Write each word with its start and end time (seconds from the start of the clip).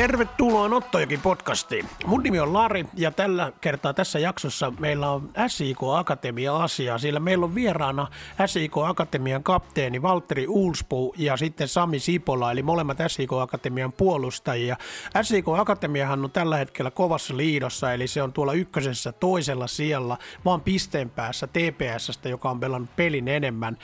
Tervetuloa 0.00 0.68
Nottojokin 0.68 1.20
podcastiin. 1.20 1.86
Mun 2.06 2.22
nimi 2.22 2.40
on 2.40 2.52
Lari 2.52 2.86
ja 2.94 3.10
tällä 3.10 3.52
kertaa 3.60 3.94
tässä 3.94 4.18
jaksossa 4.18 4.72
meillä 4.78 5.10
on 5.10 5.30
SIK 5.46 5.78
Akatemia 5.96 6.56
asiaa, 6.56 6.98
sillä 6.98 7.20
meillä 7.20 7.44
on 7.44 7.54
vieraana 7.54 8.06
SIK 8.46 8.76
Akatemian 8.76 9.42
kapteeni 9.42 10.02
Valtteri 10.02 10.46
Uulspu 10.46 11.14
ja 11.16 11.36
sitten 11.36 11.68
Sami 11.68 11.98
Sipola, 11.98 12.52
eli 12.52 12.62
molemmat 12.62 12.98
SIK 13.06 13.32
Akatemian 13.32 13.92
puolustajia. 13.92 14.76
SIK 15.22 15.48
Akatemiahan 15.48 16.24
on 16.24 16.30
tällä 16.30 16.56
hetkellä 16.56 16.90
kovassa 16.90 17.36
liidossa, 17.36 17.92
eli 17.92 18.06
se 18.06 18.22
on 18.22 18.32
tuolla 18.32 18.52
ykkösessä 18.52 19.12
toisella 19.12 19.66
siellä, 19.66 20.16
vaan 20.44 20.60
pisteen 20.60 21.10
päässä 21.10 21.46
TPSstä, 21.46 22.28
joka 22.28 22.50
on 22.50 22.60
pelannut 22.60 22.96
pelin 22.96 23.28
enemmän. 23.28 23.78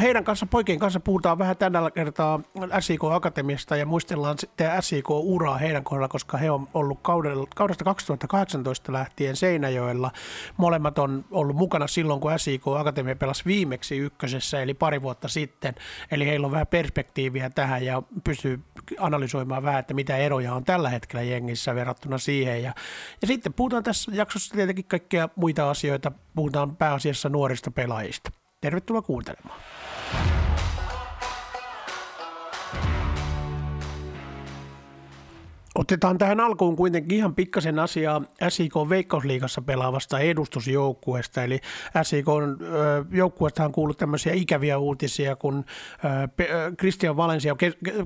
Heidän 0.00 0.24
kanssa, 0.24 0.46
poikien 0.46 0.78
kanssa 0.78 1.00
puhutaan 1.00 1.38
vähän 1.38 1.56
tällä 1.56 1.90
kertaa 1.90 2.40
SIK 2.80 3.04
Akatemiasta 3.04 3.76
ja 3.76 3.86
muistellaan 3.86 4.37
sitten 4.38 4.82
SIK-uraa 4.82 5.58
heidän 5.58 5.84
kohdalla, 5.84 6.08
koska 6.08 6.38
he 6.38 6.50
on 6.50 6.68
ollut 6.74 6.98
kaudesta 7.54 7.84
2018 7.84 8.92
lähtien 8.92 9.36
Seinäjoella. 9.36 10.10
Molemmat 10.56 10.98
on 10.98 11.24
ollut 11.30 11.56
mukana 11.56 11.86
silloin, 11.86 12.20
kun 12.20 12.38
SIK 12.38 12.62
Akatemia 12.68 13.16
pelasi 13.16 13.44
viimeksi 13.46 13.96
ykkösessä, 13.98 14.62
eli 14.62 14.74
pari 14.74 15.02
vuotta 15.02 15.28
sitten. 15.28 15.74
Eli 16.10 16.26
heillä 16.26 16.46
on 16.46 16.52
vähän 16.52 16.66
perspektiiviä 16.66 17.50
tähän 17.50 17.84
ja 17.84 18.02
pystyy 18.24 18.60
analysoimaan 18.98 19.62
vähän, 19.62 19.80
että 19.80 19.94
mitä 19.94 20.16
eroja 20.16 20.54
on 20.54 20.64
tällä 20.64 20.88
hetkellä 20.88 21.22
jengissä 21.22 21.74
verrattuna 21.74 22.18
siihen. 22.18 22.62
Ja, 22.62 22.74
ja 23.22 23.26
sitten 23.26 23.52
puhutaan 23.52 23.82
tässä 23.82 24.12
jaksossa 24.14 24.54
tietenkin 24.54 24.84
kaikkia 24.84 25.28
muita 25.36 25.70
asioita. 25.70 26.12
Puhutaan 26.34 26.76
pääasiassa 26.76 27.28
nuorista 27.28 27.70
pelaajista. 27.70 28.30
Tervetuloa 28.60 29.02
kuuntelemaan. 29.02 29.60
Otetaan 35.78 36.18
tähän 36.18 36.40
alkuun 36.40 36.76
kuitenkin 36.76 37.18
ihan 37.18 37.34
pikkasen 37.34 37.78
asiaa 37.78 38.22
SIK 38.48 38.74
Veikkausliigassa 38.88 39.62
pelaavasta 39.62 40.18
edustusjoukkueesta. 40.18 41.42
Eli 41.42 41.60
SIK 42.02 42.26
joukkueesta 43.10 43.64
on 43.64 43.72
kuullut 43.72 43.98
tämmöisiä 43.98 44.32
ikäviä 44.32 44.78
uutisia, 44.78 45.36
kun 45.36 45.64
Christian 46.78 47.16
Valensia, 47.16 47.56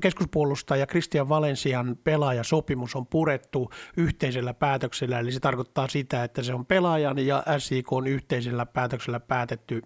keskuspuolustaja 0.00 0.86
Christian 0.86 1.28
Valensian 1.28 1.96
pelaajasopimus 2.04 2.96
on 2.96 3.06
purettu 3.06 3.70
yhteisellä 3.96 4.54
päätöksellä. 4.54 5.18
Eli 5.18 5.32
se 5.32 5.40
tarkoittaa 5.40 5.88
sitä, 5.88 6.24
että 6.24 6.42
se 6.42 6.54
on 6.54 6.66
pelaajan 6.66 7.18
ja 7.18 7.44
SIK 7.58 7.92
on 7.92 8.06
yhteisellä 8.06 8.66
päätöksellä 8.66 9.20
päätetty 9.20 9.82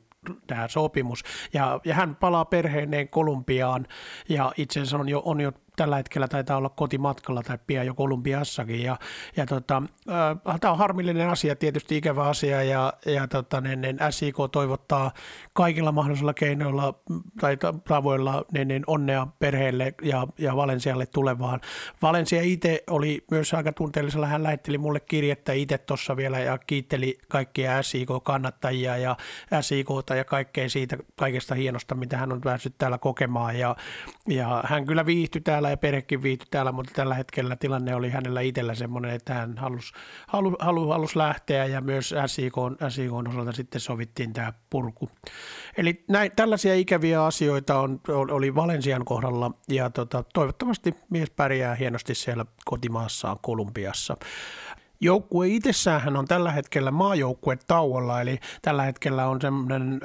tämä 0.47 0.69
sopimus. 0.69 1.23
Ja, 1.53 1.81
ja 1.85 1.95
hän 1.95 2.17
palaa 2.17 2.45
perheineen 2.45 3.09
Kolumbiaan 3.09 3.87
ja 4.29 4.53
itse 4.57 4.81
asiassa 4.81 4.99
on 4.99 5.09
jo, 5.09 5.23
on 5.25 5.41
jo 5.41 5.53
tällä 5.77 5.97
hetkellä 5.97 6.29
taitaa 6.29 6.57
olla 6.57 6.69
kotimatkalla 6.69 7.43
tai 7.43 7.59
pian 7.67 7.87
jo 7.87 7.95
Kolumbiassakin. 7.95 8.83
Ja, 8.83 8.99
ja 9.37 9.47
tota, 9.47 9.83
äh, 10.47 10.61
tämä 10.61 10.73
on 10.73 10.79
harmillinen 10.79 11.29
asia, 11.29 11.57
tietysti 11.57 11.97
ikävä 11.97 12.25
asia 12.25 12.63
ja, 12.63 12.93
ja 13.07 13.29
tota, 13.29 13.61
niin, 13.61 13.81
niin 13.81 13.99
SIK 14.11 14.37
toivottaa 14.53 15.11
kaikilla 15.53 15.93
mahdollisilla 15.93 16.35
keinoilla 16.35 16.95
tai 17.41 17.59
tavoilla 17.89 18.45
niin, 18.53 18.69
niin 18.69 18.85
onnea 18.87 19.27
perheelle 19.39 19.95
ja, 20.03 20.27
ja 20.39 20.57
Valensialle 20.57 21.07
tulevaan. 21.07 21.61
Valensia 22.03 22.43
itse 22.43 22.85
oli 22.91 23.25
myös 23.31 23.55
aika 23.55 23.73
tunteellisella, 23.73 24.27
hän 24.27 24.43
lähetteli 24.43 24.79
mulle 24.79 25.01
kirjettä 25.01 25.53
itse 25.53 25.79
tuossa 25.79 26.17
vielä 26.17 26.39
ja 26.39 26.59
kiitteli 26.59 27.19
kaikkia 27.29 27.83
SIK-kannattajia 27.83 28.97
ja 28.97 29.17
SIKta 29.61 30.15
ja 30.15 30.25
kaikkea 30.25 30.69
siitä 30.69 30.97
kaikesta 31.17 31.55
hienosta, 31.55 31.95
mitä 31.95 32.17
hän 32.17 32.33
on 32.33 32.41
päässyt 32.41 32.75
täällä 32.79 32.99
kokemaan 32.99 33.59
ja, 33.59 33.77
ja 34.29 34.65
hän 34.67 34.87
kyllä 34.87 35.07
viihtyi 35.07 35.41
täällä 35.41 35.66
täällä 35.67 35.73
ja 35.73 35.77
perhekin 35.77 36.23
viihtyi 36.23 36.47
täällä, 36.51 36.73
mutta 36.73 36.93
tällä 36.95 37.15
hetkellä 37.15 37.57
tilanne 37.57 37.95
oli 37.95 38.11
hänellä 38.11 38.41
itsellä 38.41 38.75
semmoinen, 38.75 39.11
että 39.11 39.35
hän 39.35 39.59
halusi, 39.59 39.93
halu, 40.29 40.57
halu, 40.59 40.89
halusi 40.89 41.19
lähteä 41.19 41.65
ja 41.65 41.81
myös 41.81 42.15
SIK, 42.27 42.55
SIK 42.89 43.13
osalta 43.13 43.53
sitten 43.53 43.81
sovittiin 43.81 44.33
tämä 44.33 44.53
purku. 44.71 45.11
Eli 45.77 46.05
näin, 46.09 46.33
tällaisia 46.37 46.75
ikäviä 46.75 47.25
asioita 47.25 47.81
on, 47.81 48.01
oli 48.09 48.55
Valensian 48.55 49.05
kohdalla 49.05 49.51
ja 49.69 49.91
tota, 49.91 50.25
toivottavasti 50.35 50.95
mies 51.11 51.31
pärjää 51.31 51.75
hienosti 51.75 52.15
siellä 52.15 52.47
kotimaassaan 52.65 53.39
Kolumbiassa. 53.43 54.17
Joukkue 55.01 55.49
itsessään 55.49 56.17
on 56.17 56.25
tällä 56.25 56.53
hetkellä 56.53 56.91
maajoukkue 56.91 57.59
tauolla, 57.67 58.21
eli 58.21 58.39
tällä 58.63 58.83
hetkellä 58.83 59.27
on 59.27 59.41
semmoinen 59.41 60.01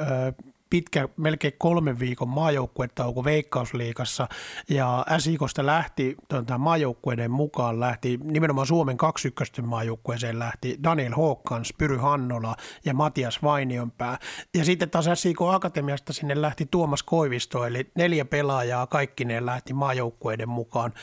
pitkä, 0.71 1.09
melkein 1.17 1.53
kolmen 1.57 1.99
viikon 1.99 2.29
maajoukkuetauko 2.29 3.23
Veikkausliikassa 3.23 4.27
ja 4.69 5.05
SIKosta 5.17 5.65
lähti 5.65 6.15
tuota, 6.27 6.57
maajoukkueiden 6.57 7.31
mukaan 7.31 7.79
lähti 7.79 8.19
nimenomaan 8.23 8.67
Suomen 8.67 8.97
21 8.97 9.61
maajoukkueeseen 9.61 10.39
lähti 10.39 10.79
Daniel 10.83 11.13
Håkans, 11.13 11.73
Pyry 11.77 11.97
Hannola 11.97 12.55
ja 12.85 12.93
Matias 12.93 13.43
Vainionpää. 13.43 14.17
Ja 14.57 14.65
sitten 14.65 14.89
taas 14.89 15.05
SIK 15.13 15.41
Akatemiasta 15.41 16.13
sinne 16.13 16.41
lähti 16.41 16.67
Tuomas 16.71 17.03
Koivisto, 17.03 17.65
eli 17.65 17.91
neljä 17.95 18.25
pelaajaa 18.25 18.87
kaikki 18.87 19.25
ne 19.25 19.45
lähti 19.45 19.73
maajoukkueiden 19.73 20.49
mukaan. 20.49 20.93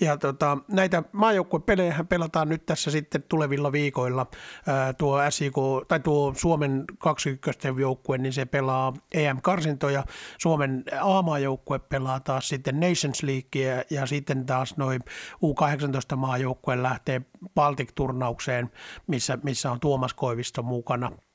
Ja 0.00 0.16
tota, 0.16 0.58
näitä 0.68 1.02
maajoukkuepelejä 1.12 2.04
pelataan 2.08 2.48
nyt 2.48 2.66
tässä 2.66 2.90
sitten 2.90 3.22
tulevilla 3.28 3.72
viikoilla. 3.72 4.26
Ää, 4.66 4.92
tuo 4.92 5.18
SIK, 5.30 5.54
tai 5.88 6.00
tuo 6.00 6.34
Suomen 6.36 6.84
21 6.98 7.68
joukkue, 7.80 8.18
niin 8.18 8.32
se 8.32 8.44
pelaa 8.44 8.92
EM-karsintoja. 9.16 10.04
Suomen 10.38 10.84
A-maajoukkue 11.00 11.78
pelaa 11.78 12.20
taas 12.20 12.48
sitten 12.48 12.80
Nations 12.80 13.22
Leaguea 13.22 13.82
ja 13.90 14.06
sitten 14.06 14.46
taas 14.46 14.76
noin 14.76 15.00
U18-maajoukkue 15.34 16.82
lähtee 16.82 17.22
Baltic-turnaukseen, 17.54 18.70
missä, 19.06 19.38
missä 19.42 19.70
on 19.70 19.80
Tuomas 19.80 20.14
Koivisto 20.14 20.62
mukana– 20.62 21.12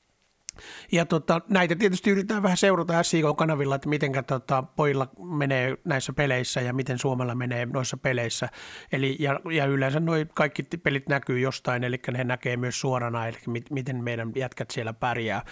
ja 0.92 1.06
tota, 1.06 1.42
näitä 1.50 1.76
tietysti 1.76 2.10
yritetään 2.10 2.44
vähän 2.44 2.58
seurata 2.58 3.04
SIK-kanavilla, 3.04 3.76
että 3.76 3.90
miten 3.90 4.12
tota, 4.28 4.64
pojilla 4.64 5.08
menee 5.24 5.78
näissä 5.84 6.14
peleissä 6.14 6.62
ja 6.62 6.74
miten 6.74 7.00
Suomella 7.00 7.36
menee 7.36 7.66
noissa 7.66 7.98
peleissä. 7.98 8.50
Eli, 8.92 9.16
ja, 9.20 9.40
ja 9.52 9.66
yleensä 9.66 10.00
noi 10.00 10.28
kaikki 10.34 10.64
pelit 10.64 11.10
näkyy 11.10 11.40
jostain, 11.40 11.84
eli 11.84 12.00
ne 12.12 12.24
näkee 12.24 12.58
myös 12.58 12.82
suorana, 12.82 13.28
eli 13.28 13.38
miten 13.70 14.04
meidän 14.04 14.32
jätkät 14.36 14.72
siellä 14.72 14.94
pärjää. 14.94 15.46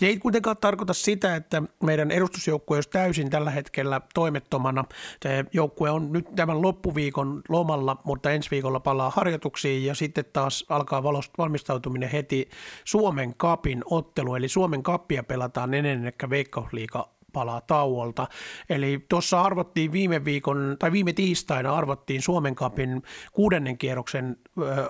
Se 0.00 0.06
ei 0.06 0.18
kuitenkaan 0.18 0.56
tarkoita 0.60 0.94
sitä, 0.94 1.36
että 1.36 1.62
meidän 1.82 2.10
edustusjoukkue 2.10 2.76
olisi 2.76 2.90
täysin 2.90 3.30
tällä 3.30 3.50
hetkellä 3.50 4.00
toimettomana. 4.14 4.84
Se 5.22 5.44
joukkue 5.52 5.90
on 5.90 6.12
nyt 6.12 6.34
tämän 6.36 6.62
loppuviikon 6.62 7.42
lomalla, 7.48 7.96
mutta 8.04 8.30
ensi 8.30 8.50
viikolla 8.50 8.80
palaa 8.80 9.10
harjoituksiin 9.10 9.84
ja 9.84 9.94
sitten 9.94 10.24
taas 10.32 10.64
alkaa 10.68 11.02
valmistautuminen 11.38 12.08
heti 12.10 12.48
Suomen 12.84 13.34
kapin 13.36 13.82
ottelu, 13.90 14.34
eli 14.34 14.45
Suomen 14.48 14.82
kappia 14.82 15.22
pelataan 15.22 15.74
ennen 15.74 16.12
kuin 16.20 16.30
Veikkausliiga 16.30 17.08
palaa 17.32 17.60
tauolta. 17.60 18.28
Eli 18.70 19.04
tuossa 19.08 19.42
arvottiin 19.42 19.92
viime 19.92 20.24
viikon, 20.24 20.76
tai 20.78 20.92
viime 20.92 21.12
tiistaina 21.12 21.74
arvottiin 21.74 22.22
Suomen 22.22 22.54
kapin 22.54 23.02
kuudennen 23.32 23.78
kierroksen 23.78 24.36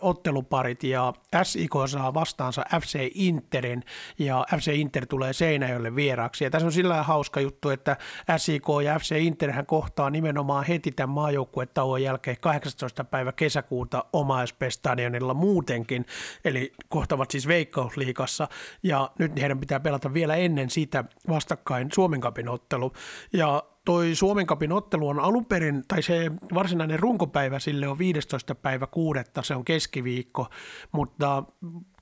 otteluparit 0.00 0.84
ja 0.84 1.12
SIK 1.42 1.72
saa 1.86 2.14
vastaansa 2.14 2.64
FC 2.80 3.10
Interin 3.14 3.82
ja 4.18 4.46
FC 4.56 4.72
Inter 4.74 5.06
tulee 5.06 5.32
Seinäjölle 5.32 5.96
vieraaksi. 5.96 6.44
Ja 6.44 6.50
tässä 6.50 6.66
on 6.66 6.72
sillä 6.72 7.02
hauska 7.02 7.40
juttu, 7.40 7.70
että 7.70 7.96
SIK 8.36 8.66
ja 8.84 8.98
FC 8.98 9.16
Interhän 9.18 9.66
kohtaa 9.66 10.10
nimenomaan 10.10 10.64
heti 10.64 10.92
tämän 10.92 11.14
maajoukkuetauon 11.14 12.02
jälkeen 12.02 12.36
18. 12.40 13.04
päivä 13.04 13.32
kesäkuuta 13.32 14.04
oma 14.12 14.46
SP-stadionilla 14.46 15.34
muutenkin, 15.34 16.06
eli 16.44 16.72
kohtavat 16.88 17.30
siis 17.30 17.48
Veikkausliikassa 17.48 18.48
ja 18.82 19.10
nyt 19.18 19.40
heidän 19.40 19.60
pitää 19.60 19.80
pelata 19.80 20.14
vielä 20.14 20.36
ennen 20.36 20.70
sitä 20.70 21.04
vastakkain 21.28 21.88
Suomen 21.94 22.20
kapin 22.20 22.48
ottelu. 22.48 22.92
Ja 23.32 23.62
toi 23.86 24.14
Suomen 24.14 24.46
Cupin 24.46 24.72
ottelu 24.72 25.08
on 25.08 25.20
alun 25.20 25.46
perin, 25.46 25.84
tai 25.88 26.02
se 26.02 26.30
varsinainen 26.54 26.98
runkopäivä 26.98 27.58
sille 27.58 27.88
on 27.88 27.98
15. 27.98 28.54
päivä 28.54 28.86
kuudetta, 28.86 29.42
se 29.42 29.54
on 29.54 29.64
keskiviikko, 29.64 30.46
mutta 30.92 31.44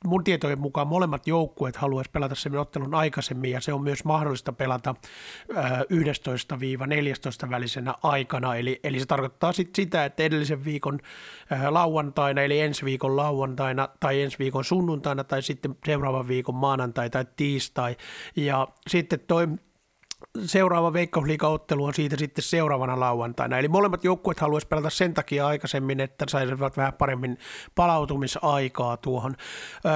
mun 0.06 0.24
tietojen 0.24 0.60
mukaan 0.60 0.86
molemmat 0.86 1.26
joukkueet 1.26 1.76
haluaisi 1.76 2.10
pelata 2.10 2.34
sen 2.34 2.56
ottelun 2.56 2.94
aikaisemmin 2.94 3.50
ja 3.50 3.60
se 3.60 3.72
on 3.72 3.82
myös 3.82 4.04
mahdollista 4.04 4.52
pelata 4.52 4.94
11-14 7.46 7.50
välisenä 7.50 7.94
aikana. 8.02 8.56
Eli, 8.56 8.80
eli 8.84 9.00
se 9.00 9.06
tarkoittaa 9.06 9.52
sit 9.52 9.74
sitä, 9.74 10.04
että 10.04 10.22
edellisen 10.22 10.64
viikon 10.64 11.00
lauantaina 11.68 12.42
eli 12.42 12.60
ensi 12.60 12.84
viikon 12.84 13.16
lauantaina 13.16 13.88
tai 14.00 14.22
ensi 14.22 14.38
viikon 14.38 14.64
sunnuntaina 14.64 15.24
tai 15.24 15.42
sitten 15.42 15.76
seuraavan 15.86 16.28
viikon 16.28 16.54
maanantai 16.54 17.10
tai 17.10 17.26
tiistai. 17.36 17.96
Ja 18.36 18.68
sitten 18.88 19.20
toi 19.20 19.48
seuraava 20.42 20.92
Veikkausliiga-ottelu 20.92 21.84
on 21.84 21.94
siitä 21.94 22.16
sitten 22.16 22.44
seuraavana 22.44 23.00
lauantaina. 23.00 23.58
Eli 23.58 23.68
molemmat 23.68 24.04
joukkueet 24.04 24.40
haluaisivat 24.40 24.68
pelata 24.68 24.90
sen 24.90 25.14
takia 25.14 25.46
aikaisemmin, 25.46 26.00
että 26.00 26.24
saisivat 26.28 26.76
vähän 26.76 26.92
paremmin 26.92 27.38
palautumisaikaa 27.74 28.96
tuohon. 28.96 29.34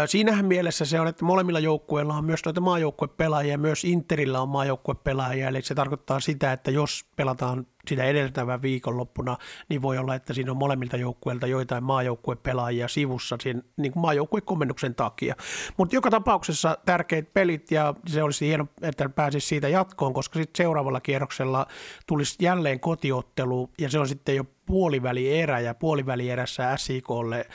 Siinähän 0.06 0.46
mielessä 0.46 0.84
se 0.84 1.00
on, 1.00 1.08
että 1.08 1.24
molemmilla 1.24 1.60
joukkueilla 1.60 2.14
on 2.14 2.24
myös 2.24 2.44
noita 2.44 2.60
maajoukkuepelaajia, 2.60 3.58
myös 3.58 3.84
Interillä 3.84 4.40
on 4.40 4.48
maajoukkuepelaajia, 4.48 5.48
eli 5.48 5.62
se 5.62 5.74
tarkoittaa 5.74 6.20
sitä, 6.20 6.52
että 6.52 6.70
jos 6.70 7.04
pelataan 7.16 7.66
sitä 7.88 8.04
edeltävän 8.04 8.62
viikonloppuna, 8.62 9.36
niin 9.68 9.82
voi 9.82 9.98
olla, 9.98 10.14
että 10.14 10.34
siinä 10.34 10.50
on 10.50 10.56
molemmilta 10.56 10.96
joukkueilta 10.96 11.46
joitain 11.46 11.84
maajoukkuepelaajia 11.84 12.88
sivussa 12.88 13.36
siinä 13.40 13.62
niin 13.76 13.92
kuin 13.92 14.00
maajoukkuekomennuksen 14.00 14.94
takia. 14.94 15.34
Mutta 15.76 15.94
joka 15.94 16.10
tapauksessa 16.10 16.78
tärkeät 16.86 17.34
pelit 17.34 17.70
ja 17.70 17.94
se 18.06 18.22
olisi 18.22 18.46
hieno, 18.46 18.66
että 18.82 19.08
pääsisi 19.08 19.46
siitä 19.46 19.68
jatkoon, 19.68 20.14
koska 20.14 20.38
sitten 20.38 20.64
seuraavalla 20.64 21.00
kierroksella 21.00 21.66
tulisi 22.06 22.36
jälleen 22.40 22.80
kotiottelu 22.80 23.70
ja 23.78 23.90
se 23.90 23.98
on 23.98 24.08
sitten 24.08 24.36
jo 24.36 24.44
puolivälierä 24.66 25.60
ja 25.60 25.74
puolivälierässä 25.74 26.76
SIKlle 26.76 27.46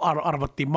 arvottiin 0.00 0.68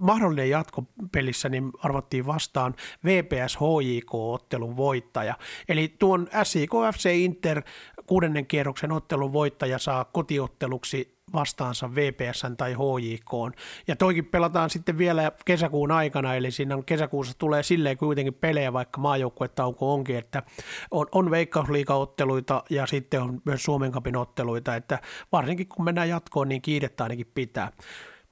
mahdollinen 0.00 0.50
jatkopelissä, 0.50 1.48
niin 1.48 1.72
arvottiin 1.78 2.26
vastaan 2.26 2.74
VPS 3.04 3.56
HJK-ottelun 3.56 4.76
voittaja. 4.76 5.34
Eli 5.68 5.94
tuon 5.98 6.28
SIK 6.42 6.70
FC 6.94 7.10
Inter 7.14 7.62
kuudennen 8.06 8.46
kierroksen 8.46 8.92
ottelun 8.92 9.32
voittaja 9.32 9.78
saa 9.78 10.04
kotiotteluksi 10.04 11.17
vastaansa 11.32 11.94
VPSn 11.94 12.56
tai 12.56 12.74
HJK. 12.74 13.58
Ja 13.88 13.96
toikin 13.96 14.24
pelataan 14.24 14.70
sitten 14.70 14.98
vielä 14.98 15.32
kesäkuun 15.44 15.90
aikana, 15.90 16.34
eli 16.34 16.50
siinä 16.50 16.74
on 16.74 16.84
kesäkuussa 16.84 17.38
tulee 17.38 17.62
silleen 17.62 17.98
kuitenkin 17.98 18.34
pelejä, 18.34 18.72
vaikka 18.72 19.00
maajoukkuetauko 19.00 19.94
onkin, 19.94 20.16
että 20.16 20.42
on, 20.90 21.06
on 21.12 21.30
veikkausliikaotteluita 21.30 22.62
ja 22.70 22.86
sitten 22.86 23.22
on 23.22 23.42
myös 23.44 23.62
Suomen 23.62 23.92
kapin 23.92 24.16
otteluita, 24.16 24.76
että 24.76 24.98
varsinkin 25.32 25.68
kun 25.68 25.84
mennään 25.84 26.08
jatkoon, 26.08 26.48
niin 26.48 26.62
kiirettä 26.62 27.02
ainakin 27.02 27.30
pitää. 27.34 27.72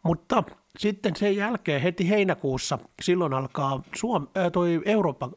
Mutta 0.02 0.42
sitten 0.78 1.16
sen 1.16 1.37
jälkeen 1.37 1.82
heti 1.82 2.10
heinäkuussa 2.10 2.78
silloin 3.02 3.34
alkaa 3.34 3.82
Suom- 3.96 4.28
äh, 4.37 4.52
toi 4.52 4.82
Euroopan 4.84 5.31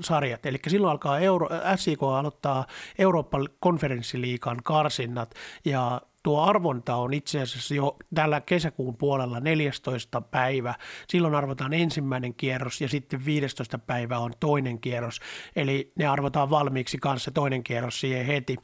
sarjat, 0.00 0.46
eli 0.46 0.58
silloin 0.68 0.90
alkaa 0.90 1.18
Euro, 1.18 1.48
SIK 1.76 2.02
aloittaa 2.02 2.66
Euroopan 2.98 3.48
konferenssiliikan 3.60 4.56
karsinnat 4.64 5.34
ja 5.64 6.00
tuo 6.26 6.40
arvonta 6.40 6.96
on 6.96 7.14
itse 7.14 7.40
asiassa 7.40 7.74
jo 7.74 7.96
tällä 8.14 8.40
kesäkuun 8.40 8.96
puolella 8.96 9.40
14. 9.40 10.20
päivä. 10.20 10.74
Silloin 11.08 11.34
arvotaan 11.34 11.72
ensimmäinen 11.72 12.34
kierros 12.34 12.80
ja 12.80 12.88
sitten 12.88 13.24
15. 13.24 13.78
päivä 13.78 14.18
on 14.18 14.32
toinen 14.40 14.80
kierros. 14.80 15.20
Eli 15.56 15.92
ne 15.98 16.06
arvotaan 16.06 16.50
valmiiksi 16.50 16.98
kanssa 16.98 17.30
toinen 17.30 17.62
kierros 17.62 18.00
siihen 18.00 18.26
heti. 18.26 18.56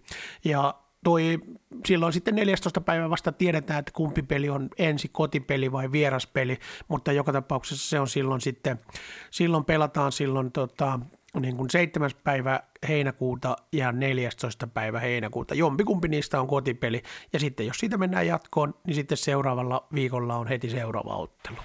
Ja 0.45 0.75
toi, 1.05 1.39
silloin 1.87 2.13
sitten 2.13 2.35
14. 2.35 2.81
päivä 2.81 3.11
vasta 3.11 3.33
tiedetään, 3.33 3.79
että 3.79 3.93
kumpi 3.93 4.23
peli 4.23 4.49
on 4.49 4.69
ensi 4.79 5.09
kotipeli 5.09 5.73
vai 5.73 5.93
vieraspeli, 5.93 6.59
mutta 6.89 7.13
joka 7.13 7.33
tapauksessa 7.33 7.91
se 7.91 8.01
on 8.01 8.09
silloin 8.09 8.41
sitten, 8.41 8.79
silloin 9.31 9.65
pelataan 9.65 10.13
silloin 10.13 10.53
tota, 10.53 11.01
niin 11.41 11.57
kuin 11.57 11.71
7. 11.71 12.11
päivä 12.25 12.61
heinäkuuta 12.89 13.57
ja 13.73 13.93
14. 13.93 14.67
päivä 14.67 15.01
heinäkuuta. 15.01 15.55
Jompikumpi 15.55 16.09
niistä 16.09 16.41
on 16.41 16.47
kotipeli 16.47 17.03
ja 17.33 17.41
sitten 17.41 17.67
jos 17.67 17.77
siitä 17.77 17.99
mennään 17.99 18.27
jatkoon, 18.27 18.75
niin 18.87 18.95
sitten 18.95 19.19
seuraavalla 19.19 19.87
viikolla 19.95 20.37
on 20.37 20.47
heti 20.47 20.71
seuraava 20.71 21.17
ottelu. 21.17 21.57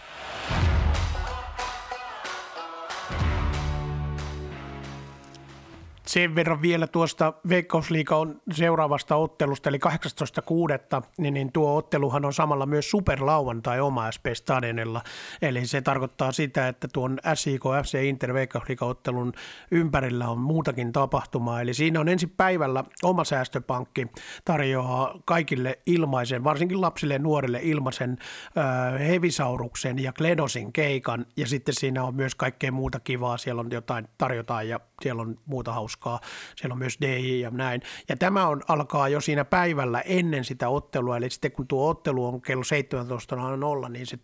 Sen 6.08 6.36
verran 6.36 6.62
vielä 6.62 6.88
tuosta 6.88 7.34
Veikkausliikan 7.50 8.42
seuraavasta 8.52 9.16
ottelusta, 9.16 9.70
eli 9.70 9.80
18.6., 9.88 11.08
niin, 11.18 11.34
niin 11.34 11.52
tuo 11.52 11.76
otteluhan 11.76 12.26
on 12.26 12.34
samalla 12.34 12.66
myös 12.66 12.92
superlauantai 12.92 13.80
oma 13.80 14.12
SP 14.16 14.26
Stadionilla. 14.34 15.02
Eli 15.42 15.66
se 15.66 15.82
tarkoittaa 15.82 16.32
sitä, 16.32 16.68
että 16.68 16.88
tuon 16.94 17.20
SIK 17.34 17.62
FC 17.84 18.04
Inter 18.04 18.34
Veikkausliiga-ottelun 18.34 19.34
ympärillä 19.72 20.28
on 20.28 20.40
muutakin 20.40 20.92
tapahtumaa. 20.92 21.62
Eli 21.62 21.74
siinä 21.74 22.00
on 22.00 22.10
ensi 22.10 22.28
päivällä 22.28 22.84
oma 23.04 23.24
säästöpankki 23.24 24.08
tarjoaa 24.46 25.20
kaikille 25.26 25.80
ilmaisen, 25.86 26.44
varsinkin 26.44 26.82
lapsille 26.82 27.14
ja 27.14 27.20
nuorille 27.20 27.60
ilmaisen 27.64 28.18
äh, 28.58 29.00
hevisauruksen 29.08 30.04
ja 30.04 30.14
Kledosin 30.14 30.74
keikan. 30.74 31.26
Ja 31.38 31.48
sitten 31.48 31.76
siinä 31.76 32.04
on 32.04 32.16
myös 32.16 32.36
kaikkea 32.36 32.72
muuta 32.72 33.00
kivaa. 33.00 33.38
Siellä 33.38 33.60
on 33.60 33.72
jotain 33.72 34.08
tarjotaan 34.18 34.70
ja 34.70 34.80
siellä 35.02 35.22
on 35.22 35.40
muuta 35.46 35.74
hauskaa 35.74 36.20
siellä 36.56 36.74
on 36.74 36.80
myös 36.80 36.98
DJ 37.02 37.42
ja 37.42 37.50
näin. 37.50 37.82
Ja 38.10 38.18
tämä 38.18 38.48
on, 38.48 38.62
alkaa 38.68 39.10
jo 39.10 39.22
siinä 39.22 39.46
päivällä 39.46 40.02
ennen 40.02 40.46
sitä 40.46 40.70
ottelua, 40.70 41.18
eli 41.18 41.30
sitten 41.30 41.52
kun 41.52 41.68
tuo 41.68 41.90
ottelu 41.90 42.26
on 42.26 42.42
kello 42.42 42.64
17.00, 43.84 43.90
niin 43.90 44.06
se 44.06 44.20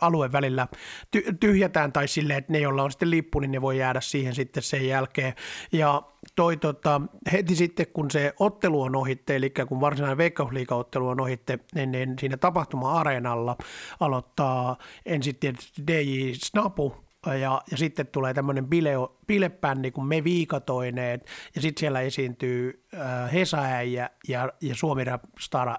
alueen 0.00 0.32
välillä 0.32 0.68
ty- 1.16 1.36
tyhjätään 1.40 1.92
tai 1.92 2.08
silleen, 2.08 2.38
että 2.38 2.52
ne, 2.52 2.58
joilla 2.58 2.82
on 2.82 2.90
sitten 2.90 3.10
lippu, 3.10 3.40
niin 3.40 3.50
ne 3.50 3.60
voi 3.60 3.78
jäädä 3.78 4.00
siihen 4.00 4.34
sitten 4.34 4.62
sen 4.62 4.88
jälkeen. 4.88 5.34
Ja 5.72 6.02
toi 6.34 6.56
tota, 6.56 7.00
heti 7.32 7.56
sitten, 7.56 7.86
kun 7.92 8.10
se 8.10 8.34
ottelu 8.38 8.82
on 8.82 8.96
ohitte, 8.96 9.36
eli 9.36 9.52
kun 9.68 9.80
varsinainen 9.80 10.18
veikkausliigaottelu 10.18 11.08
on 11.08 11.20
ohitte, 11.20 11.58
niin, 11.74 11.90
niin 11.90 12.14
siinä 12.20 12.36
tapahtuma-areenalla 12.36 13.56
aloittaa 14.00 14.76
ensin 15.06 15.36
tietysti 15.36 15.82
DJ 15.86 16.32
Snapu, 16.34 17.07
ja, 17.26 17.62
ja 17.70 17.76
sitten 17.76 18.06
tulee 18.06 18.34
tämmöinen 18.34 18.66
bile, 18.66 18.92
bilebändi 19.26 19.90
kuin 19.90 20.06
Me 20.06 20.24
Viikatoineet, 20.24 21.26
ja 21.54 21.62
sitten 21.62 21.80
siellä 21.80 22.00
esiintyy 22.00 22.84
äh, 22.94 23.32
Hesaäijä 23.32 24.10
ja, 24.28 24.52
ja 24.60 24.74
Suomi 24.74 25.04
Stara 25.40 25.76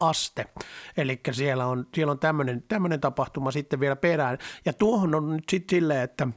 Aste. 0.00 0.46
Eli 0.96 1.20
siellä 1.30 1.66
on, 1.66 1.86
siellä 1.94 2.10
on 2.10 2.18
tämmöinen 2.68 3.00
tapahtuma 3.00 3.50
sitten 3.50 3.80
vielä 3.80 3.96
perään. 3.96 4.38
Ja 4.64 4.72
tuohon 4.72 5.14
on 5.14 5.36
nyt 5.36 5.44
sitten 5.48 5.76
silleen, 5.76 6.02
että– 6.02 6.28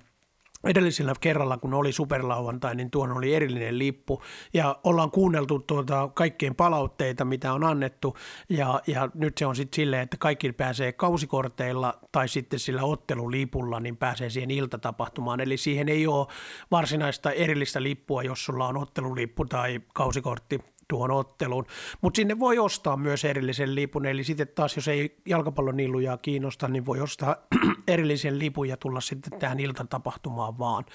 edellisellä 0.63 1.13
kerralla, 1.21 1.57
kun 1.57 1.73
oli 1.73 1.91
superlauantai, 1.91 2.75
niin 2.75 2.91
tuon 2.91 3.11
oli 3.11 3.35
erillinen 3.35 3.79
lippu 3.79 4.21
ja 4.53 4.79
ollaan 4.83 5.11
kuunneltu 5.11 5.59
tuota 5.59 6.09
kaikkien 6.13 6.55
palautteita, 6.55 7.25
mitä 7.25 7.53
on 7.53 7.63
annettu 7.63 8.17
ja, 8.49 8.81
ja 8.87 9.09
nyt 9.13 9.37
se 9.37 9.45
on 9.45 9.55
sitten 9.55 9.75
silleen, 9.75 10.01
että 10.01 10.17
kaikki 10.17 10.51
pääsee 10.51 10.91
kausikorteilla 10.91 11.99
tai 12.11 12.27
sitten 12.27 12.59
sillä 12.59 12.83
ottelulipulla, 12.83 13.79
niin 13.79 13.97
pääsee 13.97 14.29
siihen 14.29 14.51
iltatapahtumaan. 14.51 15.39
Eli 15.39 15.57
siihen 15.57 15.89
ei 15.89 16.07
ole 16.07 16.27
varsinaista 16.71 17.31
erillistä 17.31 17.83
lippua, 17.83 18.23
jos 18.23 18.45
sulla 18.45 18.67
on 18.67 18.77
ottelulippu 18.77 19.45
tai 19.45 19.81
kausikortti 19.93 20.59
tuohon 20.93 21.11
otteluun. 21.11 21.65
Mutta 22.01 22.17
sinne 22.17 22.39
voi 22.39 22.59
ostaa 22.59 22.97
myös 22.97 23.25
erillisen 23.25 23.75
lipun, 23.75 24.05
eli 24.05 24.23
sitten 24.23 24.47
taas 24.47 24.75
jos 24.75 24.87
ei 24.87 25.17
jalkapallon 25.25 25.79
illujaa 25.79 26.17
kiinnosta, 26.17 26.67
niin 26.67 26.85
voi 26.85 27.01
ostaa 27.01 27.35
erillisen 27.87 28.39
lipun 28.39 28.69
ja 28.69 28.77
tulla 28.77 29.01
sitten 29.01 29.39
tähän 29.39 29.59
iltatapahtumaan 29.59 30.59
vaan. 30.59 30.85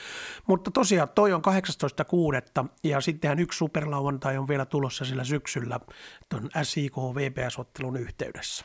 Mutta 0.46 0.70
tosiaan 0.70 1.08
toi 1.14 1.32
on 1.32 1.42
18.6. 2.62 2.68
ja 2.84 3.00
sittenhän 3.00 3.38
yksi 3.38 3.56
superlauantai 3.56 4.38
on 4.38 4.48
vielä 4.48 4.66
tulossa 4.66 5.04
sillä 5.04 5.24
syksyllä 5.24 5.80
tuon 6.28 6.50
SIK 6.62 6.96
VPS-ottelun 6.96 7.96
yhteydessä. 7.96 8.64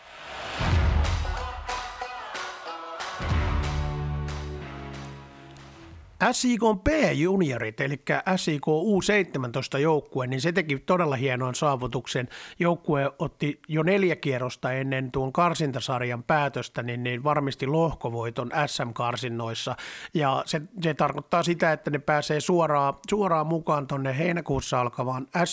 SIK 6.31 6.61
P-juniorit, 6.83 7.81
eli 7.81 8.01
SIK 8.35 8.67
U17 8.67 9.79
joukkue, 9.79 10.27
niin 10.27 10.41
se 10.41 10.51
teki 10.51 10.79
todella 10.79 11.15
hienon 11.15 11.55
saavutuksen. 11.55 12.29
Joukkue 12.59 13.11
otti 13.19 13.61
jo 13.67 13.83
neljä 13.83 14.15
kierrosta 14.15 14.71
ennen 14.71 15.11
tuon 15.11 15.33
karsintasarjan 15.33 16.23
päätöstä, 16.23 16.83
niin, 16.83 17.03
niin 17.03 17.23
varmisti 17.23 17.67
lohkovoiton 17.67 18.51
SM-karsinnoissa. 18.65 19.75
Ja 20.13 20.43
se, 20.45 20.61
se 20.81 20.93
tarkoittaa 20.93 21.43
sitä, 21.43 21.71
että 21.71 21.91
ne 21.91 21.99
pääsee 21.99 22.39
suoraan, 22.39 22.93
suoraan 23.09 23.47
mukaan 23.47 23.87
tuonne 23.87 24.17
heinäkuussa 24.17 24.81
alkavaan 24.81 25.27
äh, 25.35 25.43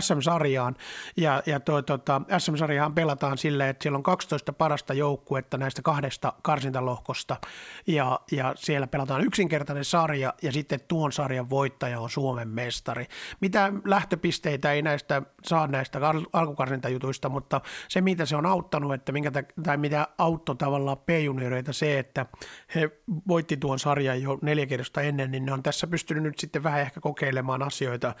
SM-sarjaan. 0.00 0.76
Ja, 1.16 1.42
ja 1.46 1.60
toi, 1.60 1.82
tota, 1.82 2.22
SM-sarjaan 2.38 2.94
pelataan 2.94 3.38
silleen, 3.38 3.70
että 3.70 3.82
siellä 3.82 3.96
on 3.96 4.02
12 4.02 4.52
parasta 4.52 4.94
joukkuetta 4.94 5.58
näistä 5.58 5.82
kahdesta 5.82 6.32
karsintalohkosta. 6.42 7.36
Ja, 7.86 8.20
ja 8.32 8.52
siellä 8.56 8.86
pelataan 8.86 9.24
yksinkertainen 9.24 9.85
sarja 9.90 10.34
ja 10.42 10.52
sitten 10.52 10.80
tuon 10.88 11.12
sarjan 11.12 11.50
voittaja 11.50 12.00
on 12.00 12.10
Suomen 12.10 12.48
mestari. 12.48 13.06
Mitä 13.40 13.72
lähtöpisteitä 13.84 14.72
ei 14.72 14.82
näistä 14.82 15.22
saa 15.44 15.66
näistä 15.66 16.00
alkukarsintajutuista, 16.32 17.28
mutta 17.28 17.60
se 17.88 18.00
mitä 18.00 18.26
se 18.26 18.36
on 18.36 18.46
auttanut, 18.46 18.94
että 18.94 19.12
minkä 19.12 19.32
tai 19.62 19.76
mitä 19.76 20.08
auttoi 20.18 20.56
tavallaan 20.56 20.98
P-junioreita 20.98 21.72
se, 21.72 21.98
että 21.98 22.26
he 22.74 22.90
voitti 23.28 23.56
tuon 23.56 23.78
sarjan 23.78 24.22
jo 24.22 24.38
neljä 24.42 24.66
kerrosta 24.66 25.02
ennen, 25.02 25.30
niin 25.30 25.46
ne 25.46 25.52
on 25.52 25.62
tässä 25.62 25.86
pystynyt 25.86 26.22
nyt 26.22 26.38
sitten 26.38 26.62
vähän 26.62 26.80
ehkä 26.80 27.00
kokeilemaan 27.00 27.62
asioita 27.62 28.14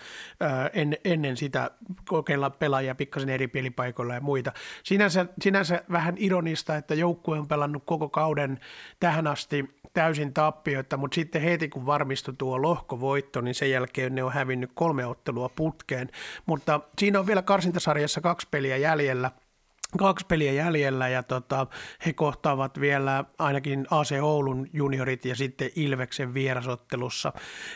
en, 0.72 0.96
ennen 1.04 1.36
sitä, 1.36 1.70
kokeilla 2.08 2.50
pelaajia 2.50 2.94
pikkasen 2.94 3.28
eri 3.28 3.48
pelipaikoilla 3.48 4.14
ja 4.14 4.20
muita. 4.20 4.52
Sinänsä, 4.82 5.26
sinänsä 5.42 5.82
vähän 5.92 6.14
ironista, 6.18 6.76
että 6.76 6.94
joukkue 6.94 7.38
on 7.38 7.48
pelannut 7.48 7.82
koko 7.86 8.08
kauden 8.08 8.60
tähän 9.00 9.26
asti 9.26 9.76
täysin 9.92 10.34
tappioita, 10.34 10.96
mutta 10.96 11.14
sitten 11.14 11.42
heti 11.46 11.68
kun 11.68 11.86
varmistui 11.86 12.34
tuo 12.38 12.62
lohkovoitto, 12.62 13.40
niin 13.40 13.54
sen 13.54 13.70
jälkeen 13.70 14.14
ne 14.14 14.22
on 14.22 14.32
hävinnyt 14.32 14.70
kolme 14.74 15.06
ottelua 15.06 15.48
putkeen. 15.48 16.08
Mutta 16.46 16.80
siinä 16.98 17.18
on 17.18 17.26
vielä 17.26 17.42
karsintasarjassa 17.42 18.20
kaksi 18.20 18.48
peliä 18.50 18.76
jäljellä– 18.76 19.30
kaksi 19.98 20.26
peliä 20.26 20.52
jäljellä 20.52 21.08
ja 21.08 21.22
tota, 21.22 21.66
he 22.06 22.12
kohtaavat 22.12 22.80
vielä 22.80 23.24
ainakin 23.38 23.86
AC 23.90 24.12
Oulun 24.22 24.66
juniorit 24.72 25.24
ja 25.24 25.36
sitten 25.36 25.70
Ilveksen 25.76 26.34
vierasottelussa. 26.34 27.32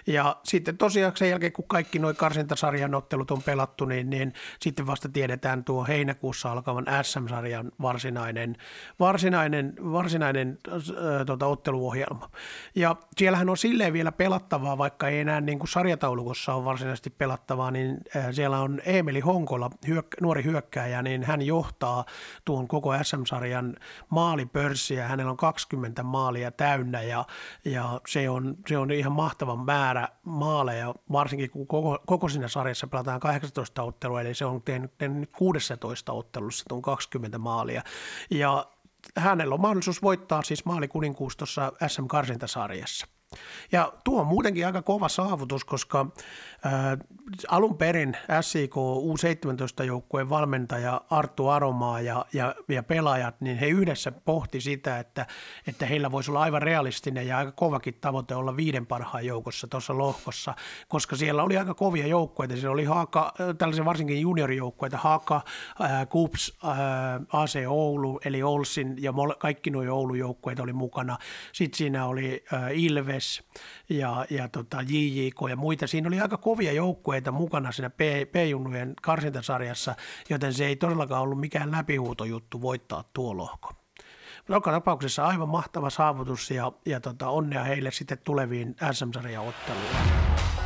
Ja 0.07 0.37
sitten 0.45 0.79
tosiaan 0.79 1.13
sen 1.17 1.31
jälkeen, 1.31 1.53
kun 1.53 1.69
kaikki 1.69 1.99
nuo 1.99 2.15
karsintasarjan 2.15 2.95
ottelut 2.95 3.31
on 3.31 3.43
pelattu, 3.43 3.85
niin, 3.85 4.11
niin 4.11 4.33
sitten 4.61 4.87
vasta 4.87 5.09
tiedetään 5.09 5.65
tuo 5.65 5.85
heinäkuussa 5.85 6.53
alkavan 6.53 6.87
SM-sarjan 7.03 7.73
varsinainen, 7.83 8.57
varsinainen, 9.01 9.73
varsinainen 9.93 10.59
äh, 10.69 10.79
tota, 11.27 11.47
otteluohjelma. 11.47 12.31
Ja 12.75 12.97
siellähän 13.17 13.49
on 13.49 13.57
silleen 13.57 13.93
vielä 13.93 14.13
pelattavaa, 14.13 14.79
vaikka 14.79 15.09
ei 15.09 15.21
enää 15.21 15.41
niin 15.41 15.59
kuin 15.59 15.69
sarjataulukossa 15.69 16.55
ole 16.55 16.65
varsinaisesti 16.65 17.11
pelattavaa, 17.11 17.71
niin 17.71 17.99
äh, 18.17 18.27
siellä 18.33 18.61
on 18.61 18.81
Emeli 18.85 19.21
Honkola, 19.21 19.71
hyök- 19.87 20.21
nuori 20.21 20.45
hyökkääjä, 20.45 21.03
niin 21.03 21.25
hän 21.25 21.43
johtaa 21.43 22.00
tuon 22.45 22.69
koko 22.69 22.93
SM-sarjan 23.03 23.77
maalipörssiä. 24.09 25.09
Hänellä 25.09 25.31
on 25.31 25.37
20 25.37 26.03
maalia 26.03 26.51
täynnä 26.51 27.03
ja, 27.03 27.25
ja 27.65 28.01
se, 28.09 28.31
on, 28.31 28.57
se 28.69 28.79
on 28.79 28.91
ihan 28.91 29.13
mahtava 29.13 29.57
määrä 29.57 30.09
maaleja, 30.25 30.95
varsinkin 31.13 31.51
kun 31.51 31.67
koko, 31.67 31.99
koko 32.07 32.29
siinä 32.29 32.49
sarjassa 32.49 32.87
pelataan 32.87 33.21
18 33.21 33.83
ottelua, 33.83 34.21
eli 34.21 34.35
se 34.35 34.45
on 34.45 34.63
tehnyt, 34.63 34.99
tehnyt 34.99 35.31
16 35.33 36.13
ottelussa 36.13 36.65
tuon 36.69 36.83
20 36.83 37.39
maalia. 37.39 37.83
Ja 38.31 38.67
hänellä 39.17 39.55
on 39.55 39.61
mahdollisuus 39.61 40.03
voittaa 40.03 40.43
siis 40.43 40.65
maalikuninkuus 40.65 41.37
tuossa 41.37 41.73
SM-karsintasarjassa. 41.87 43.07
Ja 43.73 43.93
tuo 44.05 44.21
on 44.21 44.27
muutenkin 44.27 44.67
aika 44.67 44.83
kova 44.83 45.09
saavutus, 45.09 45.65
koska 45.65 46.07
ää, 46.65 46.99
alun 47.49 47.77
perin 47.77 48.17
SIK 48.41 48.75
U17-joukkueen 48.77 50.31
valmentaja 50.31 51.01
Arttu 51.11 51.49
Aromaa 51.49 52.01
ja, 52.01 52.27
ja, 52.33 52.55
ja 52.69 52.83
pelaajat, 52.83 53.41
niin 53.41 53.59
he 53.59 53.67
yhdessä 53.67 54.13
pohti 54.13 54.61
sitä, 54.61 54.99
että, 54.99 55.27
että 55.67 55.87
heillä 55.87 56.11
voisi 56.11 56.31
olla 56.31 56.41
aivan 56.41 56.63
realistinen 56.63 57.27
ja 57.27 57.39
aika 57.39 57.53
kovakin 57.53 57.95
tavoite 58.01 58.35
olla 58.35 58.57
viiden 58.57 58.87
parhaan 58.87 59.27
joukossa 59.27 59.67
tuossa 59.67 59.99
lohkossa, 59.99 60.55
koska 60.89 61.17
siellä 61.17 61.43
oli 61.43 61.57
aika 61.57 61.75
kovia 61.75 62.07
joukkueita. 62.07 62.55
Siellä 62.55 62.73
oli 62.73 62.85
Haaka, 62.85 63.33
tällaisia 63.59 63.85
varsinkin 63.85 64.21
juniorijoukkueita, 64.21 64.97
Haaka, 64.97 65.41
ää, 65.81 66.07
Kups, 66.07 66.59
ää, 66.65 67.21
AC 67.33 67.59
Oulu, 67.69 68.21
eli 68.25 68.43
Olsin 68.43 68.97
ja 69.03 69.13
kaikki 69.39 69.71
nuo 69.71 69.83
Oulu-joukkueet 69.83 70.61
oli 70.61 70.73
mukana. 70.73 71.19
Sitten 71.53 71.79
siinä 71.79 72.07
oli 72.07 72.45
ää, 72.53 72.69
Ilves, 72.69 73.20
Ilves 73.21 73.43
ja, 73.89 74.27
ja 74.31 74.49
tota 74.49 74.83
JJK 74.83 75.37
ja 75.51 75.57
muita. 75.57 75.87
Siinä 75.87 76.09
oli 76.09 76.21
aika 76.21 76.37
kovia 76.37 76.73
joukkueita 76.73 77.33
mukana 77.33 77.73
siinä 77.73 77.91
P-junnujen 78.33 78.95
karsintasarjassa, 79.03 79.95
joten 80.31 80.55
se 80.55 80.67
ei 80.67 80.77
todellakaan 80.77 81.23
ollut 81.23 81.41
mikään 81.41 81.71
läpihuutojuttu 81.71 82.61
voittaa 82.61 83.05
tuo 83.13 83.37
lohko. 83.37 83.73
Joka 84.49 84.71
tapauksessa 84.71 85.27
aivan 85.27 85.49
mahtava 85.49 85.91
saavutus 85.91 86.51
ja, 86.51 86.73
ja 86.87 87.01
tota, 87.01 87.29
onnea 87.29 87.65
heille 87.65 87.91
sitten 87.91 88.19
tuleviin 88.25 88.77
SM-sarjan 88.93 89.45
otteluihin. 89.45 90.60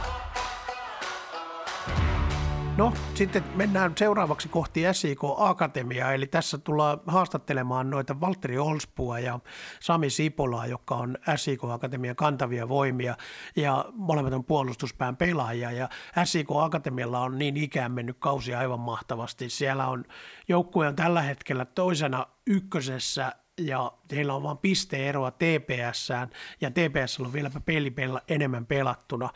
No, 2.77 2.93
sitten 3.15 3.45
mennään 3.55 3.93
seuraavaksi 3.97 4.49
kohti 4.49 4.83
SIK 4.93 5.19
Akatemiaa, 5.37 6.13
eli 6.13 6.27
tässä 6.27 6.59
tullaan 6.59 7.01
haastattelemaan 7.07 7.91
noita 7.91 8.21
Valtteri 8.21 8.59
Olspua 8.59 9.19
ja 9.19 9.41
Sami 9.81 10.11
Sipolaa, 10.11 10.67
joka 10.67 10.95
on 10.95 11.19
SIK 11.37 11.65
Akatemian 11.65 12.17
kantavia 12.17 12.69
voimia, 12.69 13.17
ja 13.57 13.85
molemmat 13.93 14.33
on 14.33 14.45
puolustuspään 14.45 15.17
pelaajia, 15.17 15.71
ja 15.71 15.89
SIK 16.25 16.49
Akatemialla 16.51 17.21
on 17.21 17.39
niin 17.39 17.57
ikään 17.57 17.93
mennyt 17.93 18.17
kausi 18.19 18.55
aivan 18.55 18.81
mahtavasti. 18.81 19.49
Siellä 19.49 19.89
on 19.89 20.05
joukkue 20.49 20.89
on 20.89 20.97
tällä 20.97 21.23
hetkellä 21.23 21.65
toisena 21.65 22.27
ykkösessä 22.47 23.33
ja 23.59 23.93
heillä 24.13 24.35
on 24.35 24.43
vain 24.43 24.59
pisteeroa 24.59 25.31
TPSään, 25.31 26.31
ja 26.61 26.71
TPS 26.71 27.21
on 27.21 27.33
vieläpä 27.33 27.61
peli 27.61 27.91
pela, 27.91 28.21
enemmän 28.29 28.67
pelattuna. 28.67 29.31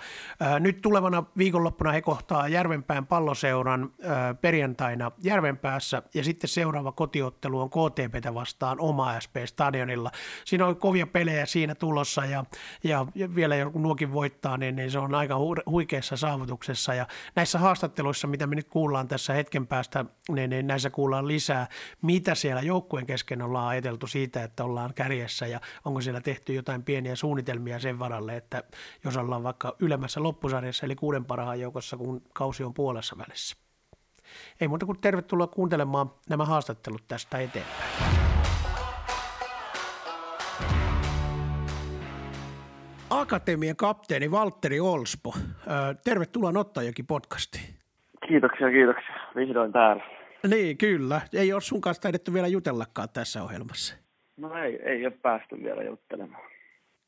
Nyt 0.61 0.83
tulevana 0.83 1.25
viikonloppuna 1.39 1.93
he 1.93 2.03
kohtaa 2.03 2.49
Järvenpään 2.49 3.07
palloseuran 3.07 3.91
perjantaina 4.41 5.13
Järvenpäässä, 5.23 6.03
ja 6.15 6.25
sitten 6.25 6.49
seuraava 6.49 6.93
kotiottelu 6.93 7.61
on 7.61 7.71
KTPtä 7.71 8.35
vastaan 8.35 8.81
oma 8.81 9.21
SP-stadionilla. 9.21 10.11
Siinä 10.45 10.67
on 10.67 10.77
kovia 10.77 11.07
pelejä 11.07 11.47
siinä 11.47 11.75
tulossa, 11.75 12.25
ja, 12.25 12.45
ja, 12.85 13.35
vielä 13.35 13.71
kun 13.73 13.83
nuokin 13.83 14.13
voittaa, 14.13 14.57
niin, 14.57 14.77
niin 14.77 14.91
se 14.91 14.99
on 14.99 15.15
aika 15.15 15.37
huikeassa 15.67 16.17
saavutuksessa, 16.17 16.95
ja 16.95 17.07
näissä 17.37 17.59
haastatteluissa, 17.59 18.27
mitä 18.27 18.47
me 18.47 18.55
nyt 18.55 18.69
kuullaan 18.69 19.09
tässä 19.09 19.33
hetken 19.33 19.67
päästä, 19.67 20.05
niin, 20.29 20.51
niin 20.51 20.67
näissä 20.67 20.91
kuullaan 20.91 21.29
lisää, 21.29 21.67
mitä 22.03 22.35
siellä 22.35 22.63
joukkueen 22.63 23.07
kesken 23.07 23.43
ollaan 23.43 23.69
ajateltu 23.69 24.08
siitä, 24.09 24.45
että 24.45 24.65
ollaan 24.65 24.95
kärjessä 24.95 25.47
ja 25.47 25.61
onko 25.85 26.01
siellä 26.01 26.21
tehty 26.21 26.55
jotain 26.55 26.83
pieniä 26.83 27.17
suunnitelmia 27.17 27.79
sen 27.79 27.99
varalle, 27.99 28.37
että 28.37 28.63
jos 29.05 29.17
ollaan 29.17 29.43
vaikka 29.43 29.77
ylemmässä 29.81 30.23
loppusarjassa 30.23 30.87
eli 30.87 30.95
kuuden 30.95 31.25
parhaan 31.25 31.61
joukossa, 31.61 31.97
kun 31.97 32.23
kausi 32.35 32.65
on 32.65 32.75
puolessa 32.75 33.19
välissä. 33.19 33.57
Ei 34.61 34.69
muuta 34.69 34.87
kuin 34.87 35.01
tervetuloa 35.01 35.47
kuuntelemaan 35.47 36.11
nämä 36.29 36.45
haastattelut 36.45 37.03
tästä 37.09 37.39
eteenpäin. 37.39 38.19
Akatemian 43.11 43.77
kapteeni 43.77 44.31
Valtteri 44.31 44.81
Olspo. 44.81 45.35
Tervetuloa 46.05 46.53
Nottajoki 46.53 47.03
podcastiin. 47.03 47.75
Kiitoksia, 48.29 48.71
kiitoksia. 48.71 49.15
Vihdoin 49.37 49.73
täällä. 49.73 50.18
Niin, 50.47 50.79
kyllä. 50.79 51.21
Ei 51.33 51.53
ole 51.53 51.61
sun 51.61 51.81
kanssa 51.81 52.01
taidettu 52.01 52.35
vielä 52.35 52.49
jutellakaan 52.49 53.09
tässä 53.09 53.43
ohjelmassa. 53.43 53.95
No 54.37 54.55
ei, 54.55 54.79
ei 54.83 55.07
ole 55.07 55.15
päästy 55.23 55.63
vielä 55.63 55.83
juttelemaan. 55.83 56.59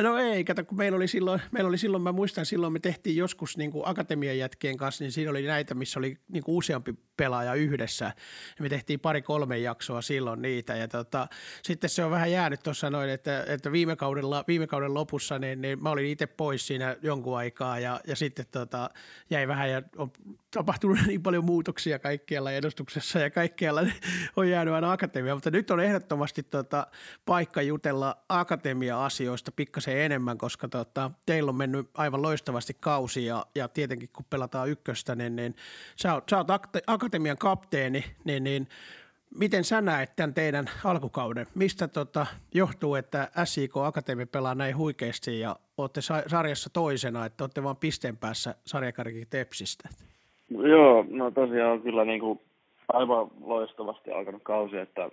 No 0.02 0.18
ei, 0.18 0.44
kato, 0.44 0.64
kun 0.64 0.78
meillä 0.78 0.96
oli 0.96 1.08
silloin, 1.08 1.40
meillä 1.52 1.68
oli 1.68 1.78
silloin 1.78 2.02
mä 2.02 2.12
muistan 2.12 2.46
silloin 2.46 2.72
me 2.72 2.78
tehtiin 2.78 3.16
joskus 3.16 3.56
niin 3.56 3.72
kuin 3.72 3.82
akatemian 3.86 4.38
jätkien 4.38 4.76
kanssa, 4.76 5.04
niin 5.04 5.12
siinä 5.12 5.30
oli 5.30 5.42
näitä, 5.42 5.74
missä 5.74 5.98
oli 5.98 6.16
niin 6.32 6.44
kuin 6.44 6.56
useampi 6.56 6.94
pelaaja 7.16 7.54
yhdessä. 7.54 8.12
Me 8.60 8.68
tehtiin 8.68 9.00
pari-kolme 9.00 9.58
jaksoa 9.58 10.02
silloin 10.02 10.42
niitä 10.42 10.76
ja 10.76 10.88
tota, 10.88 11.26
sitten 11.62 11.90
se 11.90 12.04
on 12.04 12.10
vähän 12.10 12.32
jäänyt 12.32 12.62
tuossa 12.62 12.90
noin, 12.90 13.10
että, 13.10 13.44
että 13.48 13.72
viime, 13.72 13.96
kaudella, 13.96 14.44
viime 14.48 14.66
kauden 14.66 14.94
lopussa 14.94 15.38
niin, 15.38 15.60
niin 15.60 15.82
mä 15.82 15.90
olin 15.90 16.06
itse 16.06 16.26
pois 16.26 16.66
siinä 16.66 16.96
jonkun 17.02 17.36
aikaa 17.36 17.78
ja, 17.78 18.00
ja 18.06 18.16
sitten 18.16 18.46
tota, 18.50 18.90
jäi 19.30 19.48
vähän 19.48 19.70
ja 19.70 19.82
on 19.96 20.10
tapahtunut 20.50 20.98
niin 21.06 21.22
paljon 21.22 21.44
muutoksia 21.44 21.98
kaikkialla 21.98 22.52
edustuksessa 22.52 23.18
ja 23.18 23.30
kaikkialla 23.30 23.80
on 24.36 24.48
jäänyt 24.48 24.74
aina 24.74 24.92
akatemia, 24.92 25.34
mutta 25.34 25.50
nyt 25.50 25.70
on 25.70 25.80
ehdottomasti 25.80 26.42
tota, 26.42 26.86
paikka 27.24 27.62
jutella 27.62 28.16
akatemia-asioista 28.28 29.52
pikkasen 29.52 29.98
enemmän, 29.98 30.38
koska 30.38 30.68
tota, 30.68 31.10
teillä 31.26 31.48
on 31.48 31.56
mennyt 31.56 31.90
aivan 31.94 32.22
loistavasti 32.22 32.76
kausi 32.80 33.24
ja, 33.24 33.46
ja 33.54 33.68
tietenkin 33.68 34.08
kun 34.12 34.26
pelataan 34.30 34.68
ykköstä, 34.68 35.14
niin, 35.14 35.36
niin 35.36 35.56
sä, 35.96 36.14
oot, 36.14 36.28
sä 36.30 36.36
oot 36.36 36.48
akatemian 36.86 37.38
kapteeni, 37.38 38.04
niin, 38.24 38.44
niin 38.44 38.68
miten 39.38 39.64
sä 39.64 39.80
näet 39.80 40.16
tämän 40.16 40.34
teidän 40.34 40.70
alkukauden? 40.84 41.46
Mistä 41.54 41.88
tota, 41.88 42.26
johtuu, 42.54 42.94
että 42.94 43.30
SIK 43.44 43.76
Akatemia 43.76 44.26
pelaa 44.26 44.54
näin 44.54 44.76
huikeasti 44.76 45.40
ja 45.40 45.56
olette 45.76 46.00
sarjassa 46.26 46.70
toisena, 46.70 47.26
että 47.26 47.44
olette 47.44 47.62
vain 47.62 47.76
pisteen 47.76 48.16
päässä 48.16 48.54
sarjakarki 48.66 49.26
Tepsistä? 49.26 49.88
Joo, 50.50 51.04
no 51.10 51.30
tosiaan 51.30 51.72
on 51.72 51.82
kyllä 51.82 52.04
niin 52.04 52.20
kuin 52.20 52.40
aivan 52.92 53.30
loistavasti 53.40 54.10
alkanut 54.10 54.42
kausi, 54.42 54.76
että, 54.76 55.10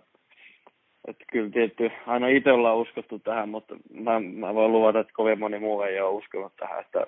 että 1.08 1.25
kyllä 1.32 1.50
tietty 1.50 1.91
aina 2.08 2.27
itse 2.27 2.51
ollaan 2.51 2.77
uskottu 2.77 3.20
tähän, 3.20 3.50
mutta 3.50 3.75
mä, 3.94 4.20
mä 4.20 4.53
voin 4.53 4.72
luvata, 4.72 5.00
että 5.00 5.13
kovin 5.13 5.39
moni 5.39 5.60
muu 5.60 5.82
ei 5.82 6.01
ole 6.01 6.10
uskonut 6.10 6.53
tähän, 6.60 6.79
että, 6.79 7.08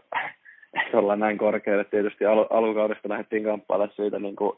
että 0.82 0.98
ollaan 0.98 1.20
näin 1.20 1.38
korkealle. 1.38 1.84
Tietysti 1.84 2.26
al, 2.26 2.46
alukaudesta 2.50 3.10
lähdettiin 3.10 3.44
kamppailemaan 3.44 3.96
siitä 3.96 4.20
niin 4.20 4.36
kuin 4.36 4.58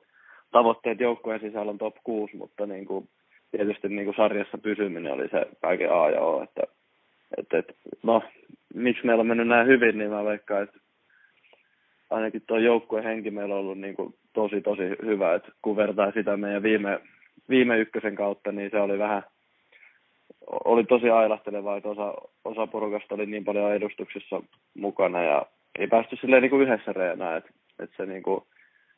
tavoitteet 0.51 0.99
joukkueen 0.99 1.39
sisällä 1.39 1.69
on 1.69 1.77
top 1.77 1.95
6, 2.03 2.37
mutta 2.37 2.65
niin 2.65 2.85
kuin, 2.85 3.09
tietysti 3.51 3.89
niin 3.89 4.05
kuin 4.05 4.15
sarjassa 4.15 4.57
pysyminen 4.57 5.13
oli 5.13 5.29
se 5.29 5.45
kaiken 5.61 5.93
A 5.93 6.09
ja 6.09 6.21
O, 6.21 6.43
että, 6.43 6.61
että, 7.37 7.57
että 7.57 7.73
no, 8.03 8.23
miksi 8.73 9.05
meillä 9.05 9.21
on 9.21 9.27
mennyt 9.27 9.47
näin 9.47 9.67
hyvin, 9.67 9.97
niin 9.97 10.09
mä 10.09 10.25
veikkaan, 10.25 10.63
että 10.63 10.77
ainakin 12.11 12.41
tuo 12.47 12.57
joukkueen 12.57 13.05
henki 13.05 13.31
meillä 13.31 13.55
on 13.55 13.59
ollut 13.59 13.79
niin 13.79 13.95
kuin 13.95 14.15
tosi 14.33 14.61
tosi 14.61 14.83
hyvä, 15.05 15.35
että 15.35 15.51
kun 15.61 15.75
vertaa 15.75 16.11
sitä 16.11 16.37
meidän 16.37 16.63
viime, 16.63 16.99
viime 17.49 17.79
ykkösen 17.79 18.15
kautta, 18.15 18.51
niin 18.51 18.71
se 18.71 18.79
oli 18.79 18.99
vähän, 18.99 19.23
oli 20.65 20.83
tosi 20.83 21.09
ailahtelevaa, 21.09 21.77
että 21.77 21.89
osa, 21.89 22.13
osa 22.45 22.67
porukasta 22.67 23.15
oli 23.15 23.25
niin 23.25 23.45
paljon 23.45 23.73
edustuksessa 23.73 24.43
mukana 24.73 25.23
ja 25.23 25.45
ei 25.79 25.87
päästy 25.87 26.15
silleen 26.15 26.41
niin 26.41 26.49
kuin 26.49 26.61
yhdessä 26.61 26.93
reenaan, 26.93 27.37
että, 27.37 27.49
että 27.79 27.97
se 27.97 28.05
niin 28.05 28.23
kuin 28.23 28.43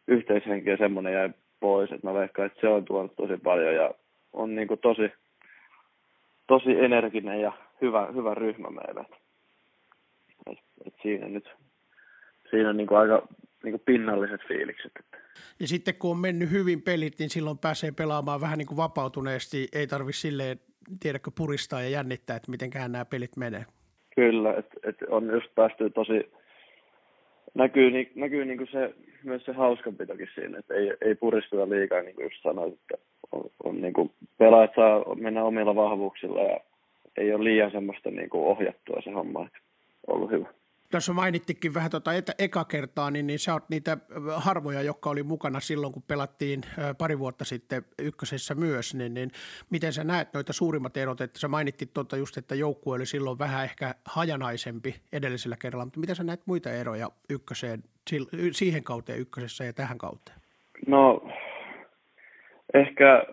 yhteishenki 0.08 0.70
ja 0.70 0.78
semmoinen 0.78 1.14
jäi 1.14 1.30
pois, 1.60 1.92
että 1.92 2.08
mä 2.08 2.14
veikkaan, 2.14 2.46
että 2.46 2.62
se 2.62 2.68
on 2.68 2.86
tuonut 2.86 3.16
tosi 3.16 3.38
paljon 3.44 3.76
ja 3.76 3.92
on 4.34 4.56
niin 4.56 4.68
kuin 4.68 4.80
tosi, 4.80 5.12
tosi 6.48 6.80
energinen 6.80 7.42
ja 7.42 7.52
hyvä, 7.82 8.08
hyvä 8.14 8.34
ryhmä 8.34 8.70
meillä. 8.70 9.06
Et, 10.52 10.58
et 10.88 10.94
siinä 11.02 11.28
nyt 11.28 11.50
siinä 12.54 12.74
niin 12.74 12.88
kuin 12.88 12.98
aika 12.98 13.28
niin 13.64 13.72
kuin 13.72 13.82
pinnalliset 13.86 14.42
fiilikset. 14.48 14.92
Ja 15.60 15.68
sitten 15.68 15.96
kun 16.00 16.12
on 16.12 16.18
mennyt 16.18 16.52
hyvin 16.52 16.82
pelit, 16.82 17.20
niin 17.20 17.30
silloin 17.30 17.58
pääsee 17.58 17.92
pelaamaan 17.92 18.42
vähän 18.42 18.58
niin 18.58 18.68
kuin 18.68 18.78
vapautuneesti. 18.78 19.68
Ei 19.74 19.88
tarvitse 19.88 20.20
silleen, 20.20 20.60
tiedäkö, 21.00 21.32
puristaa 21.38 21.82
ja 21.82 21.90
jännittää, 21.90 22.36
että 22.36 22.52
mitenkään 22.52 22.92
nämä 22.92 23.06
pelit 23.06 23.38
menee. 23.38 23.66
Kyllä, 24.16 24.54
että 24.54 24.76
et 24.84 24.96
on 25.10 25.30
just 25.34 25.56
päästy 25.56 25.90
tosi, 25.90 26.32
näkyy, 27.54 27.92
näkyy 28.16 28.46
niin 28.46 28.58
kuin 28.58 28.70
se, 28.72 28.94
myös 29.24 29.46
se 29.46 29.54
hauskanpitokin 29.54 30.28
siinä, 30.36 30.58
että 30.60 30.74
ei, 30.74 30.94
ei 31.02 31.16
puristeta 31.16 31.70
liikaa, 31.70 32.02
niin 32.02 32.16
kuin 32.16 32.24
just 32.24 32.44
sanoit, 32.44 32.74
että 32.74 33.06
on, 33.32 33.50
on 33.64 33.82
niin 33.82 33.94
kuin, 33.94 34.12
pelaajat 34.38 34.72
saa 34.76 35.16
mennä 35.16 35.44
omilla 35.44 35.76
vahvuuksilla 35.76 36.42
ja 36.42 36.60
ei 37.18 37.34
ole 37.34 37.44
liian 37.44 37.72
semmoista 37.72 38.10
niin 38.10 38.30
kuin 38.30 38.44
ohjattua 38.44 39.02
se 39.04 39.12
homma, 39.12 39.46
että 39.46 39.60
on 40.08 40.16
ollut 40.16 40.32
hyvä 40.32 40.48
tuossa 40.94 41.14
mainittikin 41.14 41.74
vähän 41.74 41.92
tuota 41.92 42.14
et, 42.14 42.32
eka 42.40 42.66
kertaa, 42.66 43.12
niin, 43.12 43.28
niin 43.28 43.40
sä 43.40 43.54
oot 43.54 43.70
niitä 43.70 43.98
harvoja, 44.36 44.82
jotka 44.82 45.10
oli 45.10 45.24
mukana 45.24 45.60
silloin, 45.60 45.94
kun 45.94 46.04
pelattiin 46.08 46.62
pari 46.98 47.20
vuotta 47.20 47.46
sitten 47.46 47.84
ykkösessä 48.00 48.56
myös, 48.56 48.96
niin, 48.96 49.14
niin 49.14 49.32
miten 49.70 49.94
sä 49.94 50.04
näet 50.04 50.34
noita 50.34 50.54
suurimmat 50.54 50.98
erot, 50.98 51.22
että 51.22 51.40
sä 51.40 51.48
mainittit 51.48 51.94
tuota 51.94 52.18
just, 52.18 52.38
että 52.38 52.56
joukkue 52.56 52.96
oli 52.96 53.06
silloin 53.06 53.40
vähän 53.40 53.64
ehkä 53.64 53.96
hajanaisempi 54.06 54.96
edellisellä 55.14 55.56
kerralla, 55.62 55.86
mutta 55.86 56.00
miten 56.00 56.16
sä 56.16 56.24
näet 56.24 56.42
muita 56.46 56.72
eroja 56.72 57.10
ykköseen, 57.30 57.84
siihen 58.52 58.84
kauteen 58.84 59.20
ykkösessä 59.20 59.64
ja 59.64 59.74
tähän 59.74 59.98
kauteen? 59.98 60.38
No 60.88 61.30
ehkä, 62.74 63.24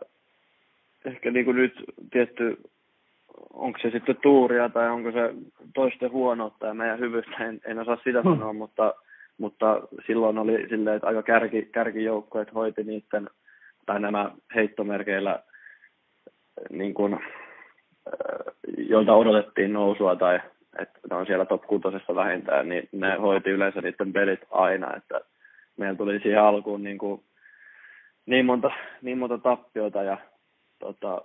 ehkä 1.05 1.31
niin 1.31 1.45
kuin 1.45 1.57
nyt 1.57 1.75
tietty 2.12 2.57
onko 3.52 3.78
se 3.82 3.90
sitten 3.90 4.16
tuuria 4.23 4.68
tai 4.68 4.90
onko 4.90 5.12
se 5.12 5.35
toisten 5.75 6.12
huonoutta 6.12 6.66
ja 6.66 6.75
meidän 6.75 6.99
hyvyyttä, 6.99 7.37
en, 7.44 7.61
en 7.64 7.78
osaa 7.78 7.97
sitä 8.04 8.23
hmm. 8.23 8.30
sanoa, 8.32 8.52
mutta, 8.52 8.94
mutta 9.38 9.80
silloin 10.06 10.38
oli 10.38 10.66
silleen, 10.68 10.97
että 10.97 11.09
aika 11.09 11.23
kärki, 11.23 11.68
kärkijoukkueet 11.73 12.54
hoiti 12.54 12.85
niiden, 12.85 13.30
tai 13.87 14.00
nämä 14.00 14.30
heittomerkeillä, 14.54 15.42
niin 16.70 16.94
kuin, 16.94 17.20
joilta 18.76 19.14
odotettiin 19.14 19.73
nousua 19.73 20.16
tai 20.16 20.40
että 20.78 21.00
ne 21.11 21.16
on 21.16 21.26
siellä 21.26 21.44
top 21.44 21.62
6 21.66 21.82
vähintään, 22.14 22.68
niin 22.68 22.88
ne 22.92 23.16
hoiti 23.16 23.50
yleensä 23.50 23.80
niiden 23.80 24.12
pelit 24.12 24.40
aina, 24.50 24.97
että 24.97 25.20
meillä 25.76 25.97
tuli 25.97 26.20
siihen 26.20 26.42
alkuun 26.42 26.82
niin, 26.82 26.99
kuin, 26.99 27.23
niin, 28.26 28.47
monta, 28.47 28.70
niin 29.02 29.18
monta 29.18 29.38
tappiota 29.38 30.02
ja 30.02 30.18
tota, 30.78 31.23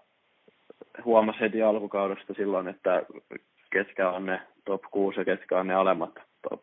huomasi 1.05 1.39
heti 1.39 1.63
alkukaudesta 1.63 2.33
silloin, 2.33 2.67
että 2.67 3.03
ketkä 3.73 4.09
on 4.09 4.25
ne 4.25 4.41
top 4.65 4.81
6 4.91 5.19
ja 5.19 5.25
ketkä 5.25 5.59
on 5.59 5.67
ne 5.67 5.73
alemmat 5.73 6.19
top, 6.49 6.61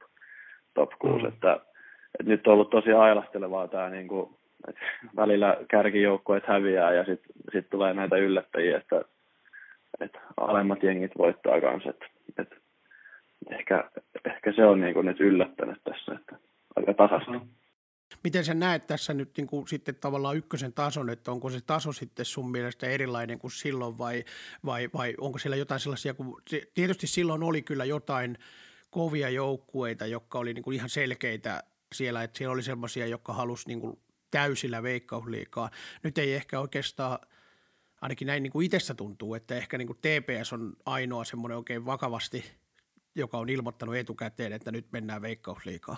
top 0.75 0.91
6. 0.99 1.23
Mm. 1.23 1.29
Että, 1.29 1.53
että 2.21 2.33
nyt 2.33 2.47
on 2.47 2.53
ollut 2.53 2.71
tosi 2.71 2.93
ailastelevaa 2.93 3.69
tämä 3.69 3.91
niin 3.91 4.09
kuin, 4.09 4.31
että 4.69 4.81
välillä 5.17 5.57
kärkijoukkueet 5.69 6.47
häviää 6.47 6.93
ja 6.93 7.05
sitten 7.05 7.33
sit 7.53 7.71
tulee 7.71 7.95
näitä 7.95 8.17
yllättäjiä, 8.17 8.77
että, 8.77 9.03
että 10.01 10.21
alemmat 10.37 10.83
jengit 10.83 11.19
voittaa 11.19 11.61
kanssa. 11.61 11.91
Että, 11.91 12.07
että 12.39 12.57
ehkä, 13.51 13.91
ehkä 14.25 14.53
se 14.53 14.65
on 14.65 14.81
niin 14.81 14.95
kuin 14.95 15.07
nyt 15.07 15.21
yllättänyt 15.21 15.79
tässä, 15.85 16.13
että 16.13 16.37
aika 16.77 16.95
tasasta. 16.95 17.33
Mm. 17.33 17.41
Miten 18.25 18.45
sä 18.45 18.55
näet 18.55 18.87
tässä 18.87 19.15
nyt 19.15 19.37
niin 19.37 19.47
kuin 19.47 19.69
sitten 19.69 19.95
tavallaan 19.95 20.37
ykkösen 20.37 20.73
tason, 20.73 21.11
että 21.11 21.33
onko 21.33 21.51
se 21.51 21.61
taso 21.61 21.93
sitten 21.93 22.25
sun 22.25 22.51
mielestä 22.51 22.87
erilainen 22.87 23.39
kuin 23.39 23.51
silloin 23.51 23.99
vai, 23.99 24.25
vai, 24.65 24.89
vai 24.95 25.15
onko 25.19 25.39
siellä 25.39 25.57
jotain 25.57 25.81
sellaisia, 25.81 26.15
kun 26.15 26.43
tietysti 26.75 27.07
silloin 27.07 27.43
oli 27.43 27.63
kyllä 27.63 27.85
jotain 27.85 28.39
kovia 28.91 29.31
joukkueita, 29.31 30.07
jotka 30.07 30.39
oli 30.39 30.55
niin 30.55 30.63
kuin 30.63 30.75
ihan 30.75 30.89
selkeitä 30.89 31.63
siellä, 31.95 32.23
että 32.23 32.39
siellä 32.39 32.53
oli 32.53 32.63
sellaisia, 32.63 33.07
jotka 33.07 33.33
halusi 33.33 33.69
niin 33.69 33.81
kuin 33.81 33.99
täysillä 34.31 34.83
veikkausliikaa. 34.83 35.71
Nyt 36.03 36.19
ei 36.19 36.35
ehkä 36.35 36.61
oikeastaan, 36.61 37.19
ainakin 38.01 38.27
näin 38.27 38.43
niin 38.43 38.51
kuin 38.53 38.67
itsestä 38.67 38.95
tuntuu, 38.95 39.35
että 39.35 39.55
ehkä 39.55 39.79
niin 39.79 39.87
kuin 39.87 39.99
TPS 39.99 40.53
on 40.53 40.73
ainoa 40.87 41.25
semmoinen 41.25 41.59
oikein 41.59 41.87
vakavasti, 41.87 42.45
joka 43.15 43.39
on 43.39 43.49
ilmoittanut 43.49 43.97
etukäteen, 43.97 44.53
että 44.53 44.73
nyt 44.73 44.87
mennään 44.93 45.23
veikkausliikaa. 45.23 45.97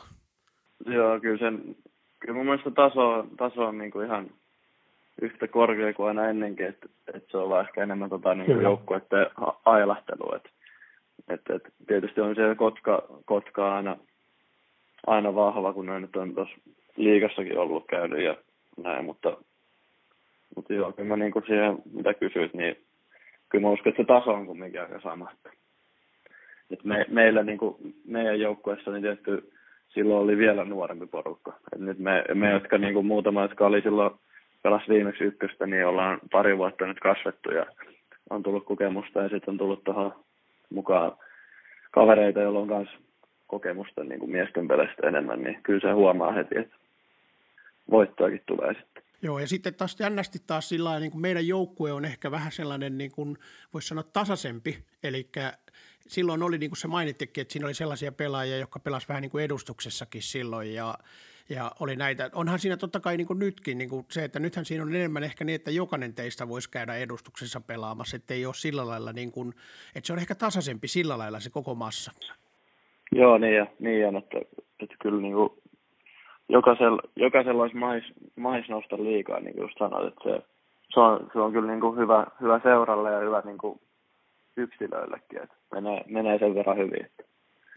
Joo, 0.86 1.20
kyllä 1.20 1.38
sen 1.38 1.76
kyllä 2.24 2.36
mun 2.36 2.46
mielestä 2.46 2.70
taso, 2.70 3.26
taso 3.36 3.66
on 3.66 3.78
niin 3.78 3.90
kuin 3.90 4.06
ihan 4.06 4.30
yhtä 5.22 5.48
korkea 5.48 5.94
kuin 5.94 6.08
aina 6.08 6.28
ennenkin, 6.28 6.66
että, 6.66 6.86
että 7.14 7.30
se 7.30 7.36
on 7.36 7.48
vaan 7.48 7.66
ehkä 7.66 7.82
enemmän 7.82 8.10
tota, 8.10 8.34
niin 8.34 8.46
kuin 8.46 8.62
joukkueiden 8.62 9.26
ailahtelu. 9.64 10.34
Että, 10.36 10.48
että, 11.28 11.54
että 11.54 11.68
tietysti 11.86 12.20
on 12.20 12.34
siellä 12.34 12.54
Kotka, 12.54 13.02
Kotka 13.24 13.76
aina, 13.76 13.96
aina 15.06 15.34
vahva, 15.34 15.72
kun 15.72 15.86
ne 15.86 16.00
nyt 16.00 16.16
on 16.16 16.34
tuossa 16.34 16.56
liigassakin 16.96 17.58
ollut 17.58 17.86
käynyt 17.86 18.22
ja 18.22 18.36
näin, 18.82 19.04
mutta, 19.04 19.36
mutta 20.56 20.74
joo, 20.74 20.92
kyllä 20.92 21.08
mä 21.08 21.16
niin 21.16 21.32
kuin 21.32 21.44
siihen, 21.46 21.78
mitä 21.92 22.14
kysyit, 22.14 22.54
niin 22.54 22.76
kyllä 23.48 23.62
mä 23.62 23.70
uskon, 23.70 23.90
että 23.90 24.02
se 24.02 24.06
taso 24.06 24.30
on 24.30 24.46
kumminkin 24.46 24.80
aika 24.80 25.00
sama. 25.00 25.30
Että 26.70 26.88
me, 26.88 27.06
meillä 27.08 27.42
niin 27.42 27.58
kuin, 27.58 27.76
meidän 28.04 28.40
joukkueessa 28.40 28.90
niin 28.90 29.02
tietty 29.02 29.52
silloin 29.94 30.24
oli 30.24 30.36
vielä 30.38 30.64
nuorempi 30.64 31.06
porukka. 31.06 31.58
Et 31.72 31.80
nyt 31.80 31.98
me, 31.98 32.24
me 32.34 32.50
jotka 32.50 32.78
niin 32.78 32.94
kuin 32.94 33.06
muutama, 33.06 33.42
jotka 33.42 33.66
oli 33.66 33.82
silloin 33.82 34.10
pelas 34.62 34.88
viimeksi 34.88 35.24
ykköstä, 35.24 35.66
niin 35.66 35.86
ollaan 35.86 36.20
pari 36.32 36.58
vuotta 36.58 36.86
nyt 36.86 37.00
kasvettu 37.00 37.50
ja 37.50 37.66
on 38.30 38.42
tullut 38.42 38.64
kokemusta 38.64 39.22
ja 39.22 39.28
sitten 39.28 39.52
on 39.52 39.58
tullut 39.58 39.84
tuohon 39.84 40.14
mukaan 40.70 41.12
kavereita, 41.90 42.40
joilla 42.40 42.58
on 42.58 42.68
myös 42.68 42.88
kokemusta 43.46 44.04
niin 44.04 44.20
kuin 44.20 44.30
miesten 44.30 44.68
peleistä 44.68 45.08
enemmän, 45.08 45.42
niin 45.42 45.62
kyllä 45.62 45.80
se 45.80 45.92
huomaa 45.92 46.32
heti, 46.32 46.58
että 46.58 46.76
voittoakin 47.90 48.42
tulee 48.46 48.74
sitten. 48.74 49.02
Joo, 49.22 49.38
ja 49.38 49.46
sitten 49.46 49.74
taas 49.74 50.00
jännästi 50.00 50.38
taas 50.46 50.68
sillä 50.68 50.98
niin 50.98 51.10
kuin 51.10 51.22
meidän 51.22 51.46
joukkue 51.46 51.92
on 51.92 52.04
ehkä 52.04 52.30
vähän 52.30 52.52
sellainen, 52.52 52.98
niin 52.98 53.10
kuin 53.12 53.38
voisi 53.74 53.88
sanoa 53.88 54.04
tasaisempi, 54.12 54.78
eli 55.02 55.28
silloin 56.06 56.42
oli, 56.42 56.58
niin 56.58 56.70
kuin 56.70 56.78
se 56.78 56.88
mainittikin, 56.88 57.42
että 57.42 57.52
siinä 57.52 57.66
oli 57.66 57.74
sellaisia 57.74 58.12
pelaajia, 58.12 58.58
jotka 58.58 58.78
pelasivat 58.78 59.08
vähän 59.08 59.22
niin 59.22 59.30
kuin 59.30 59.44
edustuksessakin 59.44 60.22
silloin 60.22 60.74
ja, 60.74 60.94
ja 61.48 61.70
oli 61.80 61.96
näitä. 61.96 62.30
Onhan 62.34 62.58
siinä 62.58 62.76
totta 62.76 63.00
kai 63.00 63.16
niin 63.16 63.26
kuin 63.26 63.38
nytkin 63.38 63.78
niin 63.78 63.90
kuin 63.90 64.06
se, 64.10 64.24
että 64.24 64.38
nythän 64.38 64.64
siinä 64.64 64.84
on 64.84 64.94
enemmän 64.94 65.24
ehkä 65.24 65.44
niin, 65.44 65.54
että 65.56 65.70
jokainen 65.70 66.14
teistä 66.14 66.48
voisi 66.48 66.70
käydä 66.70 66.94
edustuksessa 66.94 67.60
pelaamassa, 67.60 68.16
että 68.16 68.34
ei 68.34 68.46
ole 68.46 68.54
sillä 68.54 68.86
lailla 68.86 69.12
niin 69.12 69.32
kuin, 69.32 69.52
että 69.94 70.06
se 70.06 70.12
on 70.12 70.18
ehkä 70.18 70.34
tasaisempi 70.34 70.88
sillä 70.88 71.18
lailla 71.18 71.40
se 71.40 71.50
koko 71.50 71.74
massa. 71.74 72.12
Joo, 73.12 73.38
niin, 73.38 73.54
ja, 73.54 73.66
niin 73.78 74.08
on, 74.08 74.16
että, 74.16 74.38
että 74.80 74.94
kyllä 75.02 75.20
niin 75.20 75.34
kuin 75.34 75.50
jokaisella, 76.48 77.02
jokaisella 77.16 77.62
olisi 77.62 77.76
mais, 77.76 78.04
mais 78.36 78.68
nousta 78.68 78.96
liikaa, 78.96 79.40
niin 79.40 79.56
kuin 79.56 79.70
sanoit, 79.78 80.08
että 80.08 80.24
se, 80.24 80.42
se, 80.94 81.00
on, 81.00 81.30
se 81.32 81.38
on 81.38 81.52
kyllä 81.52 81.70
niin 81.70 81.80
kuin 81.80 81.98
hyvä, 81.98 82.26
hyvä 82.40 82.60
seuralle 82.62 83.10
ja 83.10 83.18
hyvä 83.18 83.42
niin 83.44 83.58
kuin 83.58 83.80
yksilöillekin, 84.56 85.42
että 85.42 85.56
menee, 85.72 86.04
menee 86.08 86.38
sen 86.38 86.54
verran 86.54 86.78
hyvin. 86.78 87.10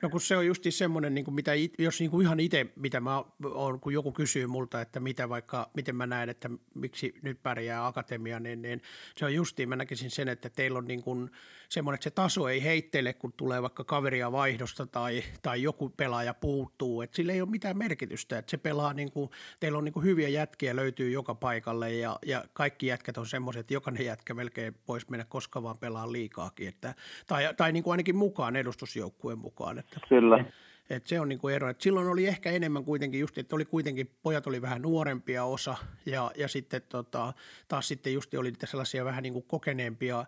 No 0.02 0.10
kun 0.10 0.22
se 0.22 0.38
on 0.38 0.48
just 0.48 0.64
semmoinen, 0.70 1.14
niin 1.14 1.34
mitä, 1.34 1.52
jos 1.80 2.00
niin 2.00 2.12
kuin 2.12 2.26
ihan 2.26 2.40
itse, 2.40 2.66
mitä 2.76 3.00
mä 3.00 3.24
oon, 3.44 3.80
kun 3.80 3.94
joku 3.94 4.12
kysyy 4.12 4.48
multa, 4.48 4.82
että 4.82 5.00
mitä 5.00 5.30
vaikka, 5.30 5.70
miten 5.74 5.96
mä 5.96 6.08
näen, 6.08 6.30
että 6.30 6.50
miksi 6.74 7.14
nyt 7.22 7.44
pärjää 7.44 7.88
akatemia, 7.88 8.40
niin, 8.40 8.62
niin 8.62 8.82
se 9.18 9.26
on 9.26 9.34
justiin, 9.34 9.70
mä 9.70 9.76
näkisin 9.76 10.12
sen, 10.12 10.28
että 10.28 10.50
teillä 10.50 10.78
on 10.78 10.88
niin 10.88 11.04
kuin 11.04 11.32
semmoinen, 11.70 11.96
että 11.96 12.04
se 12.04 12.10
taso 12.10 12.48
ei 12.48 12.64
heittele, 12.64 13.14
kun 13.14 13.34
tulee 13.34 13.62
vaikka 13.62 13.84
kaveria 13.84 14.32
vaihdosta 14.32 14.88
tai, 14.88 15.24
tai 15.42 15.64
joku 15.64 15.90
pelaaja 15.90 16.34
puuttuu, 16.34 17.02
että 17.02 17.16
sillä 17.16 17.34
ei 17.34 17.42
ole 17.42 17.50
mitään 17.50 17.78
merkitystä, 17.78 18.38
että 18.38 18.52
se 18.52 18.58
pelaa 18.58 18.94
niin 18.94 19.12
kuin, 19.12 19.30
teillä 19.60 19.78
on 19.78 19.84
niin 19.84 19.94
kuin 19.94 20.06
hyviä 20.06 20.30
jätkiä 20.30 20.76
löytyy 20.76 21.12
joka 21.12 21.36
paikalle 21.36 21.94
ja, 21.94 22.20
ja 22.26 22.44
kaikki 22.54 22.88
jätkät 22.88 23.18
on 23.18 23.28
semmoiset, 23.28 23.60
että 23.60 23.74
jokainen 23.74 24.06
jätkä 24.06 24.34
melkein 24.34 24.76
voisi 24.88 25.08
mennä 25.10 25.26
koska 25.30 25.64
vaan 25.64 25.78
pelaa 25.78 26.12
liikaakin, 26.12 26.68
että, 26.68 26.96
tai, 27.28 27.54
tai 27.58 27.72
niin 27.72 27.84
kuin 27.84 27.92
ainakin 27.92 28.16
mukaan 28.16 28.56
edustusjoukkueen 28.56 29.40
mukaan, 29.40 29.84
että, 29.96 30.08
Kyllä. 30.10 30.46
Et 30.90 31.08
se 31.08 31.20
on 31.20 31.30
niin 31.30 31.40
kuin 31.40 31.56
ero. 31.56 31.70
Et 31.70 31.82
silloin 31.82 32.08
oli 32.08 32.28
ehkä 32.28 32.52
enemmän 32.52 32.86
kuitenkin 32.86 33.20
just, 33.20 33.38
että 33.38 33.56
oli 33.56 33.66
kuitenkin, 33.66 34.12
pojat 34.24 34.48
oli 34.48 34.62
vähän 34.62 34.82
nuorempia 34.82 35.44
osa 35.44 35.78
ja, 36.06 36.32
ja 36.38 36.48
sitten 36.48 36.82
tota, 36.90 37.34
taas 37.68 37.88
sitten 37.88 38.14
just 38.14 38.34
oli 38.34 38.52
niitä 38.52 38.66
sellaisia 38.66 39.06
vähän 39.06 39.24
niin 39.24 39.34
kuin 39.34 39.46
kokeneempia, 39.48 40.26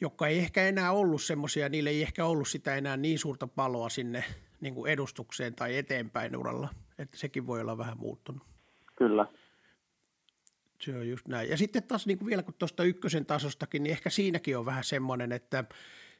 jotka 0.00 0.26
ei 0.26 0.38
ehkä 0.38 0.62
enää 0.62 0.92
ollut 0.92 1.22
semmoisia, 1.22 1.68
niille 1.68 1.90
ei 1.90 2.02
ehkä 2.02 2.26
ollut 2.26 2.48
sitä 2.48 2.76
enää 2.76 2.96
niin 2.96 3.18
suurta 3.18 3.46
paloa 3.46 3.88
sinne 3.88 4.24
niin 4.60 4.74
kuin 4.74 4.92
edustukseen 4.92 5.54
tai 5.54 5.76
eteenpäin 5.76 6.36
uralla. 6.36 6.68
Että 6.98 7.16
sekin 7.16 7.46
voi 7.46 7.60
olla 7.60 7.78
vähän 7.78 7.98
muuttunut. 7.98 8.42
Kyllä. 8.96 9.26
Se 10.80 10.96
on 10.96 11.08
just 11.08 11.28
näin. 11.28 11.50
Ja 11.50 11.56
sitten 11.56 11.82
taas 11.82 12.06
niin 12.06 12.18
kuin 12.18 12.26
vielä 12.26 12.42
kun 12.42 12.54
tuosta 12.58 12.84
ykkösen 12.84 13.26
tasostakin, 13.26 13.82
niin 13.82 13.90
ehkä 13.90 14.10
siinäkin 14.10 14.58
on 14.58 14.66
vähän 14.66 14.84
semmoinen, 14.84 15.32
että– 15.32 15.64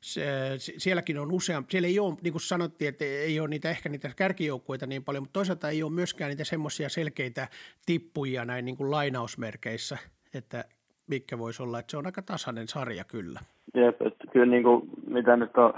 se, 0.04 0.24
sielläkin 0.58 1.18
on 1.18 1.32
useampi, 1.32 1.70
siellä 1.70 1.88
ei 1.88 1.98
ole, 1.98 2.14
niin 2.22 2.32
kuin 2.32 2.42
sanottiin, 2.42 2.88
että 2.88 3.04
ei 3.04 3.40
ole 3.40 3.48
niitä, 3.48 3.70
ehkä 3.70 3.88
niitä 3.88 4.10
kärkijoukkueita 4.16 4.86
niin 4.86 5.04
paljon, 5.04 5.22
mutta 5.22 5.32
toisaalta 5.32 5.68
ei 5.68 5.82
ole 5.82 5.92
myöskään 5.92 6.28
niitä 6.28 6.44
semmoisia 6.44 6.88
selkeitä 6.88 7.48
tippuja 7.86 8.44
näin 8.44 8.64
niin 8.64 8.76
kuin 8.76 8.90
lainausmerkeissä, 8.90 9.98
että 10.34 10.64
mikä 11.06 11.38
voisi 11.38 11.62
olla, 11.62 11.78
että 11.78 11.90
se 11.90 11.96
on 11.96 12.06
aika 12.06 12.22
tasainen 12.22 12.68
sarja 12.68 13.04
kyllä. 13.04 13.40
Jep, 13.74 14.02
että 14.02 14.24
kyllä 14.32 14.46
niin 14.46 14.62
kuin, 14.62 14.90
mitä 15.06 15.36
nyt 15.36 15.56
on 15.56 15.74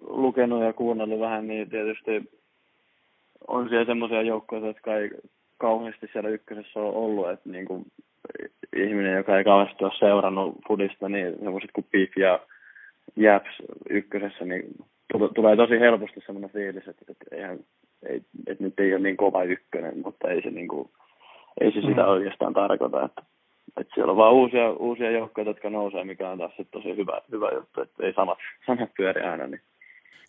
lukenut 0.00 0.62
ja 0.62 0.72
kuunnellut 0.72 1.20
vähän, 1.20 1.46
niin 1.46 1.70
tietysti 1.70 2.30
on 3.48 3.68
siellä 3.68 3.84
semmoisia 3.84 4.22
joukkoja, 4.22 4.66
jotka 4.66 4.96
ei 4.96 5.10
kauheasti 5.58 6.08
siellä 6.12 6.30
ykkösessä 6.30 6.80
ole 6.80 6.96
ollut, 6.96 7.30
että 7.30 7.48
niin 7.48 7.66
kuin 7.66 7.86
ihminen, 8.76 9.16
joka 9.16 9.38
ei 9.38 9.44
kauheasti 9.44 9.84
ole 9.84 9.92
seurannut 9.98 10.58
fudista, 10.68 11.08
niin 11.08 11.34
semmoiset 11.42 11.70
kuin 11.72 11.86
Beef 11.92 12.16
ja 12.16 12.40
Japs 13.16 13.50
ykkösessä, 13.90 14.44
niin 14.44 14.62
tulee 15.34 15.56
tosi 15.56 15.80
helposti 15.80 16.20
semmoinen 16.26 16.50
fiilis, 16.50 16.88
että, 16.88 17.04
että, 17.08 17.36
eihän, 17.36 17.58
ei, 18.08 18.22
että 18.46 18.64
nyt 18.64 18.80
ei 18.80 18.94
ole 18.94 19.02
niin 19.02 19.16
kova 19.16 19.42
ykkönen, 19.42 19.98
mutta 20.04 20.28
ei 20.28 20.42
se, 20.42 20.50
niin 20.50 20.68
kuin, 20.68 20.90
ei 21.60 21.72
se 21.72 21.80
sitä 21.80 22.02
mm. 22.02 22.08
oikeastaan 22.08 22.54
tarkoita, 22.54 23.04
että, 23.04 23.22
että 23.80 23.94
siellä 23.94 24.10
on 24.10 24.16
vaan 24.16 24.34
uusia, 24.34 24.70
uusia 24.70 25.10
joukkoja, 25.10 25.46
jotka 25.46 25.70
nousee, 25.70 26.04
mikä 26.04 26.30
on 26.30 26.38
taas 26.38 26.52
tosi 26.70 26.96
hyvä, 26.96 27.20
hyvä 27.30 27.50
juttu, 27.54 27.80
että 27.80 28.06
ei 28.06 28.12
samat, 28.12 28.38
samat 28.66 28.90
pyöri 28.96 29.22
aina, 29.22 29.46
niin 29.46 29.60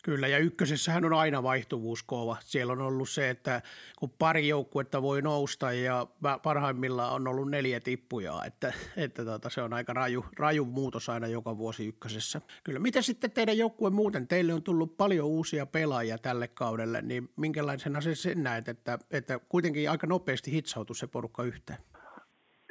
Kyllä, 0.02 0.28
ja 0.28 0.38
ykkösessähän 0.38 1.04
on 1.04 1.12
aina 1.12 1.42
vaihtuvuus 1.42 2.02
kova. 2.02 2.36
Siellä 2.40 2.72
on 2.72 2.80
ollut 2.80 3.08
se, 3.08 3.30
että 3.30 3.62
kun 3.98 4.10
pari 4.18 4.48
joukkuetta 4.48 5.02
voi 5.02 5.22
nousta 5.22 5.72
ja 5.72 6.06
parhaimmillaan 6.42 7.12
on 7.12 7.28
ollut 7.28 7.50
neljä 7.50 7.80
tippujaa, 7.80 8.44
että, 8.44 8.72
että 8.96 9.24
tota, 9.24 9.50
se 9.50 9.62
on 9.62 9.72
aika 9.72 9.92
raju, 9.92 10.24
raju 10.38 10.64
muutos 10.64 11.08
aina 11.08 11.26
joka 11.26 11.58
vuosi 11.58 11.86
ykkösessä. 11.86 12.40
Kyllä, 12.64 12.78
miten 12.78 13.02
sitten 13.02 13.30
teidän 13.30 13.58
joukkue 13.58 13.90
muuten? 13.90 14.28
Teille 14.28 14.54
on 14.54 14.62
tullut 14.62 14.96
paljon 14.96 15.26
uusia 15.26 15.66
pelaajia 15.66 16.18
tälle 16.18 16.48
kaudelle, 16.48 17.02
niin 17.02 17.28
minkälaisena 17.36 18.00
se 18.00 18.14
sen 18.14 18.42
näet, 18.42 18.68
että, 18.68 18.98
että 19.10 19.40
kuitenkin 19.48 19.90
aika 19.90 20.06
nopeasti 20.06 20.52
hitsautuu 20.52 20.94
se 20.94 21.06
porukka 21.06 21.42
yhteen? 21.42 21.78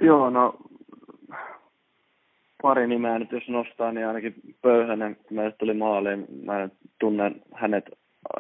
Joo, 0.02 0.30
no 0.30 0.58
pari 2.62 2.88
nimeä 2.88 3.19
nyt 3.19 3.32
jos 3.32 3.47
nostaa, 3.47 3.91
niin 3.91 4.08
ainakin 4.08 4.34
Pöyhänen, 4.62 5.15
kun 5.15 5.38
meille 5.38 5.52
tuli 5.52 5.74
maaliin, 5.74 6.26
mä 6.45 6.69
tunnen 7.00 7.41
hänet 7.54 7.86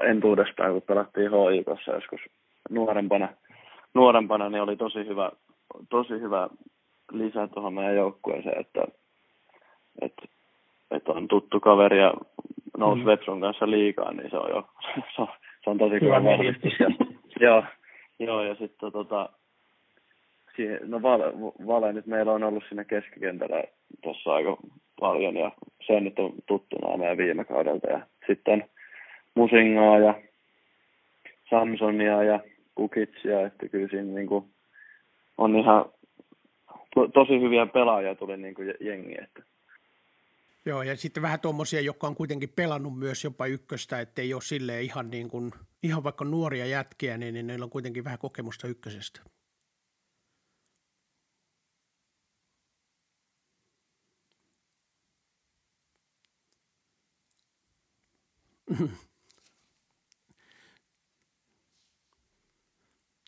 entuudestaan, 0.03 0.73
kun 0.73 0.81
pelattiin 0.81 1.31
HIKossa 1.53 1.91
joskus 1.91 2.21
nuorempana, 2.69 3.29
nuorempana 3.93 4.49
niin 4.49 4.61
oli 4.61 4.75
tosi 4.75 4.99
hyvä, 4.99 5.31
tosi 5.89 6.13
hyvä 6.13 6.49
lisä 7.11 7.47
tuohon 7.47 7.73
meidän 7.73 7.95
joukkueeseen, 7.95 8.61
että, 8.61 8.83
että, 10.01 10.21
että 10.91 11.11
on 11.11 11.27
tuttu 11.27 11.59
kaveri 11.59 11.99
ja 11.99 12.13
nousi 12.77 13.01
mm. 13.01 13.05
Vetsun 13.05 13.41
kanssa 13.41 13.69
liikaa, 13.71 14.13
niin 14.13 14.29
se 14.29 14.37
on 14.37 14.49
jo 14.49 14.67
se 15.15 15.21
on, 15.21 15.27
se 15.63 15.69
on 15.69 15.77
tosi 15.77 16.01
hyvä 16.01 16.23
vahvistus. 16.23 16.73
joo, 17.39 17.63
joo, 18.19 18.43
ja 18.43 18.55
sitten 18.55 18.91
tota, 18.91 19.29
siihen, 20.55 20.79
no 20.83 21.01
vale, 21.01 21.25
vale, 21.67 21.93
nyt 21.93 22.05
meillä 22.05 22.31
on 22.31 22.43
ollut 22.43 22.63
siinä 22.67 22.83
keskikentällä 22.83 23.63
tuossa 24.03 24.33
aika 24.33 24.57
paljon 24.99 25.35
ja 25.35 25.51
se 25.87 25.99
nyt 25.99 26.19
on 26.19 26.33
tuttuna 26.45 26.97
meidän 26.97 27.17
viime 27.17 27.45
kaudelta 27.45 27.87
ja 27.87 28.01
sitten 28.27 28.69
Musingaa 29.35 29.99
ja 29.99 30.21
Samsonia 31.49 32.23
ja 32.23 32.39
Kukitsia, 32.75 33.45
että 33.45 33.67
kyllä 33.67 33.87
siinä 33.87 34.13
niin 34.13 34.27
kuin 34.27 34.45
on 35.37 35.55
ihan 35.55 35.85
to, 36.95 37.07
tosi 37.07 37.41
hyviä 37.41 37.65
pelaajia 37.65 38.15
tuli 38.15 38.37
niin 38.37 38.55
kuin 38.55 38.73
jengi. 38.79 39.15
Että. 39.23 39.43
Joo, 40.65 40.83
ja 40.83 40.95
sitten 40.95 41.23
vähän 41.23 41.39
tuommoisia, 41.39 41.81
jotka 41.81 42.07
on 42.07 42.15
kuitenkin 42.15 42.49
pelannut 42.55 42.99
myös 42.99 43.23
jopa 43.23 43.45
ykköstä, 43.45 43.99
ettei 43.99 44.33
ole 44.33 44.41
sille 44.41 44.81
ihan, 44.81 45.09
niin 45.09 45.29
kuin, 45.29 45.51
ihan 45.83 46.03
vaikka 46.03 46.25
nuoria 46.25 46.65
jätkiä, 46.65 47.17
niin, 47.17 47.33
niin 47.33 47.47
neillä 47.47 47.63
on 47.63 47.69
kuitenkin 47.69 48.03
vähän 48.03 48.19
kokemusta 48.19 48.67
ykkösestä. 48.67 49.21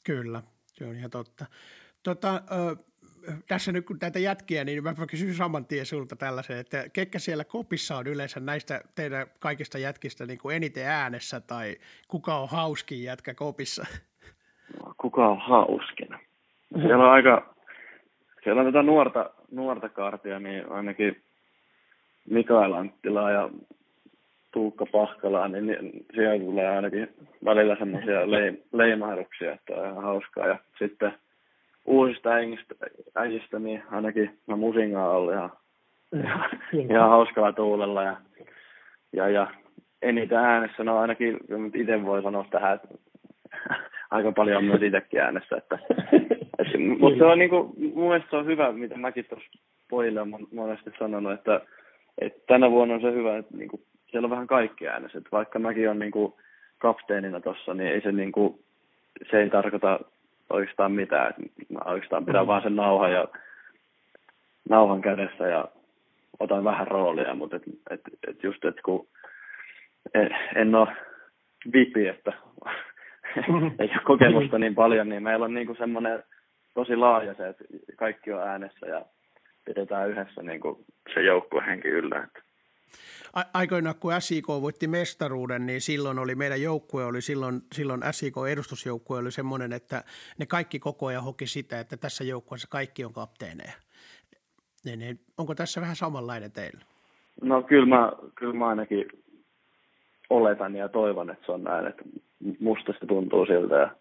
Kyllä, 0.03 0.43
se 0.67 0.85
on 0.85 0.95
ihan 0.95 1.11
totta. 1.11 1.45
Tota, 2.03 2.35
ö, 2.35 2.75
tässä 3.47 3.71
nyt 3.71 3.85
kun 3.85 3.97
näitä 4.01 4.19
jätkiä, 4.19 4.63
niin 4.63 4.83
mä 4.83 4.93
kysyn 5.09 5.33
saman 5.33 5.65
tien 5.65 5.85
sulta 5.85 6.15
tällaisen, 6.15 6.57
että 6.57 6.89
ketkä 6.93 7.19
siellä 7.19 7.43
kopissa 7.43 7.97
on 7.97 8.07
yleensä 8.07 8.39
näistä 8.39 8.81
teidän 8.95 9.27
kaikista 9.39 9.77
jätkistä 9.77 10.25
niin 10.25 10.39
kuin 10.39 10.55
eniten 10.55 10.87
äänessä 10.87 11.39
tai 11.39 11.75
kuka 12.07 12.35
on 12.35 12.49
hauskin 12.49 13.03
jätkä 13.03 13.33
kopissa? 13.33 13.85
Kuka 14.97 15.27
on 15.27 15.39
hauskin? 15.41 16.09
Siellä 16.81 17.05
on 17.05 17.11
aika, 17.11 17.55
siellä 18.43 18.61
on 18.61 18.67
tätä 18.67 18.83
nuorta, 18.83 19.29
nuorta 19.51 19.89
kartia, 19.89 20.39
niin 20.39 20.71
ainakin 20.71 21.23
Mikael 22.29 22.73
Anttila 22.73 23.31
ja 23.31 23.49
Tuukka 24.53 24.85
Pahkalaa, 24.85 25.47
niin, 25.47 25.65
niin 25.65 26.05
siellä 26.15 26.45
tulee 26.45 26.69
ainakin 26.69 27.09
välillä 27.45 27.75
semmoisia 27.75 28.19
leimahduksia, 28.73 29.53
että 29.53 29.73
on 29.73 29.89
ihan 29.89 30.03
hauskaa. 30.03 30.47
Ja 30.47 30.57
sitten 30.79 31.13
uusista 31.85 32.29
äijistä, 32.29 32.75
äijistä 33.15 33.59
niin 33.59 33.83
ainakin 33.91 34.39
mä 34.47 34.55
musingaa 34.55 35.09
ollut 35.09 35.33
ihan, 35.33 35.51
ihan, 36.19 36.49
ihan 36.89 37.09
hauskalla 37.09 37.53
tuulella. 37.53 38.03
Ja, 38.03 38.17
ja, 39.13 39.29
ja 39.29 39.47
eniten 40.01 40.37
äänessä, 40.37 40.83
no 40.83 40.97
ainakin 40.97 41.39
itse 41.73 42.05
voi 42.05 42.23
sanoa 42.23 42.45
tähän, 42.51 42.75
että 42.75 42.87
aika 44.11 44.31
paljon 44.31 44.57
on 44.57 44.65
myös 44.65 44.81
itsekin 44.81 45.19
äänessä. 45.19 45.57
Että, 45.57 45.79
että, 46.59 46.77
mutta 46.99 47.17
se 47.17 47.25
on 47.25 47.39
niin 47.39 47.49
kuin, 47.49 47.73
mun 47.93 48.07
mielestä 48.07 48.29
se 48.29 48.35
on 48.35 48.45
hyvä, 48.45 48.71
mitä 48.71 48.97
mäkin 48.97 49.25
tuossa 49.25 49.59
pojille 49.89 50.21
olen 50.21 50.47
monesti 50.53 50.91
sanonut, 50.99 51.33
että, 51.33 51.61
että 52.21 52.39
tänä 52.47 52.71
vuonna 52.71 52.93
on 52.93 53.01
se 53.01 53.11
hyvä, 53.11 53.37
että 53.37 53.57
niin 53.57 53.69
kuin 53.69 53.81
siellä 54.13 54.25
on 54.25 54.31
vähän 54.31 54.47
kaikki 54.47 54.87
äänessä. 54.87 55.17
Että 55.17 55.29
vaikka 55.31 55.59
mäkin 55.59 55.87
olen 55.87 55.99
niin 55.99 56.11
kuin 56.11 56.33
kapteenina 56.77 57.41
tuossa, 57.41 57.73
niin 57.73 57.91
ei 57.91 58.01
se, 58.01 58.11
niin 58.11 58.31
kuin, 58.31 58.59
se 59.31 59.41
ei 59.41 59.49
tarkoita 59.49 59.99
oikeastaan 60.49 60.91
mitään. 60.91 61.29
Että 61.29 61.73
mä 61.73 61.79
oikeastaan 61.85 62.25
pidän 62.25 62.43
mm. 62.43 62.47
vaan 62.47 62.63
sen 62.63 62.75
nauhan 62.75 63.11
ja 63.11 63.27
nauhan 64.69 65.01
kädessä 65.01 65.47
ja 65.47 65.67
otan 66.39 66.63
vähän 66.63 66.87
roolia, 66.87 67.35
mutta 67.35 67.55
et, 67.55 67.63
et, 67.89 68.01
et 68.27 68.43
just, 68.43 68.65
että 68.65 68.81
kun 68.85 69.07
en, 70.13 70.29
en 70.55 70.75
ole 70.75 70.87
vipi, 71.73 72.07
että 72.07 72.33
mm. 73.47 73.71
ei 73.79 73.91
ole 73.93 74.03
kokemusta 74.03 74.59
niin 74.59 74.75
paljon, 74.75 75.09
niin 75.09 75.23
meillä 75.23 75.45
on 75.45 75.53
niin 75.53 75.67
kuin 75.67 75.77
semmoinen 75.77 76.23
tosi 76.73 76.95
laaja 76.95 77.33
se, 77.33 77.47
että 77.47 77.63
kaikki 77.95 78.31
on 78.31 78.47
äänessä 78.47 78.87
ja 78.87 79.05
pidetään 79.65 80.09
yhdessä 80.09 80.41
niin 80.41 80.59
kuin 80.59 80.85
se 81.13 81.21
joukkuehenki 81.21 81.87
yllä. 81.87 82.23
Että 82.23 82.52
aikoinaan 83.53 83.95
kun 83.99 84.13
SIK 84.19 84.47
voitti 84.47 84.87
mestaruuden, 84.87 85.65
niin 85.65 85.81
silloin 85.81 86.19
oli 86.19 86.35
meidän 86.35 86.61
joukkue, 86.61 87.05
oli 87.05 87.21
silloin, 87.21 87.61
silloin 87.71 88.01
SIK-edustusjoukkue 88.11 89.17
oli 89.17 89.31
semmoinen, 89.31 89.73
että 89.73 90.03
ne 90.39 90.45
kaikki 90.45 90.79
koko 90.79 91.05
ajan 91.05 91.23
hoki 91.23 91.47
sitä, 91.47 91.79
että 91.79 91.97
tässä 91.97 92.23
joukkueessa 92.23 92.67
kaikki 92.71 93.05
on 93.05 93.13
kapteeneja. 93.13 93.73
Niin, 94.85 94.99
niin, 94.99 95.19
onko 95.37 95.55
tässä 95.55 95.81
vähän 95.81 95.95
samanlainen 95.95 96.51
teillä? 96.51 96.81
No 97.41 97.63
kyllä 97.63 97.85
mä, 97.85 98.11
kyllä 98.35 98.53
mä 98.53 98.67
ainakin 98.67 99.05
oletan 100.29 100.75
ja 100.75 100.89
toivon, 100.89 101.29
että 101.29 101.45
se 101.45 101.51
on 101.51 101.63
näin, 101.63 101.87
että 101.87 102.03
musta 102.59 102.93
se 102.99 103.05
tuntuu 103.05 103.45
siltä 103.45 103.75
ja 103.75 103.95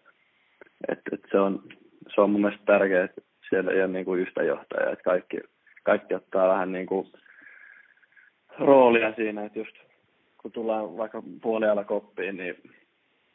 että, 0.87 1.09
että 1.13 1.27
se, 1.31 1.39
on, 1.39 1.63
se 2.15 2.21
on 2.21 2.29
mun 2.29 2.41
mielestä 2.41 2.65
tärkeää, 2.65 3.05
että 3.05 3.21
siellä 3.49 3.71
ei 3.71 3.79
ole 3.79 3.87
niin 3.87 4.05
kuin 4.05 4.21
yhtä 4.21 4.43
johtajaa, 4.43 4.91
että 4.91 5.03
kaikki, 5.03 5.37
kaikki 5.83 6.15
ottaa 6.15 6.49
vähän 6.49 6.71
niin 6.71 6.85
kuin 6.85 7.07
roolia 8.59 9.13
siinä, 9.15 9.45
että 9.45 9.59
just 9.59 9.75
kun 10.37 10.51
tullaan 10.51 10.97
vaikka 10.97 11.23
puolialla 11.41 11.83
koppiin, 11.83 12.37
niin 12.37 12.55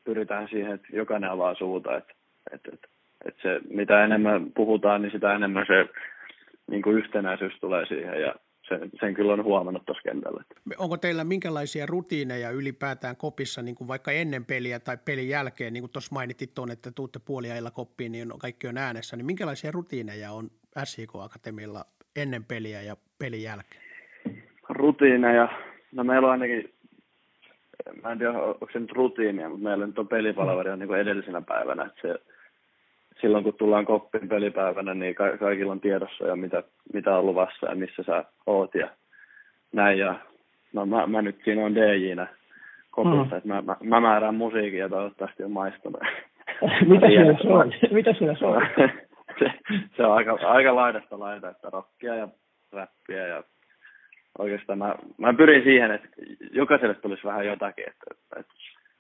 pyritään 0.05 0.49
siihen, 0.49 0.73
että 0.73 0.89
jokainen 0.93 1.31
avaa 1.31 1.55
suuta, 1.55 1.97
että, 1.97 2.15
että, 2.53 2.71
että, 2.73 2.89
että 3.25 3.43
se, 3.43 3.61
mitä 3.71 4.05
enemmän 4.05 4.53
puhutaan, 4.53 5.03
niin 5.03 5.13
sitä 5.13 5.35
enemmän 5.35 5.67
se 5.67 5.89
niin 6.71 6.83
kuin 6.83 6.97
yhtenäisyys 6.97 7.53
tulee 7.61 7.87
siihen 7.87 8.21
ja 8.21 8.35
sen, 8.69 8.91
sen 9.01 9.15
kyllä 9.15 9.33
on 9.33 9.45
huomannut 9.45 9.87
tuossa 9.87 10.03
kentällä. 10.03 10.45
Onko 10.79 10.97
teillä 10.97 11.25
minkälaisia 11.25 11.87
rutiineja 11.87 12.51
ylipäätään 12.51 13.17
kopissa, 13.17 13.63
niin 13.63 13.75
kuin 13.75 13.89
vaikka 13.89 14.13
ennen 14.13 14.45
peliä 14.45 14.81
tai 14.81 14.99
pelin 15.05 15.29
jälkeen, 15.29 15.73
niin 15.73 15.83
kuin 15.83 15.93
tuossa 15.93 16.15
mainitit 16.15 16.55
tuon, 16.55 16.71
että 16.71 16.91
tuutte 16.91 17.19
puoliajalla 17.19 17.71
koppiin, 17.71 18.13
niin 18.13 18.33
kaikki 18.39 18.69
on 18.69 18.79
äänessä, 18.79 19.17
niin 19.17 19.27
minkälaisia 19.27 19.73
rutiineja 19.73 20.33
on 20.33 20.51
SIK 20.85 21.11
Akatemialla 21.15 21.85
ennen 22.17 22.45
peliä 22.45 22.83
ja 22.83 22.97
pelin 23.19 23.43
jälkeen? 23.43 23.88
Rutiineja. 24.79 25.49
No 25.93 26.05
meillä 26.05 26.27
on 26.27 26.33
ainakin, 26.33 26.73
mä 28.03 28.13
en 28.13 28.19
tiedä 28.19 28.33
onko 28.33 28.69
se 28.73 28.79
nyt 28.79 28.93
rutiinia, 28.93 29.49
mutta 29.49 29.65
meillä 29.65 29.87
nyt 29.87 29.99
on 29.99 30.09
pelipalaveri 30.09 30.71
on 30.71 30.79
niin 30.79 30.89
kuin 30.89 31.01
edellisenä 31.01 31.43
päivänä. 31.43 31.85
Että 31.85 32.09
se, 32.09 32.15
silloin 33.21 33.45
kun 33.45 33.55
tullaan 33.55 33.85
koppiin 33.85 34.29
pelipäivänä, 34.29 34.95
niin 34.95 35.15
ka- 35.15 35.37
kaikilla 35.39 35.73
on 35.73 35.81
tiedossa 35.81 36.27
ja 36.27 36.37
mitä, 36.37 36.63
mitä 36.93 37.17
on 37.17 37.27
luvassa 37.27 37.67
ja 37.67 37.75
missä 37.75 38.03
sä 38.03 38.25
oot 38.47 38.75
ja 38.75 38.89
näin. 39.73 39.99
Ja 39.99 40.15
no 40.73 40.87
mä, 40.87 41.07
mä 41.07 41.23
nyt 41.23 41.41
siinä 41.45 41.65
on 41.65 41.75
DJnä 41.75 42.27
kopissa, 42.91 43.35
mm. 43.35 43.37
että 43.37 43.49
mä, 43.49 43.63
mä, 43.63 43.77
mä, 43.81 44.01
määrään 44.01 44.35
musiikin 44.35 44.79
ja 44.79 44.89
toivottavasti 44.89 45.45
on 45.45 45.51
maistunut. 45.51 46.01
Mitä 46.93 47.07
siinä 47.07 47.55
on? 47.55 47.73
Mitä 47.91 48.13
siinä 48.13 48.37
on? 48.43 48.63
se, 49.39 49.53
se, 49.97 50.07
on 50.07 50.15
aika, 50.15 50.39
aika 50.43 50.75
laidasta 50.75 51.19
laita, 51.19 51.51
että 51.51 51.71
rockia 51.71 52.15
ja 52.15 52.29
räppiä 52.73 53.27
ja 53.27 53.43
oikeastaan 54.39 54.79
mä, 54.79 54.95
mä 55.19 55.35
pyrin 55.35 55.63
siihen, 55.63 55.91
että 55.91 56.09
jokaiselle 56.53 56.95
tulisi 56.95 57.25
vähän 57.25 57.47
jotakin, 57.47 57.85
että, 57.89 58.05
että, 58.11 58.41
että 58.41 58.53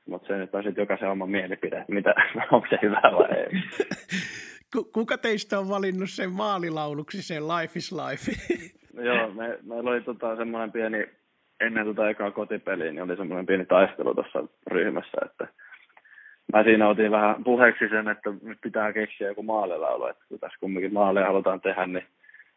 mutta 0.08 0.28
se 0.28 0.36
nyt 0.36 0.54
on 0.54 0.62
sitten 0.62 0.82
jokaisen 0.82 1.10
oma 1.10 1.26
mielipide, 1.26 1.84
mitä, 1.88 2.14
onko 2.52 2.66
se 2.70 2.78
hyvä 2.82 3.02
vai 3.02 3.38
ei. 3.38 3.48
Kuka 4.92 5.18
teistä 5.18 5.58
on 5.58 5.68
valinnut 5.68 6.10
sen 6.10 6.30
maalilauluksi, 6.30 7.22
sen 7.22 7.48
Life 7.48 7.72
is 7.78 7.92
Life? 7.92 8.32
Joo, 9.08 9.30
me, 9.30 9.58
meillä 9.62 9.90
oli 9.90 10.00
tota, 10.00 10.36
semmoinen 10.36 10.72
pieni, 10.72 11.06
ennen 11.60 11.86
tota 11.86 12.08
ekaa 12.10 12.30
kotipeliä, 12.30 12.92
niin 12.92 13.02
oli 13.02 13.16
semmoinen 13.16 13.46
pieni 13.46 13.66
taistelu 13.66 14.14
tuossa 14.14 14.44
ryhmässä, 14.66 15.18
että 15.24 15.48
mä 16.52 16.64
siinä 16.64 16.88
otin 16.88 17.10
vähän 17.10 17.44
puheeksi 17.44 17.88
sen, 17.88 18.08
että 18.08 18.30
nyt 18.42 18.58
pitää 18.62 18.92
keksiä 18.92 19.28
joku 19.28 19.42
maalilaulu, 19.42 20.06
että 20.06 20.24
kun 20.28 20.38
tässä 20.38 20.58
kumminkin 20.60 20.92
maaleja 20.92 21.26
halutaan 21.26 21.60
tehdä, 21.60 21.86
niin 21.86 22.04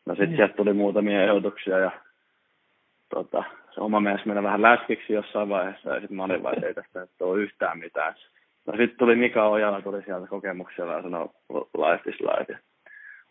no 0.06 0.13
sitten 0.13 0.30
mm. 0.30 0.36
sieltä 0.36 0.54
tuli 0.54 0.74
muutamia 0.74 1.24
ehdotuksia 1.24 1.80
ja 1.80 1.91
tota, 3.12 3.43
se 3.74 3.82
oma 3.82 4.00
mies 4.00 4.26
meni 4.26 4.43
vähän 4.43 4.62
läskiksi 4.62 5.13
jossain 5.13 5.50
vaiheessa 5.50 5.89
ja 5.89 6.00
sitten 6.00 6.17
mä 6.17 6.24
olin 6.24 6.43
vaan, 6.43 6.63
ei 6.63 6.74
tästä 6.74 7.00
nyt 7.00 7.10
ole 7.21 7.41
yhtään 7.41 7.80
mitään. 7.80 8.13
No 8.65 8.74
sitten 8.74 8.97
tuli 8.97 9.15
Mika 9.15 9.47
Ojala, 9.47 9.82
tuli 9.82 10.02
sieltä 10.04 10.28
kokemuksella 10.28 10.93
ja 10.93 11.02
sanoi 11.02 11.30
life 11.54 12.10
is 12.10 12.19
life. 12.19 12.58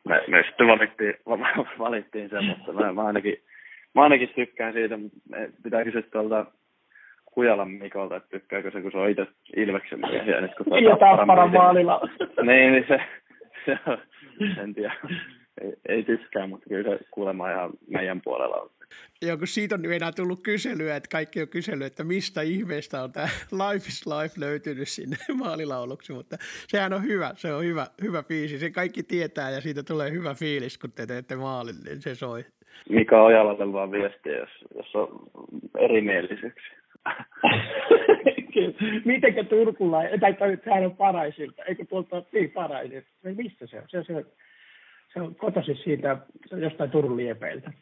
Me, 0.08 0.24
me 0.28 0.42
sitten 0.42 0.66
valittiin, 0.66 1.14
valittiin 1.78 2.30
sen, 2.30 2.44
mutta 2.44 2.72
mä, 2.72 2.92
mä, 2.92 3.02
ainakin, 3.02 3.36
mä 3.94 4.02
ainakin 4.02 4.28
tykkään 4.34 4.72
siitä. 4.72 4.98
Pitää 5.62 5.84
kysyä 5.84 6.02
tuolta 6.02 6.46
Kujalan 7.24 7.70
Mikolta, 7.70 8.16
että 8.16 8.28
tykkääkö 8.28 8.70
se, 8.70 8.80
kun 8.80 8.92
se 8.92 8.98
on 8.98 9.10
itse 9.10 9.26
Ilveksen 9.56 10.00
mies. 10.00 10.26
Ja, 10.26 10.40
nyt, 10.40 10.54
kun 10.54 10.84
ja 10.84 10.96
Tapparan 10.96 11.52
maalilla. 11.52 12.00
Niin, 12.42 12.72
niin 12.72 12.84
se, 12.88 13.00
se 13.66 13.78
on, 13.86 13.98
en 14.62 14.74
tiedä. 14.74 14.94
Ei, 15.60 15.72
ei 15.88 16.02
tykkää, 16.02 16.46
mutta 16.46 16.68
kyllä 16.68 16.98
se 16.98 17.04
kuulemma 17.10 17.50
ihan 17.50 17.70
meidän 17.88 18.20
puolella 18.24 18.56
on. 18.56 18.70
Joo, 19.22 19.36
kun 19.36 19.46
siitä 19.46 19.74
on 19.74 19.92
enää 19.92 20.12
tullut 20.12 20.42
kyselyä, 20.42 20.96
että 20.96 21.08
kaikki 21.12 21.42
on 21.42 21.48
kysellyt, 21.48 21.86
että 21.86 22.04
mistä 22.04 22.42
ihmeestä 22.42 23.02
on 23.02 23.12
tämä 23.12 23.28
Life 23.52 23.86
is 23.88 24.06
Life 24.06 24.40
löytynyt 24.40 24.88
sinne 24.88 25.16
maalilauluksi, 25.44 26.12
mutta 26.12 26.36
sehän 26.40 26.92
on 26.92 27.02
hyvä, 27.02 27.30
se 27.34 27.54
on 27.54 27.64
hyvä, 27.64 27.86
hyvä 28.02 28.22
biisi, 28.22 28.58
se 28.58 28.70
kaikki 28.70 29.02
tietää 29.02 29.50
ja 29.50 29.60
siitä 29.60 29.82
tulee 29.82 30.10
hyvä 30.10 30.34
fiilis, 30.34 30.78
kun 30.78 30.92
te 30.92 31.06
teette 31.06 31.36
maalin, 31.36 31.74
niin 31.84 32.02
se 32.02 32.14
soi. 32.14 32.44
Mikä 32.88 33.22
Ojalalle 33.22 33.72
vaan 33.72 33.90
viestiä, 33.90 34.36
jos, 34.36 34.50
jos 34.76 34.94
on 34.94 35.08
erimielisyyksiä. 35.78 36.80
Mitenkä 39.04 39.44
Turkulla, 39.44 39.98
tai 40.20 40.36
sehän 40.64 40.84
on 40.84 40.96
Paraisilta, 40.96 41.64
eikö 41.64 41.84
tuolta 41.84 42.22
niin 42.32 42.50
Paraisilta, 42.50 43.08
mistä 43.36 43.66
se 43.66 43.76
on? 43.76 43.84
Se, 43.88 44.04
se, 44.04 44.24
se 45.14 45.20
on 45.20 45.34
kotoisin 45.34 45.76
siitä 45.76 46.16
jostain 46.56 46.90
Turun 46.90 47.16
liepeiltä. 47.16 47.72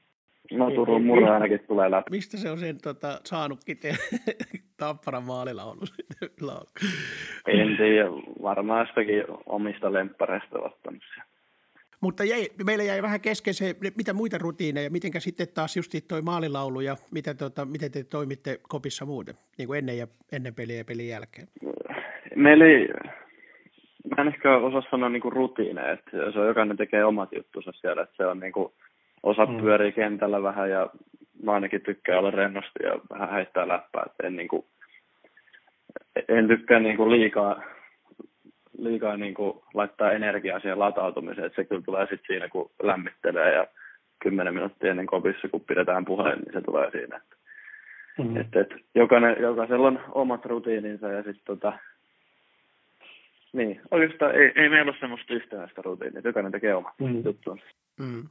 No 0.53 0.71
Turun 0.71 1.05
murha 1.05 1.35
ainakin 1.35 1.61
tulee 1.69 1.91
läpi. 1.91 2.11
Mistä 2.11 2.37
se 2.37 2.51
on 2.51 2.59
sen 2.59 2.79
tota, 2.83 3.21
saanutkin 3.25 3.79
te 3.79 3.93
Tapparan 4.81 5.25
maalilaulu? 5.25 5.81
en 7.47 7.77
tiedä, 7.77 8.09
varmaan 8.43 8.87
jostakin 8.87 9.25
omista 9.47 9.93
lemppareista 9.93 10.59
ottanut 10.59 11.03
sen. 11.15 11.25
Mutta 12.01 12.25
jäi, 12.25 12.49
meillä 12.67 12.85
jäi 12.85 13.03
vähän 13.03 13.21
kesken 13.21 13.55
se, 13.55 13.75
mitä 13.97 14.13
muita 14.13 14.39
rutiineja, 14.39 14.91
miten 14.91 15.11
sitten 15.19 15.47
taas 15.55 15.77
just 15.77 15.93
toi 16.09 16.23
maalilaulu 16.23 16.81
ja 16.81 16.97
mitä, 17.13 17.35
tota, 17.35 17.65
miten 17.65 17.93
te 17.93 18.05
toimitte 18.05 18.61
kopissa 18.69 19.07
muuten, 19.07 19.35
niin 19.59 19.67
kuin 19.67 19.79
ennen, 19.79 19.99
ja, 19.99 20.07
ennen 20.33 20.55
peliä 20.55 20.77
ja 20.77 20.85
pelin 20.85 21.09
jälkeen? 21.09 21.49
Meillä 22.37 22.65
ei, 22.65 22.89
mä 24.17 24.23
en 24.23 24.29
ehkä 24.29 24.57
osaa 24.57 24.83
sanoa 24.91 25.09
niin 25.09 25.23
kuin 25.23 25.33
rutiineja, 25.33 25.93
että 25.93 26.11
se 26.33 26.39
on 26.41 26.47
jokainen 26.47 26.77
tekee 26.77 27.05
omat 27.05 27.33
juttunsa 27.33 27.73
siellä, 27.73 28.03
että 28.03 28.17
se 28.17 28.27
on 28.27 28.41
niin 28.41 28.53
kuin, 28.53 28.73
osa 29.23 29.47
mm. 29.47 29.57
pyörii 29.61 29.93
kentällä 29.93 30.43
vähän 30.43 30.71
ja 30.71 30.91
mä 31.43 31.53
ainakin 31.53 31.81
tykkään 31.81 32.19
olla 32.19 32.31
rennosti 32.31 32.83
ja 32.83 32.99
vähän 33.11 33.31
heittää 33.31 33.69
läppää, 33.69 34.03
että 34.07 34.27
en, 34.27 34.37
niin 34.37 34.49
kuin, 34.49 34.65
en 36.29 36.49
tykkää 36.49 36.81
niin 36.81 36.97
kuin 36.97 37.11
liikaa, 37.11 37.63
liikaa 38.79 39.17
niin 39.17 39.35
kuin 39.35 39.61
laittaa 39.75 40.13
energiaa 40.13 40.61
siihen 40.61 40.79
latautumiseen, 40.79 41.47
että 41.47 41.57
se 41.57 41.65
kyllä 41.65 41.83
tulee 41.83 42.07
sitten 42.07 42.27
siinä, 42.27 42.49
kun 42.49 42.71
lämmittelee 42.83 43.55
ja 43.55 43.67
kymmenen 44.23 44.55
minuuttia 44.55 44.91
ennen 44.91 45.07
kopissa, 45.07 45.49
kun 45.49 45.61
pidetään 45.61 46.05
puheen, 46.05 46.39
niin 46.39 46.53
se 46.53 46.61
tulee 46.61 46.91
siinä. 46.91 47.21
Mm. 48.19 48.37
Että, 48.37 48.61
että 48.61 48.77
jokainen, 48.95 49.37
jokaisella 49.41 49.87
on 49.87 50.01
omat 50.13 50.45
rutiininsa 50.47 51.09
ja 51.09 51.23
sitten 51.23 51.45
tota, 51.45 51.73
niin, 53.53 53.81
oikeastaan 53.91 54.35
ei, 54.35 54.53
ei 54.57 54.69
meillä 54.69 54.91
ole 54.91 54.99
semmoista 55.01 55.35
yhtenäistä 55.35 55.83
rutiinia, 55.83 56.23
jokainen 56.25 56.53
tekee 56.53 56.75
omat 56.75 56.95
mm. 57.01 57.25
juttuunsa. 57.25 57.65
Mm 57.99 58.29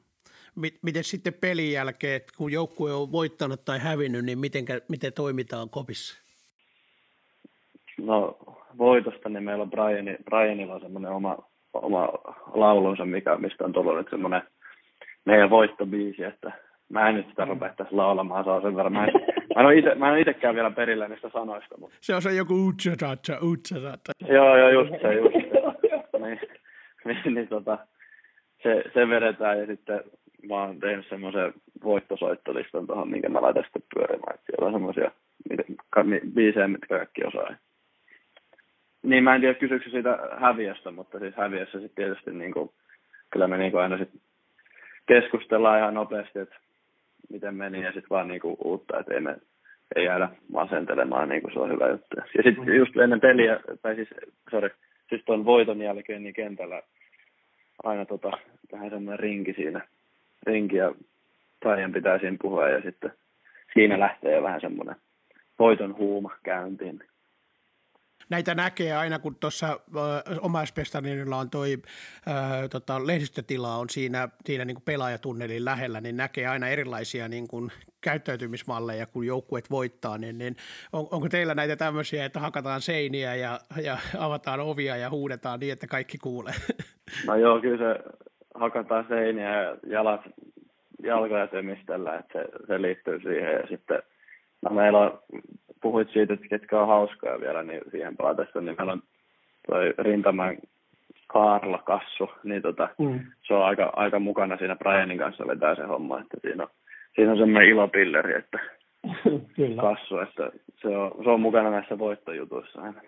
miten 0.82 1.04
sitten 1.04 1.34
pelin 1.34 1.72
jälkeen, 1.72 2.22
kun 2.38 2.52
joukkue 2.52 2.94
on 2.94 3.12
voittanut 3.12 3.66
tai 3.66 3.80
hävinnyt, 3.80 4.26
niin 4.26 4.40
miten, 4.40 4.66
miten 4.90 5.14
toimitaan 5.14 5.70
kopissa? 5.70 6.22
No 7.98 8.38
voitosta, 8.78 9.30
niin 9.30 9.44
meillä 9.44 9.62
on 9.62 9.70
Brian, 9.70 10.18
Brianilla 10.26 10.74
on 10.74 10.82
semmoinen 10.82 11.12
oma, 11.12 11.38
oma 11.74 12.10
laulunsa, 12.54 13.06
mikä, 13.06 13.38
mistä 13.38 13.64
on 13.64 13.74
tullut 13.74 13.98
nyt 13.98 14.08
semmoinen 14.10 14.42
meidän 15.26 15.50
voittobiisi, 15.50 16.24
että 16.24 16.52
mä 16.90 17.10
en 17.10 17.16
nyt 17.16 17.30
sitä 17.30 17.46
rupea 17.46 17.74
tässä 17.78 17.98
laulamaan, 17.98 18.46
saa 18.46 18.62
sen 18.62 18.76
verran. 18.76 18.94
Mä 18.94 19.06
en, 19.06 19.14
mä 19.56 19.62
en 19.62 19.66
ole, 19.66 19.78
ite, 19.78 19.96
mä 19.96 20.08
en 20.08 20.12
ole 20.12 20.22
itsekään 20.22 20.56
vielä 20.56 20.72
perillä 20.72 21.08
niistä 21.08 21.30
sanoista. 21.30 21.76
Mutta... 21.78 21.98
Se 22.02 22.16
on 22.16 22.22
se 22.22 22.34
joku 22.34 22.68
utsatatsa, 22.68 23.38
utsatatsa. 23.42 24.12
Joo, 24.34 24.58
joo, 24.58 24.70
just 24.70 25.02
se, 25.02 25.14
just 25.14 25.34
se. 25.34 26.20
niin, 26.20 26.40
niin, 27.06 27.34
niin 27.34 27.48
tota, 27.48 27.78
se, 28.64 28.84
se 28.94 29.10
vedetään 29.10 29.60
ja 29.60 29.66
sitten 29.66 30.04
mä 30.50 30.56
oon 30.56 30.80
tehnyt 30.80 31.10
semmoisen 31.10 31.54
voittosoittolistan 31.84 32.88
tuohon, 32.88 33.10
minkä 33.10 33.30
mä 33.30 33.42
laitan 33.42 33.64
sitten 33.64 33.82
pyörimään. 33.96 34.36
Että 34.36 34.46
siellä 34.46 34.68
on 34.68 34.74
semmoisia 34.74 35.12
biisejä, 36.34 36.68
mitkä 36.68 36.98
kaikki 36.98 37.24
osaa. 37.24 37.56
Niin 39.04 39.24
mä 39.24 39.36
en 39.36 39.42
tiedä 39.42 39.54
kysyykö 39.54 39.90
siitä 39.90 40.20
häviöstä, 40.38 40.92
mutta 40.92 41.20
siis 41.20 41.36
häviössä 41.36 41.80
sitten 41.80 42.06
tietysti 42.06 42.32
niin 42.32 42.54
kuin, 42.54 42.70
kyllä 43.32 43.48
me 43.48 43.58
niin 43.58 43.72
kuin 43.72 43.82
aina 43.82 43.98
sitten 43.98 44.22
keskustellaan 45.06 45.80
ihan 45.80 45.94
nopeasti, 45.94 46.40
että 46.40 46.56
miten 47.30 47.56
meni 47.56 47.84
ja 47.84 47.92
sitten 47.92 48.10
vaan 48.10 48.28
niin 48.28 48.42
kuin 48.42 48.58
uutta, 48.64 49.00
että 49.00 49.14
ei 49.14 49.22
me 49.22 49.38
ei 49.96 50.06
jäädä 50.06 50.30
masentelemaan, 50.52 51.30
niin 51.30 51.42
kuin 51.42 51.54
se 51.54 51.60
on 51.60 51.72
hyvä 51.72 51.90
juttu. 51.90 52.16
Ja 52.18 52.44
sitten 52.44 52.66
mm. 52.66 52.74
just 52.74 52.98
ennen 52.98 53.20
peliä, 53.20 53.60
tai 53.82 53.96
siis, 53.96 54.10
sorry, 54.52 54.70
siis 55.10 55.22
tuon 55.26 55.46
voiton 55.46 55.82
jälkeen 55.82 56.24
niin 56.24 56.34
kentällä 56.34 56.82
aina 57.84 58.06
tota, 58.06 58.32
vähän 58.72 58.90
semmoinen 58.90 59.20
rinki 59.20 59.54
siinä 59.54 59.88
rinki 60.48 60.76
ja 60.76 60.94
Brian 61.60 61.92
pitää 61.92 62.20
siinä 62.20 62.38
puhua 62.42 62.70
ja 62.70 62.82
sitten 62.82 63.12
siinä 63.74 64.00
lähtee 64.00 64.36
jo 64.36 64.44
vähän 64.44 64.62
semmoinen 64.62 64.96
voiton 65.60 65.98
huuma 65.98 66.36
käyntiin. 66.44 67.04
Näitä 68.30 68.56
näkee 68.56 68.94
aina, 68.96 69.20
kun 69.20 69.36
tuossa 69.36 69.80
omaispestarinilla 70.42 71.38
on 71.38 71.50
toi 71.50 71.78
äh, 72.28 72.70
tota, 72.72 73.08
lehdistötila 73.08 73.76
on 73.76 73.90
siinä, 73.90 74.30
siinä 74.46 74.66
niin 74.66 74.76
kuin 74.76 74.84
pelaajatunnelin 74.84 75.66
lähellä, 75.66 76.02
niin 76.02 76.18
näkee 76.18 76.48
aina 76.48 76.68
erilaisia 76.68 77.28
niin 77.28 77.48
kuin 77.48 77.72
käyttäytymismalleja, 78.02 79.06
kun 79.06 79.26
joukkueet 79.26 79.72
voittaa, 79.72 80.18
niin, 80.18 80.38
niin 80.38 80.56
on, 80.94 81.08
onko 81.12 81.30
teillä 81.30 81.56
näitä 81.56 81.76
tämmöisiä, 81.76 82.26
että 82.26 82.40
hakataan 82.40 82.82
seiniä 82.82 83.36
ja, 83.36 83.60
ja 83.84 83.98
avataan 84.18 84.60
ovia 84.60 84.98
ja 84.98 85.10
huudetaan 85.10 85.60
niin, 85.60 85.74
että 85.74 85.88
kaikki 85.88 86.18
kuulee? 86.18 86.54
No 87.28 87.36
joo, 87.36 87.62
kyllä 87.62 87.78
se 87.78 88.00
hakataan 88.60 89.06
seiniä 89.08 89.62
ja 89.62 89.78
jalat, 89.88 90.22
jalkoja 91.04 91.48
tömistellä, 91.48 92.16
että 92.16 92.40
se, 92.40 92.66
se 92.68 92.82
liittyy 92.82 93.20
siihen. 93.20 93.52
Ja 93.54 93.68
sitten 93.68 94.04
no 94.62 94.76
meillä 94.76 95.00
on, 95.00 95.20
puhuit 95.82 96.10
siitä, 96.14 96.34
että 96.34 96.48
ketkä 96.48 96.82
on 96.82 96.88
hauskoja 96.88 97.40
vielä, 97.40 97.64
niin 97.64 97.82
siihen 97.92 98.18
palatessa, 98.18 98.62
niin 98.62 98.76
meillä 98.78 98.94
on 98.94 99.04
toi 99.68 99.94
rintaman 99.98 100.58
Kaarla 101.28 101.78
Kassu, 101.78 102.32
niin 102.44 102.62
tota, 102.62 102.90
mm. 103.00 103.20
se 103.48 103.54
on 103.54 103.66
aika, 103.66 103.94
aika 103.96 104.20
mukana 104.20 104.58
siinä 104.58 104.76
Brianin 104.76 105.18
kanssa 105.18 105.48
vetää 105.48 105.76
se 105.76 105.84
homma, 105.84 106.20
että 106.20 106.38
siinä 106.42 106.64
on, 106.64 106.70
siinä 107.16 107.32
on 107.32 107.38
semmoinen 107.38 107.70
ilopilleri, 107.70 108.36
että 108.36 108.60
Kyllä. 109.56 109.82
Kassu, 109.82 110.20
että 110.20 110.52
se 110.82 110.88
on, 110.88 111.12
se 111.24 111.30
on 111.30 111.42
mukana 111.42 111.70
näissä 111.72 112.00
voittojutuissa 112.00 112.82
aina. 112.82 113.02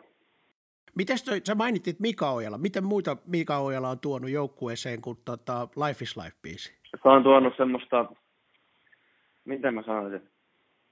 Mites 0.96 1.24
toi, 1.24 1.42
sä 1.44 1.56
mainittit 1.56 2.00
Mika 2.00 2.32
Ojala. 2.32 2.58
Miten 2.58 2.84
muita 2.84 3.18
Mika 3.28 3.58
Ojala 3.58 3.90
on 3.90 4.00
tuonut 4.00 4.30
joukkueeseen 4.30 5.02
kuin 5.02 5.18
tota 5.26 5.68
Life 5.88 6.04
is 6.04 6.18
Life-biisi? 6.18 6.80
Se 7.04 7.10
on 7.10 7.24
tuonut 7.24 7.54
semmoista, 7.58 8.06
miten 9.46 9.74
mä 9.74 9.84
sanoisin, 9.84 10.22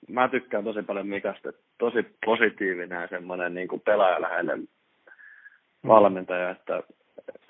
mä 0.07 0.27
tykkään 0.27 0.63
tosi 0.63 0.81
paljon 0.81 1.07
Mikasta, 1.07 1.53
tosi 1.77 2.05
positiivinen 2.25 3.01
ja 3.01 3.07
semmoinen 3.07 3.53
niin 3.53 3.67
kuin 3.67 3.81
pelaajaläheinen 3.81 4.59
mm. 4.59 5.87
valmentaja, 5.87 6.49
että, 6.49 6.83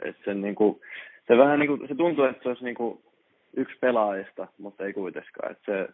että 0.04 0.22
se, 0.26 0.34
niin 0.34 0.56
kuin, 0.56 0.82
se 1.28 1.38
vähän 1.38 1.60
niin 1.60 1.68
kuin, 1.68 1.88
se 1.88 1.96
tuntuu, 1.96 2.26
että 2.26 2.44
se 2.44 2.50
olisi 2.50 2.64
niin 2.64 2.76
kuin 2.76 3.04
yksi 3.58 3.78
pelaajista, 3.82 4.48
mutta 4.58 4.86
ei 4.86 4.94
kuitenkaan, 4.94 5.52
että 5.52 5.66
se, 5.66 5.88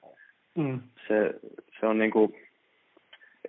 mm. 0.56 0.82
se, 1.08 1.40
se 1.80 1.86
on 1.86 1.98
niin 1.98 2.12
kuin, 2.12 2.36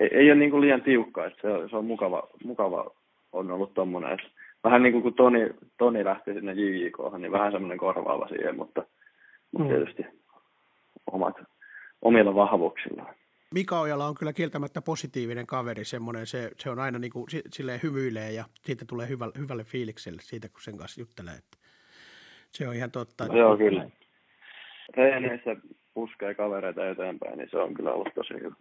ei, 0.00 0.08
ei 0.12 0.30
ole 0.30 0.38
niin 0.38 0.50
kuin 0.50 0.60
liian 0.60 0.82
tiukka, 0.82 1.26
että 1.26 1.42
se, 1.42 1.68
se 1.68 1.76
on 1.76 1.84
mukava, 1.84 2.28
mukava 2.44 2.90
on 3.32 3.50
ollut 3.50 3.74
tommonen, 3.74 4.12
että 4.12 4.26
vähän 4.64 4.82
niin 4.82 4.92
kuin 4.92 5.02
kun 5.02 5.14
Toni, 5.14 5.50
Toni 5.78 6.04
lähti 6.04 6.32
sinne 6.32 6.52
JJK, 6.52 6.98
niin 7.18 7.32
vähän 7.32 7.52
semmoinen 7.52 7.78
korvaava 7.78 8.28
siihen, 8.28 8.56
mutta, 8.56 8.86
mutta 9.52 9.68
mm. 9.68 9.76
tietysti 9.76 10.06
omat, 11.12 11.36
omilla 12.02 12.34
vahvuuksillaan. 12.34 13.14
Mika 13.54 13.80
Ojala 13.80 14.06
on 14.06 14.14
kyllä 14.14 14.32
kieltämättä 14.32 14.82
positiivinen 14.82 15.46
kaveri, 15.46 15.84
semmoinen, 15.84 16.26
se, 16.26 16.50
se 16.56 16.70
on 16.70 16.78
aina 16.78 16.98
niin 16.98 17.12
kuin, 17.12 17.26
silleen 17.50 17.80
hymyilee 17.82 18.32
ja 18.32 18.44
siitä 18.64 18.84
tulee 18.88 19.08
hyvä, 19.08 19.28
hyvälle 19.38 19.64
fiilikselle 19.64 20.22
siitä, 20.22 20.48
kun 20.48 20.60
sen 20.60 20.76
kanssa 20.76 21.00
juttelee. 21.00 21.34
Että 21.34 21.56
se 22.50 22.68
on 22.68 22.74
ihan 22.74 22.90
totta. 22.90 23.24
Että... 23.24 23.36
Joo, 23.36 23.56
kyllä. 23.56 23.90
Reeneissä 24.96 25.56
puskee 25.94 26.34
kavereita 26.34 26.90
eteenpäin, 26.90 27.38
niin 27.38 27.48
se 27.50 27.58
on 27.58 27.74
kyllä 27.74 27.92
ollut 27.92 28.14
tosi 28.14 28.34
hyvä. 28.34 28.54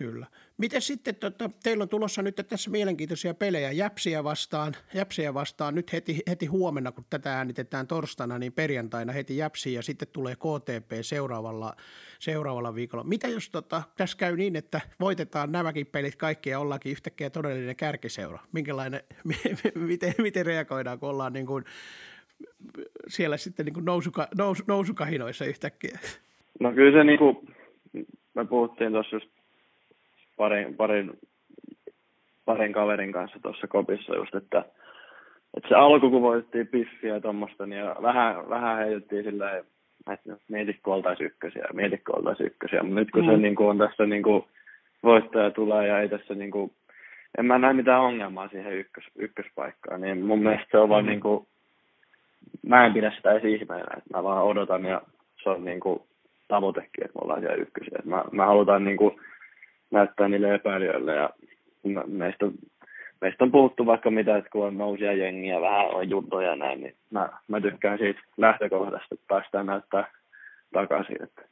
Kyllä. 0.00 0.26
Miten 0.58 0.82
sitten, 0.82 1.14
tota, 1.14 1.50
teillä 1.62 1.82
on 1.82 1.88
tulossa 1.88 2.22
nyt 2.22 2.36
tässä 2.48 2.70
mielenkiintoisia 2.70 3.34
pelejä 3.34 3.72
Jäpsiä 3.72 4.24
vastaan, 4.24 4.72
Jäpsiä 4.94 5.34
vastaan 5.34 5.74
nyt 5.74 5.92
heti, 5.92 6.18
heti 6.28 6.46
huomenna, 6.46 6.92
kun 6.92 7.04
tätä 7.10 7.36
äänitetään 7.36 7.86
torstaina, 7.86 8.38
niin 8.38 8.52
perjantaina 8.52 9.12
heti 9.12 9.36
Jäpsiä 9.36 9.78
ja 9.78 9.82
sitten 9.82 10.08
tulee 10.12 10.34
KTP 10.34 10.90
seuraavalla, 11.02 11.74
seuraavalla 12.18 12.74
viikolla. 12.74 13.04
Mitä 13.04 13.28
jos 13.28 13.50
tota, 13.50 13.82
tässä 13.96 14.18
käy 14.18 14.36
niin, 14.36 14.56
että 14.56 14.80
voitetaan 15.00 15.52
nämäkin 15.52 15.86
pelit 15.86 16.16
kaikki 16.16 16.50
ja 16.50 16.58
ollaankin 16.58 16.92
yhtäkkiä 16.92 17.30
todellinen 17.30 17.76
kärkiseura? 17.76 18.38
Minkälainen, 18.52 19.00
miten, 19.88 20.14
miten 20.18 20.46
reagoidaan, 20.46 20.98
kun 20.98 21.08
ollaan 21.08 21.32
niin 21.32 21.46
kuin 21.46 21.64
siellä 23.08 23.36
sitten 23.36 23.66
niin 23.66 23.74
kuin 23.74 23.84
nousuka, 23.84 24.28
nous, 24.38 24.66
nousukahinoissa 24.66 25.44
yhtäkkiä? 25.44 25.98
No 26.60 26.72
kyllä 26.72 26.98
se 26.98 27.04
niin 27.04 27.18
kuin, 27.18 27.36
me 28.34 28.44
puhuttiin 28.44 28.92
tuossa 28.92 29.16
just 29.16 29.39
parin, 30.40 30.76
parin, 30.76 31.12
parin 32.44 32.72
kaverin 32.72 33.12
kanssa 33.12 33.38
tuossa 33.42 33.66
kopissa 33.66 34.16
just, 34.16 34.34
että, 34.34 34.64
että 35.56 35.68
se 35.68 35.74
alku, 35.74 36.10
kun 36.10 36.22
voitettiin 36.22 36.66
piffiä 36.66 37.14
ja 37.14 37.20
tuommoista, 37.20 37.66
niin 37.66 37.84
vähän, 38.02 38.48
vähän 38.48 38.78
heitettiin 38.78 39.24
silleen, 39.24 39.64
että 40.12 40.36
mietitkö 40.48 40.90
oltaisi 40.90 41.24
ykkösiä, 41.24 41.64
mietitkö 41.72 42.16
oltaisi 42.16 42.42
ykkösiä, 42.42 42.82
mutta 42.82 43.00
nyt 43.00 43.10
kun 43.10 43.24
mm. 43.24 43.30
se 43.30 43.36
niin 43.36 43.56
kuin, 43.56 43.68
on 43.68 43.78
tässä 43.78 44.06
niin 44.06 44.22
kuin, 44.22 44.44
voittaja 45.02 45.50
tulee 45.50 45.86
ja 45.88 46.00
ei 46.00 46.08
tässä 46.08 46.34
niin 46.34 46.50
kuin, 46.50 46.72
en 47.38 47.46
mä 47.46 47.58
näe 47.58 47.72
mitään 47.72 48.00
ongelmaa 48.00 48.48
siihen 48.48 48.72
ykkös, 48.72 49.04
ykköspaikkaan, 49.16 50.00
niin 50.00 50.26
mun 50.26 50.42
mielestä 50.42 50.66
se 50.70 50.78
on 50.78 50.88
vaan 50.88 51.04
mm. 51.04 51.08
niin 51.08 51.20
kuin, 51.20 51.46
mä 52.66 52.86
en 52.86 52.92
pidä 52.92 53.12
sitä 53.16 53.32
edes 53.32 53.44
ihmeenä, 53.44 53.96
että 53.96 54.10
mä 54.16 54.24
vaan 54.24 54.44
odotan 54.44 54.84
ja 54.84 55.02
se 55.42 55.50
on 55.50 55.64
niin 55.64 55.80
kuin 55.80 56.00
tavoitekin, 56.48 57.04
että 57.04 57.18
me 57.18 57.20
ollaan 57.22 57.40
siellä 57.40 57.62
ykkösiä. 57.62 57.98
Mä, 58.04 58.24
mä 58.32 58.46
halutaan 58.46 58.84
niin 58.84 58.96
kuin 58.96 59.20
näyttää 59.90 60.28
niille 60.28 60.54
epäilijöille 60.54 61.14
ja 61.14 61.30
meistä, 62.06 62.46
meistä 63.20 63.44
on 63.44 63.50
puhuttu 63.50 63.86
vaikka 63.86 64.10
mitä, 64.10 64.36
että 64.36 64.50
kun 64.50 64.66
on 64.66 64.78
nousia 64.78 65.12
jengiä, 65.12 65.60
vähän 65.60 65.86
on 65.86 66.10
juntoja 66.10 66.48
ja 66.48 66.56
näin, 66.56 66.80
niin 66.80 66.94
mä, 67.10 67.28
mä 67.48 67.60
tykkään 67.60 67.98
siitä 67.98 68.20
lähtökohdasta, 68.36 69.08
että 69.14 69.26
päästään 69.28 69.66
näyttää 69.66 70.12
takaisin, 70.72 71.22
että, 71.22 71.42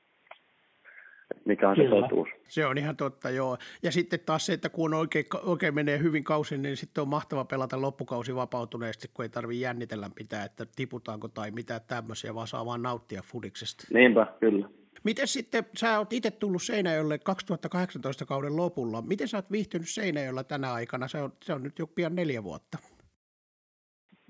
että 1.30 1.42
mikä 1.44 1.68
on 1.68 1.76
Kyllä. 1.76 1.96
se 1.96 2.02
totuus. 2.02 2.28
Se 2.48 2.66
on 2.66 2.78
ihan 2.78 2.96
totta, 2.96 3.30
joo. 3.30 3.56
Ja 3.82 3.92
sitten 3.92 4.20
taas 4.26 4.46
se, 4.46 4.52
että 4.52 4.68
kun 4.68 4.94
oikein, 4.94 5.24
oikein 5.42 5.74
menee 5.74 5.98
hyvin 5.98 6.24
kausi, 6.24 6.58
niin 6.58 6.76
sitten 6.76 7.02
on 7.02 7.08
mahtava 7.08 7.44
pelata 7.44 7.80
loppukausi 7.80 8.34
vapautuneesti, 8.34 9.08
kun 9.14 9.24
ei 9.24 9.28
tarvitse 9.28 9.62
jännitellä 9.62 10.10
pitää, 10.14 10.44
että 10.44 10.66
tiputaanko 10.76 11.28
tai 11.28 11.50
mitä 11.50 11.80
tämmöisiä, 11.80 12.34
vaan 12.34 12.46
saa 12.46 12.66
vaan 12.66 12.82
nauttia 12.82 13.22
fudiksesta. 13.24 13.84
Niinpä, 13.94 14.26
kyllä. 14.40 14.68
Miten 15.04 15.28
sitten, 15.28 15.64
sä 15.76 15.98
oot 15.98 16.12
itse 16.12 16.30
tullut 16.30 16.62
Seinäjoelle 16.62 17.18
2018 17.18 18.26
kauden 18.26 18.56
lopulla. 18.56 19.02
Miten 19.02 19.28
sä 19.28 19.38
oot 19.38 19.52
viihtynyt 19.52 19.88
Seinäjoella 19.88 20.44
tänä 20.44 20.72
aikana? 20.72 21.08
Se 21.08 21.22
on, 21.22 21.32
se 21.42 21.52
on 21.52 21.62
nyt 21.62 21.78
jo 21.78 21.86
pian 21.86 22.14
neljä 22.14 22.44
vuotta. 22.44 22.78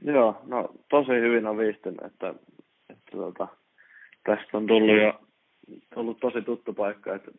Joo, 0.03 0.43
no 0.47 0.75
tosi 0.91 1.11
hyvin 1.11 1.47
on 1.47 1.59
viihtynyt, 1.59 2.05
että, 2.05 2.35
että 2.91 3.11
tuota, 3.11 3.49
tästä 4.25 4.57
on 4.57 4.67
tullut 4.67 4.97
jo 5.03 5.29
tullut 5.95 6.21
tosi 6.21 6.43
tuttu 6.43 6.73
paikka, 6.75 7.15
että 7.15 7.31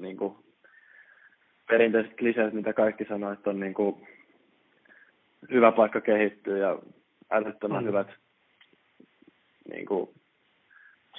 niin 0.00 0.16
kuin, 0.16 0.36
perinteiset 1.68 2.16
kliseet, 2.16 2.54
mitä 2.54 2.72
kaikki 2.72 3.04
sanoo, 3.04 3.32
että 3.32 3.50
on 3.50 3.60
niin 3.60 3.74
kuin, 3.74 4.08
hyvä 5.50 5.72
paikka 5.72 6.00
kehittyä 6.00 6.58
ja 6.58 6.78
älyttömän 7.30 7.82
mm. 7.82 7.88
hyvät 7.88 8.08
niin 9.70 9.86
kuin, 9.86 10.10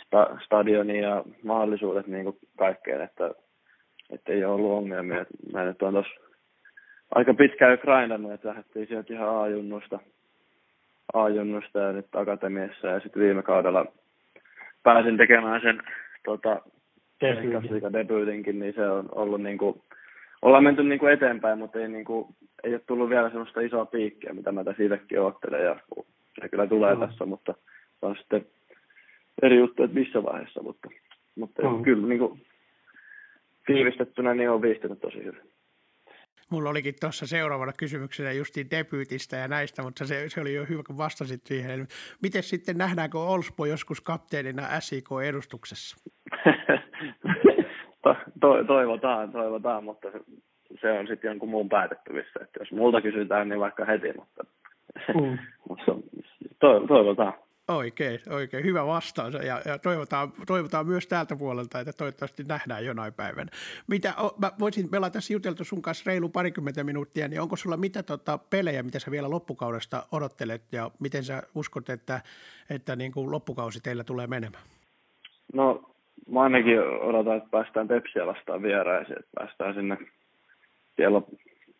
sta, 0.09 0.37
stadioni 0.45 1.01
ja 1.01 1.23
mahdollisuudet 1.43 2.07
niin 2.07 2.23
kuin 2.23 2.37
kaikkeen, 2.57 3.01
että, 3.01 3.31
että 4.09 4.31
ei 4.31 4.45
ole 4.45 4.53
ollut 4.53 4.71
ongelmia. 4.71 5.25
Mä 5.53 5.63
nyt 5.63 5.81
on 5.81 5.93
tuossa 5.93 6.21
aika 7.15 7.33
pitkään 7.33 7.71
jo 7.71 7.77
grindannut, 7.77 8.31
että 8.31 8.47
lähdettiin 8.47 8.87
sieltä 8.87 9.13
ihan 9.13 9.41
A-junnusta, 9.41 9.99
A-junnusta 11.13 11.79
ja 11.79 11.91
nyt 11.91 12.15
akatemiassa 12.15 12.87
ja 12.87 12.99
sitten 12.99 13.23
viime 13.23 13.43
kaudella 13.43 13.85
pääsin 14.83 15.17
tekemään 15.17 15.61
sen 15.61 15.81
tota, 16.25 16.61
debyytinkin, 17.93 18.59
niin 18.59 18.73
se 18.73 18.89
on 18.89 19.09
ollut 19.11 19.41
niin 19.41 19.57
kuin, 19.57 19.81
ollaan 20.41 20.63
menty 20.63 20.83
niin 20.83 20.99
kuin 20.99 21.13
eteenpäin, 21.13 21.59
mutta 21.59 21.79
ei, 21.79 21.87
niin 21.87 22.05
kuin, 22.05 22.27
ei 22.63 22.73
ole 22.73 22.81
tullut 22.87 23.09
vielä 23.09 23.29
sellaista 23.29 23.61
isoa 23.61 23.85
piikkiä, 23.85 24.33
mitä 24.33 24.51
mä 24.51 24.63
tässä 24.63 24.83
itsekin 24.83 25.21
odottelen 25.21 25.65
ja 25.65 25.79
se 26.41 26.49
kyllä 26.49 26.67
tulee 26.67 26.95
mm. 26.95 26.99
tässä, 26.99 27.25
mutta 27.25 27.53
on 28.01 28.15
sitten 28.15 28.45
eri 29.41 29.57
juttu, 29.57 29.83
että 29.83 29.99
missä 29.99 30.23
vaiheessa, 30.23 30.63
mutta, 30.63 30.89
mutta 31.35 31.69
mm. 31.69 31.83
kyllä 31.83 32.07
niin 32.07 32.19
kuin, 32.19 32.45
tiivistettynä 33.65 34.33
niin 34.33 34.49
on 34.49 34.61
viihtynyt 34.61 34.99
tosi 34.99 35.23
hyvin. 35.23 35.41
Mulla 36.49 36.69
olikin 36.69 36.93
tuossa 37.01 37.27
seuraavana 37.27 37.71
kysymyksenä 37.77 38.31
justiin 38.31 38.67
debyytistä 38.71 39.37
ja 39.37 39.47
näistä, 39.47 39.83
mutta 39.83 40.05
se, 40.05 40.29
se 40.29 40.41
oli 40.41 40.53
jo 40.53 40.65
hyvä, 40.69 40.83
kun 40.87 40.97
vastasit 40.97 41.45
siihen. 41.45 41.87
Miten 42.23 42.43
sitten 42.43 42.77
nähdäänkö 42.77 43.19
Olspo 43.19 43.65
joskus 43.65 44.01
kapteenina 44.01 44.79
SIK-edustuksessa? 44.79 46.11
to, 48.03 48.15
to, 48.41 48.63
toivotaan, 48.63 49.31
toivotaan, 49.31 49.83
mutta 49.83 50.07
se 50.81 50.91
on 50.91 51.07
sitten 51.07 51.29
jonkun 51.29 51.49
muun 51.49 51.69
päätettävissä. 51.69 52.39
Että 52.41 52.59
jos 52.59 52.71
multa 52.71 53.01
kysytään, 53.01 53.49
niin 53.49 53.59
vaikka 53.59 53.85
heti, 53.85 54.13
mutta, 54.13 54.43
mm. 55.13 55.37
to, 56.59 56.87
toivotaan. 56.87 57.33
Oikein, 57.69 58.19
oikein. 58.29 58.63
Hyvä 58.63 58.85
vastaus 58.85 59.33
ja, 59.33 59.61
ja 59.65 59.79
toivotaan, 59.79 60.31
toivotaan 60.47 60.87
myös 60.87 61.07
täältä 61.07 61.35
puolelta, 61.35 61.79
että 61.79 61.93
toivottavasti 61.93 62.43
nähdään 62.43 62.85
jonain 62.85 63.13
päivänä. 63.13 63.51
Mitä, 63.87 64.13
mä 64.41 64.51
voisin, 64.59 64.87
me 64.91 64.97
ollaan 64.97 65.11
tässä 65.11 65.33
juteltu 65.33 65.63
sun 65.63 65.81
kanssa 65.81 66.11
reilu 66.11 66.29
parikymmentä 66.29 66.83
minuuttia, 66.83 67.27
niin 67.27 67.41
onko 67.41 67.55
sulla 67.55 67.77
mitä 67.77 68.03
tota, 68.03 68.37
pelejä, 68.37 68.83
mitä 68.83 68.99
sä 68.99 69.11
vielä 69.11 69.29
loppukaudesta 69.29 70.03
odottelet 70.11 70.61
ja 70.71 70.91
miten 70.99 71.23
sä 71.23 71.43
uskot, 71.55 71.89
että, 71.89 72.21
että 72.69 72.95
niin 72.95 73.11
kuin 73.11 73.31
loppukausi 73.31 73.81
teillä 73.83 74.03
tulee 74.03 74.27
menemään? 74.27 74.63
No 75.53 75.81
mä 76.31 76.41
ainakin 76.41 76.79
odotan, 76.79 77.37
että 77.37 77.49
päästään 77.51 77.87
Pepsiä 77.87 78.25
vastaan 78.25 78.61
vieraisiin, 78.61 79.19
että 79.19 79.31
päästään 79.35 79.73
sinne. 79.73 79.97
Siellä 80.95 81.21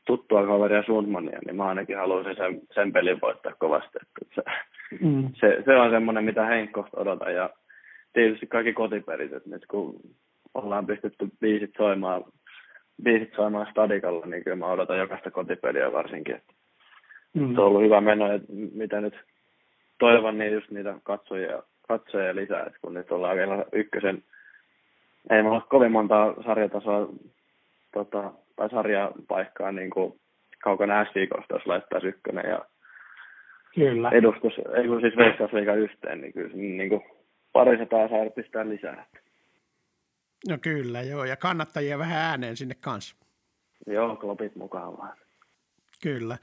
tuttua 0.05 0.45
kaveria 0.45 0.83
Sundmania, 0.83 1.39
niin 1.45 1.55
mä 1.55 1.65
ainakin 1.65 1.97
haluaisin 1.97 2.35
sen, 2.35 2.61
sen 2.73 2.93
pelin 2.93 3.21
voittaa 3.21 3.53
kovasti. 3.59 3.97
Että 4.21 4.35
se, 4.35 4.41
mm. 5.05 5.29
se, 5.33 5.63
se, 5.65 5.75
on 5.75 5.91
semmoinen, 5.91 6.23
mitä 6.23 6.45
Henkkosta 6.45 6.99
odotan. 6.99 7.33
Ja 7.33 7.49
tietysti 8.13 8.47
kaikki 8.47 8.73
kotipelit, 8.73 9.33
että 9.33 9.49
nyt 9.49 9.65
kun 9.65 9.99
ollaan 10.53 10.87
pistetty 10.87 11.27
biisit 11.39 11.71
soimaan, 11.77 12.23
biisit 13.03 13.33
soimaan 13.35 13.67
stadikalla, 13.71 14.25
niin 14.25 14.43
kyllä 14.43 14.57
mä 14.57 14.71
odotan 14.71 14.97
jokaista 14.97 15.31
kotipeliä 15.31 15.93
varsinkin. 15.93 16.35
Että 16.35 16.53
mm. 17.33 17.55
Se 17.55 17.61
on 17.61 17.67
ollut 17.67 17.83
hyvä 17.83 18.01
meno, 18.01 18.31
että 18.33 18.47
mitä 18.73 19.01
nyt 19.01 19.15
toivon, 19.99 20.37
niin 20.37 20.53
just 20.53 20.71
niitä 20.71 20.95
katsojia, 21.03 21.63
katsojia 21.87 22.35
lisää, 22.35 22.63
että 22.63 22.79
kun 22.81 22.93
nyt 22.93 23.11
ollaan 23.11 23.37
vielä 23.37 23.65
ykkösen, 23.71 24.23
ei 25.29 25.43
me 25.43 25.49
ole 25.49 25.61
kovin 25.69 25.91
monta 25.91 26.33
sarjatasoa 26.45 27.09
tota, 27.93 28.33
tai 28.59 28.69
sarjapaikkaa 28.69 29.71
niin 29.71 29.89
kuin 29.89 30.19
kaukana 30.63 31.05
SIKosta, 31.13 31.55
jos 31.55 31.65
laittaa 31.65 31.99
ykkönen 32.03 32.49
ja 32.49 32.65
Kyllä. 33.75 34.09
edustus, 34.09 34.53
ei 34.77 34.87
kun 34.87 35.01
siis 35.01 35.17
Veikkausliiga 35.17 35.73
yhteen, 35.73 36.21
niin 36.21 36.33
kyllä 36.33 36.55
niin 36.55 36.89
kuin 36.89 37.01
parisataa 37.53 38.07
saa 38.07 38.29
pistää 38.35 38.69
lisää. 38.69 39.05
No 40.49 40.57
kyllä, 40.61 41.01
joo, 41.01 41.25
ja 41.25 41.35
kannattajia 41.35 41.99
vähän 41.99 42.21
ääneen 42.21 42.57
sinne 42.57 42.75
kanssa. 42.83 43.15
Joo, 43.87 44.15
klopit 44.15 44.55
mukaan 44.55 44.97
vaan. 44.97 45.17
Kyllä. 46.03 46.37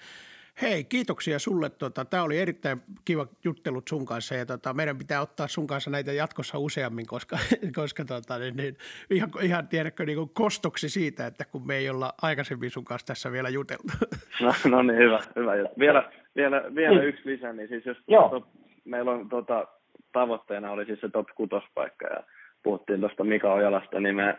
Hei, 0.63 0.85
kiitoksia 0.85 1.39
sulle. 1.39 1.71
Tota, 1.71 2.05
Tämä 2.05 2.23
oli 2.23 2.39
erittäin 2.39 2.79
kiva 3.05 3.27
juttelut 3.45 3.89
sun 3.89 4.07
kanssa 4.07 4.35
ja 4.35 4.47
tota, 4.47 4.75
meidän 4.75 4.99
pitää 4.99 5.21
ottaa 5.21 5.49
sun 5.49 5.67
kanssa 5.67 5.91
näitä 5.91 6.13
jatkossa 6.13 6.59
useammin, 6.59 7.07
koska, 7.07 7.37
koska 7.81 8.05
tota, 8.05 8.39
niin, 8.39 8.57
niin, 8.57 8.77
ihan, 9.11 9.31
ihan 9.43 9.69
tiedätkö 9.69 10.05
niin 10.05 10.19
kuin 10.19 10.31
kostoksi 10.35 10.89
siitä, 10.89 11.27
että 11.27 11.45
kun 11.45 11.67
me 11.67 11.77
ei 11.77 11.91
olla 11.91 12.13
aikaisemmin 12.23 12.71
sun 12.71 12.85
kanssa 12.85 13.07
tässä 13.07 13.33
vielä 13.33 13.49
juteltu. 13.49 13.83
No, 14.41 14.53
no 14.71 14.83
niin, 14.83 14.99
hyvä. 14.99 15.21
hyvä. 15.37 15.53
Vielä, 15.79 16.11
vielä, 16.37 16.65
vielä 16.75 17.03
yksi 17.03 17.23
lisä, 17.25 17.53
niin 17.53 17.69
siis 17.69 17.87
jos 17.87 17.97
Top, 18.31 18.45
meillä 18.85 19.11
on 19.11 19.29
tota, 19.29 19.67
tavoitteena 20.13 20.71
oli 20.71 20.85
siis 20.85 21.01
se 21.01 21.09
top 21.09 21.27
6 21.35 21.51
paikka 21.75 22.07
ja 22.07 22.23
puhuttiin 22.63 23.01
tuosta 23.01 23.25
Mika 23.25 23.53
Ojalasta, 23.53 24.01
niin 24.01 24.17
me, 24.17 24.39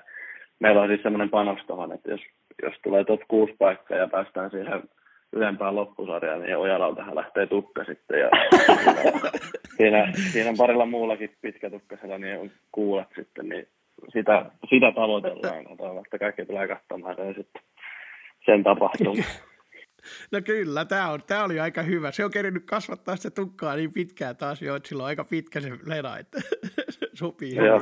meillä 0.60 0.82
on 0.82 0.88
siis 0.88 1.02
semmoinen 1.04 1.30
panostavan, 1.30 1.92
että 1.92 2.12
jos, 2.12 2.22
jos 2.62 2.74
tulee 2.84 3.04
top 3.04 3.22
6 3.28 3.54
paikka 3.60 3.96
ja 3.96 4.08
päästään 4.08 4.52
siihen 4.52 4.84
ylempään 5.34 5.76
loppusarjaan, 5.76 6.42
niin 6.42 6.58
Ojalaltahan 6.58 7.16
lähtee 7.16 7.48
tukka 7.48 7.84
sitten. 7.84 8.20
Ja 8.20 8.30
siinä, 9.78 10.12
siinä, 10.32 10.54
parilla 10.58 10.86
muullakin 10.86 11.36
pitkätukkasella 11.42 12.18
niin 12.18 12.40
on 12.40 12.52
kuulat 12.72 13.08
sitten, 13.16 13.50
niin 13.50 13.68
sitä, 14.14 14.46
sitä 14.70 14.92
tavoitellaan. 14.96 15.66
Toivon, 15.78 16.04
että 16.06 16.20
kaikki 16.20 16.46
tulee 16.46 16.68
katsomaan 16.68 17.16
sen 17.16 17.34
sitten 17.36 17.62
sen 18.46 18.64
tapahtuman. 18.64 19.24
No 20.32 20.42
kyllä, 20.46 20.86
tämä, 20.86 21.12
on, 21.12 21.20
tämä 21.28 21.44
oli 21.44 21.60
aika 21.60 21.82
hyvä. 21.82 22.12
Se 22.12 22.26
on 22.26 22.32
kerinyt 22.32 22.66
kasvattaa 22.66 23.16
sitä 23.16 23.32
tukkaa 23.32 23.76
niin 23.76 23.94
pitkään 23.94 24.38
taas 24.38 24.62
jo, 24.62 24.76
että 24.76 24.90
sillä 24.90 25.04
on 25.04 25.08
aika 25.08 25.24
pitkä 25.24 25.60
se 25.62 25.70
lena, 25.86 26.18
että 26.18 26.40
sopii. 27.14 27.56
Joo. 27.56 27.80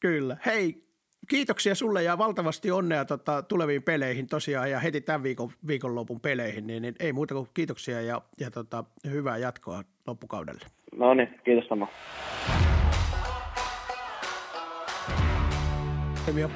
Kyllä. 0.00 0.36
Hei, 0.46 0.82
kiitoksia 1.28 1.74
sulle 1.74 2.02
ja 2.02 2.18
valtavasti 2.18 2.70
onnea 2.70 3.04
tota, 3.04 3.42
tuleviin 3.42 3.82
peleihin 3.82 4.26
tosiaan 4.26 4.70
ja 4.70 4.78
heti 4.78 5.00
tämän 5.00 5.22
viikon, 5.22 5.50
viikonlopun 5.66 6.20
peleihin, 6.20 6.66
niin, 6.66 6.82
niin 6.82 6.94
ei 7.00 7.12
muuta 7.12 7.34
kuin 7.34 7.48
kiitoksia 7.54 8.00
ja, 8.00 8.22
ja 8.40 8.50
tota, 8.50 8.84
hyvää 9.10 9.36
jatkoa 9.36 9.82
loppukaudelle. 10.06 10.64
No 10.96 11.14
niin, 11.14 11.28
kiitos 11.44 11.68
sama. 11.68 11.88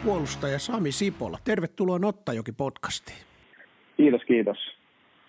puolustaja 0.04 0.58
Sami 0.58 0.92
Sipola, 0.92 1.38
tervetuloa 1.44 1.98
Nottajoki 1.98 2.52
podcastiin. 2.52 3.18
Kiitos, 3.96 4.22
kiitos. 4.26 4.56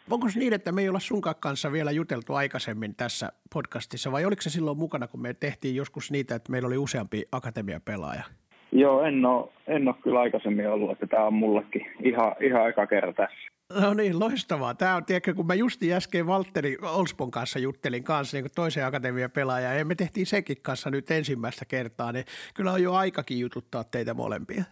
Onko 0.10 0.30
se 0.30 0.40
niin, 0.40 0.54
että 0.54 0.72
me 0.72 0.82
ei 0.82 0.90
olla 0.90 1.00
sunkaan 1.00 1.36
kanssa 1.40 1.72
vielä 1.72 1.92
juteltu 1.92 2.34
aikaisemmin 2.34 2.96
tässä 2.96 3.32
podcastissa 3.54 4.12
vai 4.12 4.26
oliko 4.26 4.42
se 4.42 4.50
silloin 4.50 4.78
mukana, 4.78 5.08
kun 5.08 5.22
me 5.22 5.34
tehtiin 5.34 5.76
joskus 5.76 6.12
niitä, 6.12 6.36
että 6.36 6.52
meillä 6.52 6.68
oli 6.68 6.78
useampi 6.78 7.26
akatemiapelaaja? 7.32 8.24
Joo, 8.72 9.02
en 9.02 9.26
ole, 9.26 9.50
en 9.68 9.88
ole 9.88 9.96
kyllä 10.04 10.20
aikaisemmin 10.20 10.70
ollut, 10.70 10.92
että 10.92 11.08
tämä 11.08 11.24
on 11.24 11.34
mullekin 11.34 11.88
ihan, 12.04 12.36
ihan 12.42 12.64
aika 12.64 12.88
kerta 12.88 13.14
tässä. 13.14 13.58
No 13.82 13.94
niin, 13.94 14.20
loistavaa. 14.20 14.74
Tämä 14.74 14.96
on, 14.96 15.06
tiedätkö, 15.06 15.34
kun 15.34 15.48
mä 15.48 15.54
justi 15.54 15.94
äsken 15.94 16.28
Valtteri 16.28 16.78
Olspon 16.82 17.32
kanssa 17.32 17.60
juttelin 17.60 18.04
kanssa 18.04 18.38
niin 18.38 18.52
toisen 18.56 18.86
akatemian 18.86 19.32
pelaaja, 19.32 19.74
ja 19.74 19.86
me 19.86 19.96
tehtiin 19.96 20.26
sekin 20.26 20.58
kanssa 20.62 20.90
nyt 20.90 21.12
ensimmäistä 21.12 21.66
kertaa, 21.66 22.12
niin 22.12 22.26
kyllä 22.56 22.72
on 22.72 22.84
jo 22.84 22.94
aikakin 22.94 23.40
jututtaa 23.40 23.84
teitä 23.84 24.14
molempia. 24.14 24.64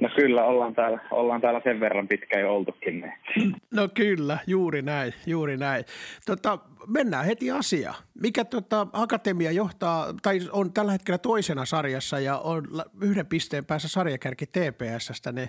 No 0.00 0.08
kyllä, 0.16 0.44
ollaan 0.44 0.74
täällä, 0.74 0.98
ollaan 1.10 1.40
täällä 1.40 1.60
sen 1.64 1.80
verran 1.80 2.08
pitkään 2.08 2.42
jo 2.42 2.54
oltukin. 2.54 3.00
Niin. 3.00 3.54
No 3.74 3.88
kyllä, 3.94 4.38
juuri 4.46 4.82
näin, 4.82 5.12
juuri 5.26 5.56
näin. 5.56 5.84
Tota, 6.26 6.58
mennään 6.92 7.24
heti 7.24 7.50
asiaan. 7.50 7.94
Mikä 8.22 8.44
tota, 8.44 8.86
akatemia 8.92 9.52
johtaa, 9.52 10.06
tai 10.22 10.38
on 10.52 10.72
tällä 10.72 10.92
hetkellä 10.92 11.18
toisena 11.18 11.64
sarjassa 11.64 12.20
ja 12.20 12.38
on 12.38 12.62
yhden 13.02 13.26
pisteen 13.26 13.64
päässä 13.64 13.88
sarjakärki 13.88 14.46
TPSstä, 14.46 15.32
niin 15.32 15.48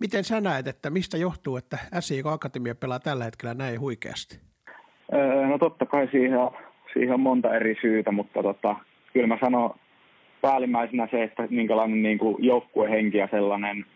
miten 0.00 0.24
sä 0.24 0.40
näet, 0.40 0.66
että 0.66 0.90
mistä 0.90 1.16
johtuu, 1.16 1.56
että 1.56 1.78
SIK 2.00 2.26
Akatemia 2.26 2.74
pelaa 2.74 3.00
tällä 3.00 3.24
hetkellä 3.24 3.54
näin 3.54 3.80
huikeasti? 3.80 4.40
No 5.48 5.58
totta 5.58 5.86
kai 5.86 6.08
siihen 6.10 6.38
siihen 6.92 7.14
on 7.14 7.20
monta 7.20 7.54
eri 7.54 7.76
syytä, 7.80 8.12
mutta 8.12 8.42
tota, 8.42 8.76
kyllä 9.12 9.26
mä 9.26 9.38
sanon 9.40 9.74
päällimmäisenä 10.40 11.08
se, 11.10 11.22
että 11.22 11.46
minkälainen 11.50 12.02
niin 12.02 12.18
kuin 12.18 12.44
joukkuehenki 12.44 13.18
ja 13.18 13.28
sellainen, 13.30 13.86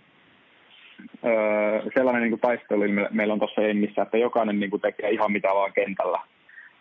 öö, 1.25 1.91
sellainen 1.95 2.23
niin 2.23 2.41
taistelu 2.41 2.83
meillä 3.11 3.33
on 3.33 3.39
tuossa 3.39 3.63
Emmissä, 3.63 4.03
että 4.03 4.19
jokainen 4.19 4.61
niin 4.61 4.71
kuin 4.71 4.83
tekee 4.83 5.11
ihan 5.11 5.33
mitä 5.33 5.49
vaan 5.49 5.73
kentällä, 5.73 6.21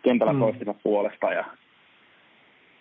kentällä 0.02 0.32
mm. 0.32 0.38
toistensa 0.38 0.74
puolesta. 0.82 1.32
Ja 1.32 1.44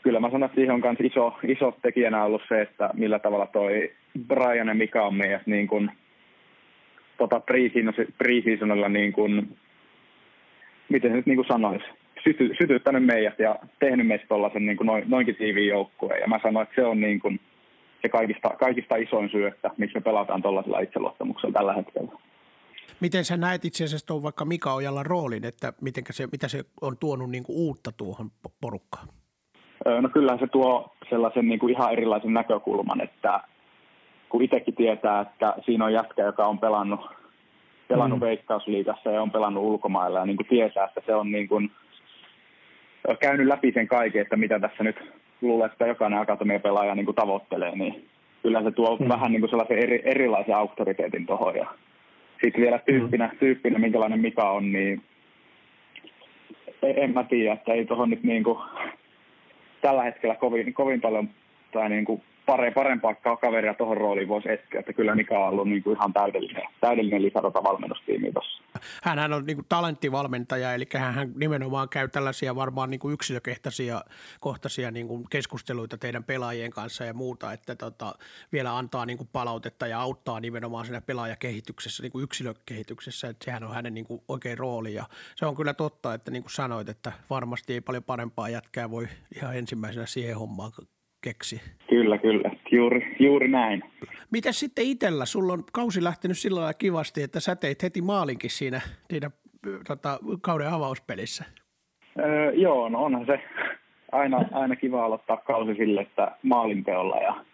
kyllä 0.01 0.19
mä 0.19 0.29
sanon, 0.29 0.43
että 0.43 0.55
siihen 0.55 0.73
on 0.73 0.81
myös 0.83 1.11
iso, 1.11 1.37
iso 1.47 1.77
tekijänä 1.81 2.23
ollut 2.23 2.41
se, 2.49 2.61
että 2.61 2.89
millä 2.93 3.19
tavalla 3.19 3.47
toi 3.47 3.91
Brian 4.27 4.67
ja 4.67 4.73
Mika 4.73 5.05
on 5.05 5.15
meidät 5.15 5.47
niin 5.47 5.67
kuin, 5.67 5.91
tota 7.17 7.41
pre-seasonilla 8.17 8.89
niin 8.89 9.13
kuin, 9.13 9.57
miten 10.89 11.11
nyt 11.11 11.25
niin 11.25 11.35
kuin 11.35 11.47
sanoisi, 11.47 11.85
syty, 12.23 12.55
sytyttänyt 12.57 13.05
meidät 13.05 13.39
ja 13.39 13.55
tehnyt 13.79 14.07
meistä 14.07 14.27
tuollaisen 14.27 14.65
niin 14.65 14.77
kuin 14.77 14.87
noin, 14.87 15.03
noinkin 15.07 15.35
tiiviin 15.35 15.67
joukkueen. 15.67 16.21
Ja 16.21 16.27
mä 16.27 16.39
sanoin, 16.43 16.63
että 16.63 16.81
se 16.81 16.87
on 16.87 17.01
niin 17.01 17.19
kuin 17.19 17.39
se 18.01 18.09
kaikista, 18.09 18.49
kaikista 18.49 18.95
isoin 18.95 19.29
syy, 19.29 19.47
että 19.47 19.71
miksi 19.77 19.97
me 19.97 20.01
pelataan 20.01 20.41
tuollaisella 20.41 20.79
itseluottamuksella 20.79 21.53
tällä 21.53 21.73
hetkellä. 21.73 22.11
Miten 22.99 23.25
sä 23.25 23.37
näet 23.37 23.65
itse 23.65 23.83
asiassa 23.83 24.07
tuon 24.07 24.23
vaikka 24.23 24.45
Mika 24.45 24.73
Ojalla 24.73 25.03
roolin, 25.03 25.45
että 25.45 25.73
se, 26.11 26.27
mitä 26.31 26.47
se 26.47 26.63
on 26.81 26.97
tuonut 26.97 27.29
niin 27.29 27.43
kuin 27.43 27.57
uutta 27.57 27.91
tuohon 27.91 28.31
porukkaan? 28.61 29.07
No 30.01 30.09
kyllä 30.09 30.37
se 30.37 30.47
tuo 30.47 30.95
sellaisen 31.09 31.47
niin 31.47 31.59
kuin 31.59 31.73
ihan 31.73 31.91
erilaisen 31.93 32.33
näkökulman, 32.33 33.01
että 33.01 33.39
kun 34.29 34.41
itsekin 34.41 34.75
tietää, 34.75 35.21
että 35.21 35.55
siinä 35.65 35.85
on 35.85 35.93
jätkä, 35.93 36.23
joka 36.23 36.47
on 36.47 36.59
pelannut, 36.59 36.99
pelannut 37.87 38.19
mm. 38.19 38.25
veikkausliigassa 38.25 39.11
ja 39.11 39.21
on 39.21 39.31
pelannut 39.31 39.63
ulkomailla 39.63 40.19
ja 40.19 40.25
niin 40.25 40.37
kuin 40.37 40.47
tietää, 40.47 40.85
että 40.85 41.01
se 41.05 41.15
on 41.15 41.31
niin 41.31 41.47
kuin 41.47 41.71
käynyt 43.19 43.47
läpi 43.47 43.71
sen 43.71 43.87
kaiken, 43.87 44.21
että 44.21 44.37
mitä 44.37 44.59
tässä 44.59 44.83
nyt 44.83 44.95
luulee, 45.41 45.65
että 45.65 45.87
jokainen 45.87 46.19
akatemia-pelaaja 46.19 46.95
niin 46.95 47.05
kuin 47.05 47.15
tavoittelee, 47.15 47.75
niin 47.75 48.09
kyllä 48.43 48.63
se 48.63 48.71
tuo 48.71 48.97
mm. 48.97 49.09
vähän 49.09 49.31
niin 49.31 49.41
kuin 49.41 49.49
sellaisen 49.49 49.77
eri, 49.77 50.01
erilaisen 50.05 50.55
auktoriteetin 50.55 51.25
tuohon. 51.25 51.55
Ja 51.55 51.67
sitten 52.41 52.61
vielä 52.61 52.79
tyyppinä, 52.79 53.27
mm. 53.27 53.37
tyyppinä, 53.37 53.79
minkälainen 53.79 54.19
Mika 54.19 54.51
on, 54.51 54.71
niin 54.71 55.01
en 56.83 57.13
mä 57.13 57.23
tiedä, 57.23 57.53
että 57.53 57.73
ei 57.73 57.85
tuohon 57.85 58.09
nyt 58.09 58.23
niin 58.23 58.43
kuin 58.43 58.57
tällä 59.81 60.03
hetkellä 60.03 60.35
kovin, 60.35 60.73
kovin 60.73 61.01
paljon 61.01 61.29
tai 61.71 61.89
niin 61.89 62.05
kuin 62.05 62.23
pare, 62.45 62.71
parempaa 62.71 63.15
kaveria 63.41 63.73
tuohon 63.73 63.97
rooliin 63.97 64.27
voisi 64.27 64.51
etsiä, 64.51 64.79
että 64.79 64.93
kyllä 64.93 65.15
Mika 65.15 65.39
on 65.39 65.49
ollut 65.49 65.67
niin 65.67 65.83
kuin 65.83 65.97
ihan 65.97 66.13
täydellinen, 66.13 66.63
täydellinen 66.81 67.21
lisärota 67.21 67.63
valmennustiimi 67.63 68.31
tuossa. 68.31 68.63
Hänhän 69.03 69.33
on 69.33 69.45
niin 69.45 69.57
kuin 69.57 69.65
talenttivalmentaja, 69.69 70.73
eli 70.73 70.85
hän 70.97 71.31
nimenomaan 71.35 71.89
käy 71.89 72.07
tällaisia 72.07 72.55
varmaan 72.55 72.89
niin 72.89 72.99
kuin 72.99 73.13
yksilökohtaisia 73.13 74.01
kohtaisia 74.39 74.91
niin 74.91 75.07
kuin 75.07 75.25
keskusteluita 75.29 75.97
teidän 75.97 76.23
pelaajien 76.23 76.71
kanssa 76.71 77.05
ja 77.05 77.13
muuta, 77.13 77.53
että 77.53 77.75
tota, 77.75 78.13
vielä 78.51 78.77
antaa 78.77 79.05
niin 79.05 79.17
kuin 79.17 79.29
palautetta 79.33 79.87
ja 79.87 80.01
auttaa 80.01 80.39
nimenomaan 80.39 80.85
siinä 80.85 81.01
pelaajakehityksessä, 81.01 82.03
niin 82.03 82.11
kuin 82.11 82.23
yksilökehityksessä, 82.23 83.29
että 83.29 83.45
sehän 83.45 83.63
on 83.63 83.73
hänen 83.73 83.93
niin 83.93 84.05
kuin 84.05 84.21
oikein 84.27 84.57
rooli 84.57 84.93
ja 84.93 85.05
se 85.35 85.45
on 85.45 85.55
kyllä 85.55 85.73
totta, 85.73 86.13
että 86.13 86.31
niin 86.31 86.43
kuin 86.43 86.51
sanoit, 86.51 86.89
että 86.89 87.11
varmasti 87.29 87.73
ei 87.73 87.81
paljon 87.81 88.03
parempaa 88.03 88.49
jätkää 88.49 88.91
voi 88.91 89.07
ihan 89.35 89.57
ensimmäisenä 89.57 90.05
siihen 90.05 90.37
hommaan 90.37 90.71
keksi. 91.23 91.61
Kyllä, 91.89 92.17
kyllä. 92.17 92.51
Juuri, 92.71 93.15
juuri 93.19 93.47
näin. 93.47 93.83
Mitä 94.31 94.51
sitten 94.51 94.85
itsellä? 94.85 95.25
Sulla 95.25 95.53
on 95.53 95.63
kausi 95.73 96.03
lähtenyt 96.03 96.37
sillä 96.37 96.59
lailla 96.59 96.73
kivasti, 96.73 97.23
että 97.23 97.39
sä 97.39 97.55
teit 97.55 97.83
heti 97.83 98.01
maalinkin 98.01 98.49
siinä, 98.49 98.81
siinä 99.09 99.31
tota, 99.87 100.19
kauden 100.41 100.69
avauspelissä. 100.69 101.45
Öö, 102.19 102.51
joo, 102.51 102.89
no 102.89 103.03
onhan 103.03 103.25
se 103.25 103.39
aina, 104.11 104.45
aina 104.51 104.75
kiva 104.75 105.05
aloittaa 105.05 105.37
kausi 105.37 105.75
sille, 105.75 106.01
että 106.01 106.31
maalinteolla 106.43 107.17
ja 107.17 107.45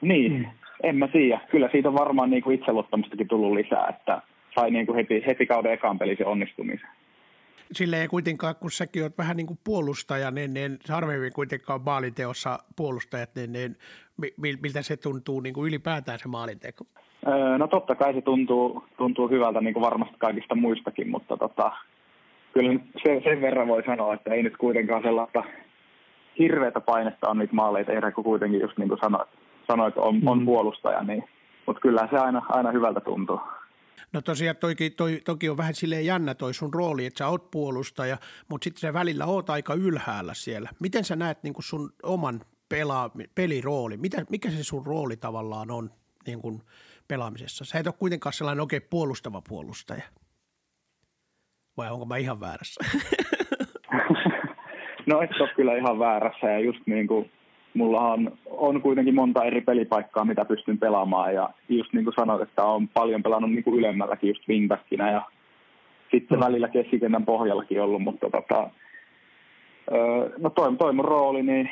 niin, 0.00 0.32
mm. 0.32 0.44
en 0.82 0.96
mä 0.96 1.08
tiedä. 1.08 1.40
Kyllä 1.50 1.68
siitä 1.72 1.88
on 1.88 1.94
varmaan 1.94 2.30
niin 2.30 2.42
kuin 2.42 2.54
itseluottamustakin 2.54 3.28
tullut 3.28 3.52
lisää, 3.52 3.86
että 3.88 4.22
sai 4.54 4.70
niin 4.70 4.86
kuin 4.86 4.96
heti, 4.96 5.22
heti 5.26 5.46
kauden 5.46 5.72
ekan 5.72 5.98
pelisen 5.98 6.26
onnistumisen 6.26 6.88
sille 7.72 8.00
ei 8.00 8.08
kuitenkaan, 8.08 8.54
kun 8.60 8.70
säkin 8.70 9.02
olet 9.02 9.18
vähän 9.18 9.36
niin 9.36 9.46
kuin 9.46 9.58
puolustaja, 9.64 10.30
niin, 10.30 10.54
niin 10.54 10.78
harvemmin 10.88 11.32
kuitenkaan 11.32 11.80
maaliteossa 11.84 12.58
puolustajat, 12.76 13.30
niin, 13.34 13.52
niin 13.52 13.76
miltä 14.62 14.82
se 14.82 14.96
tuntuu 14.96 15.40
niin 15.40 15.54
kuin 15.54 15.68
ylipäätään 15.68 16.18
se 16.18 16.28
maalinteko? 16.28 16.84
No 17.58 17.66
totta 17.66 17.94
kai 17.94 18.14
se 18.14 18.20
tuntuu, 18.20 18.84
tuntuu 18.96 19.28
hyvältä 19.28 19.60
niin 19.60 19.74
kuin 19.74 19.84
varmasti 19.84 20.16
kaikista 20.18 20.54
muistakin, 20.54 21.10
mutta 21.10 21.36
tota, 21.36 21.72
kyllä 22.52 22.80
se, 23.04 23.20
sen 23.24 23.40
verran 23.40 23.68
voi 23.68 23.82
sanoa, 23.86 24.14
että 24.14 24.34
ei 24.34 24.42
nyt 24.42 24.56
kuitenkaan 24.56 25.02
sellaista 25.02 25.44
hirveätä 26.38 26.80
painetta 26.80 27.30
on 27.30 27.38
niitä 27.38 27.54
maaleita 27.54 27.92
tehdä, 27.92 28.12
kun 28.12 28.24
kuitenkin 28.24 28.60
just 28.60 28.78
niin 28.78 28.88
kuin 28.88 29.00
sanoit, 29.02 29.28
sanoit 29.70 29.96
on, 29.96 30.20
on 30.26 30.38
mm. 30.38 30.44
puolustaja, 30.44 31.02
niin, 31.02 31.24
mutta 31.66 31.80
kyllä 31.80 32.08
se 32.10 32.16
aina, 32.16 32.42
aina 32.48 32.72
hyvältä 32.72 33.00
tuntuu. 33.00 33.40
No 34.12 34.22
tosiaan 34.22 34.56
toki, 34.56 34.90
toi, 34.90 35.20
toki 35.24 35.48
on 35.48 35.56
vähän 35.56 35.74
silleen 35.74 36.06
jännä 36.06 36.34
toi 36.34 36.54
sun 36.54 36.74
rooli, 36.74 37.06
että 37.06 37.18
sä 37.18 37.28
oot 37.28 37.50
puolustaja, 37.50 38.16
mutta 38.48 38.64
sitten 38.64 38.80
sä 38.80 38.92
välillä 38.92 39.26
oot 39.26 39.50
aika 39.50 39.74
ylhäällä 39.74 40.34
siellä. 40.34 40.68
Miten 40.80 41.04
sä 41.04 41.16
näet 41.16 41.42
niin 41.42 41.54
sun 41.58 41.92
oman 42.02 42.40
pela, 42.68 43.10
pelirooli? 43.34 43.96
Mitä, 43.96 44.24
mikä 44.30 44.50
se 44.50 44.64
sun 44.64 44.86
rooli 44.86 45.16
tavallaan 45.16 45.70
on 45.70 45.90
niin 46.26 46.40
kuin 46.40 46.62
pelaamisessa? 47.08 47.64
Sä 47.64 47.78
et 47.78 47.86
ole 47.86 47.94
kuitenkaan 47.98 48.32
sellainen 48.32 48.60
oikein 48.60 48.82
puolustava 48.90 49.42
puolustaja. 49.48 50.02
Vai 51.76 51.90
onko 51.90 52.04
mä 52.04 52.16
ihan 52.16 52.40
väärässä? 52.40 52.84
no 55.06 55.22
et 55.22 55.30
ole 55.40 55.54
kyllä 55.56 55.76
ihan 55.76 55.98
väärässä 55.98 56.46
ja 56.46 56.58
just 56.58 56.80
niin 56.86 57.06
kuin 57.06 57.30
mulla 57.74 58.00
on, 58.00 58.32
on 58.46 58.82
kuitenkin 58.82 59.14
monta 59.14 59.44
eri 59.44 59.60
pelipaikkaa, 59.60 60.24
mitä 60.24 60.44
pystyn 60.44 60.78
pelaamaan. 60.78 61.34
Ja 61.34 61.50
just 61.68 61.92
niin 61.92 62.04
kuin 62.04 62.14
sanoit, 62.14 62.42
että 62.42 62.64
on 62.64 62.88
paljon 62.88 63.22
pelannut 63.22 63.50
niin 63.50 63.64
kuin 63.64 63.78
ylemmälläkin 63.78 64.28
just 64.28 64.48
wingbackinä 64.48 65.10
ja 65.10 65.22
sitten 66.10 66.38
mm. 66.38 66.44
välillä 66.44 66.68
keskikentän 66.68 67.24
pohjallakin 67.24 67.82
ollut, 67.82 68.02
mutta 68.02 68.30
tota, 68.30 68.70
no 70.38 70.50
toi, 70.50 70.76
toi 70.76 70.92
mun 70.92 71.04
rooli, 71.04 71.42
niin 71.42 71.70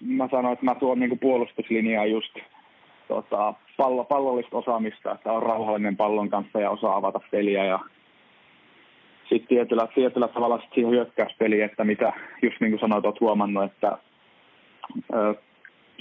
mä 0.00 0.28
sanoin, 0.30 0.52
että 0.52 0.64
mä 0.64 0.74
tuon 0.74 1.00
niin 1.00 1.08
kuin 1.08 1.18
puolustuslinjaa 1.18 2.06
just 2.06 2.38
tota, 3.08 3.54
pallo, 3.76 4.04
pallollista 4.04 4.56
osaamista, 4.56 5.12
että 5.12 5.32
on 5.32 5.42
rauhallinen 5.42 5.96
pallon 5.96 6.30
kanssa 6.30 6.60
ja 6.60 6.70
osaa 6.70 6.96
avata 6.96 7.20
peliä 7.30 7.64
ja 7.64 7.78
sitten 9.28 9.48
tietyllä, 9.48 9.88
tietyllä 9.94 10.28
tavalla 10.28 10.60
sit 10.60 10.70
siihen 10.74 10.90
hyökkäyspeliin, 10.90 11.64
että 11.64 11.84
mitä 11.84 12.12
just 12.42 12.60
niin 12.60 12.70
kuin 12.70 12.80
sanoit, 12.80 13.04
olet 13.04 13.20
huomannut, 13.20 13.64
että 13.64 13.98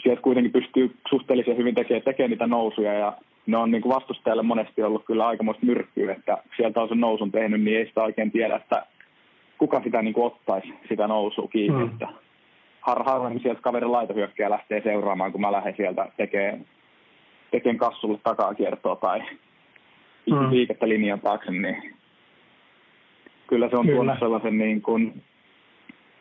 sieltä 0.03 0.21
kuitenkin 0.21 0.51
pystyy 0.51 0.95
suhteellisen 1.09 1.57
hyvin 1.57 1.75
tekemään, 1.75 2.03
tekemään 2.03 2.29
niitä 2.29 2.47
nousuja 2.47 2.93
ja 2.93 3.13
ne 3.45 3.57
on 3.57 3.71
niin 3.71 3.81
kuin 3.81 3.95
vastustajalle 3.95 4.43
monesti 4.43 4.83
ollut 4.83 5.05
kyllä 5.05 5.27
aikamoista 5.27 5.65
myrkkyä, 5.65 6.13
että 6.13 6.38
sieltä 6.57 6.81
on 6.81 6.89
sen 6.89 6.99
nousun 6.99 7.31
tehnyt, 7.31 7.61
niin 7.61 7.77
ei 7.77 7.85
sitä 7.85 8.03
oikein 8.03 8.31
tiedä, 8.31 8.55
että 8.55 8.85
kuka 9.57 9.81
sitä 9.83 10.01
niin 10.01 10.13
kuin 10.13 10.25
ottaisi 10.25 10.73
sitä 10.89 11.07
nousua 11.07 11.47
kiinni. 11.47 11.79
Mm. 11.79 11.91
Että 11.91 12.07
har, 12.81 13.03
harvemmin 13.03 13.41
sieltä 13.41 13.61
kaverin 13.61 13.91
laitohyökkäjä 13.91 14.49
lähtee 14.49 14.81
seuraamaan, 14.81 15.31
kun 15.31 15.41
mä 15.41 15.51
lähden 15.51 15.73
sieltä 15.77 16.07
tekemään, 16.17 16.65
tekemään 17.51 17.77
kassulle 17.77 18.19
takaa 18.23 18.53
kiertoa 18.53 18.95
tai 18.95 19.19
mm. 20.31 20.49
liikettä 20.51 20.89
linjan 20.89 21.19
taakse, 21.19 21.51
niin 21.51 21.95
kyllä 23.47 23.69
se 23.69 23.75
on 23.75 23.85
kyllä. 23.85 23.95
tuonut 23.95 24.19
sellaisen, 24.19 24.57
niin 24.57 24.81
kuin, 24.81 25.23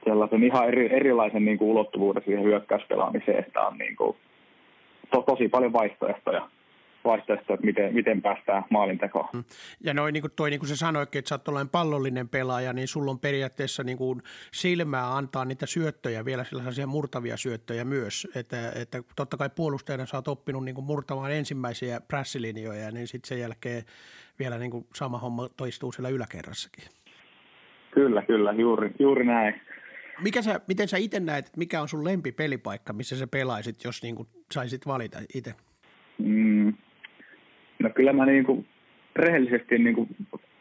sellaisen 0.06 0.44
ihan 0.44 0.68
eri, 0.68 0.96
erilaisen 0.96 1.44
niin 1.44 1.58
kuin 1.58 1.70
ulottuvuuden 1.70 2.22
siihen 2.24 2.44
hyökkäyspelaamiseen, 2.44 3.38
että 3.38 3.60
on 3.60 3.78
niin 3.78 3.96
kuin, 3.96 4.16
to, 5.10 5.22
tosi 5.22 5.48
paljon 5.48 5.72
vaihtoehtoja 5.72 6.48
vaihtoehto, 7.06 7.54
että 7.54 7.66
miten, 7.66 7.94
miten 7.94 8.22
päästään 8.22 8.64
maalintekoon. 8.70 9.28
Mm. 9.32 9.44
Ja 9.84 9.94
noin 9.94 10.12
niin 10.12 10.20
kuin 10.20 10.32
toi, 10.36 10.50
niin 10.50 10.60
kuin 10.60 10.68
se 10.68 10.76
sanoikin, 10.76 11.18
että 11.18 11.28
sä 11.28 11.34
oot 11.34 11.72
pallollinen 11.72 12.28
pelaaja, 12.28 12.72
niin 12.72 12.88
sulla 12.88 13.10
on 13.10 13.18
periaatteessa 13.18 13.82
niin 13.82 13.98
kuin 13.98 14.22
silmää 14.52 15.16
antaa 15.16 15.44
niitä 15.44 15.66
syöttöjä, 15.66 16.24
vielä 16.24 16.44
sellaisia 16.44 16.86
murtavia 16.86 17.36
syöttöjä 17.36 17.84
myös. 17.84 18.28
Että, 18.34 18.72
että 18.82 19.02
totta 19.16 19.36
kai 19.36 19.50
puolustajana 19.56 20.06
sä 20.06 20.16
oot 20.16 20.28
oppinut 20.28 20.64
niin 20.64 20.74
kuin 20.74 20.84
murtamaan 20.84 21.32
ensimmäisiä 21.32 22.00
prässilinjoja, 22.08 22.90
niin 22.90 23.06
sitten 23.06 23.28
sen 23.28 23.40
jälkeen 23.40 23.82
vielä 24.38 24.58
niin 24.58 24.70
kuin 24.70 24.86
sama 24.94 25.18
homma 25.18 25.48
toistuu 25.56 25.92
siellä 25.92 26.08
yläkerrassakin. 26.08 26.84
Kyllä, 27.90 28.22
kyllä, 28.22 28.52
juuri, 28.52 28.90
juuri 28.98 29.24
näin. 29.24 29.60
Mikä 30.22 30.42
sä, 30.42 30.60
miten 30.68 30.88
sä 30.88 30.96
itse 30.96 31.20
näet, 31.20 31.46
että 31.46 31.58
mikä 31.58 31.80
on 31.80 31.88
sun 31.88 32.04
lempipelipaikka, 32.04 32.92
missä 32.92 33.16
sä 33.16 33.26
pelaisit, 33.26 33.84
jos 33.84 34.02
niin 34.02 34.14
kuin 34.14 34.28
saisit 34.52 34.86
valita 34.86 35.18
itse? 35.34 35.54
Mm, 36.18 36.74
No 37.78 37.90
kyllä 37.90 38.12
mä 38.12 38.26
niin 38.26 38.44
kuin 38.44 38.66
rehellisesti 39.16 39.78
niin 39.78 39.94
kuin 39.94 40.08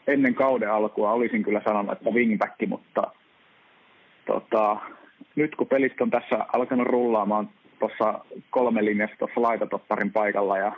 ennen 0.07 0.35
kauden 0.35 0.71
alkua 0.71 1.11
olisin 1.11 1.43
kyllä 1.43 1.61
sanonut, 1.65 1.91
että 1.91 2.09
wingback, 2.09 2.55
mutta 2.67 3.11
tota, 4.25 4.77
nyt 5.35 5.55
kun 5.55 5.67
pelit 5.67 6.01
on 6.01 6.09
tässä 6.09 6.45
alkanut 6.53 6.87
rullaamaan 6.87 7.49
tuossa 7.79 8.25
kolme 8.49 8.85
linjassa 8.85 9.15
tuossa 9.17 9.41
laitatopparin 9.41 10.11
paikalla 10.11 10.57
ja 10.57 10.71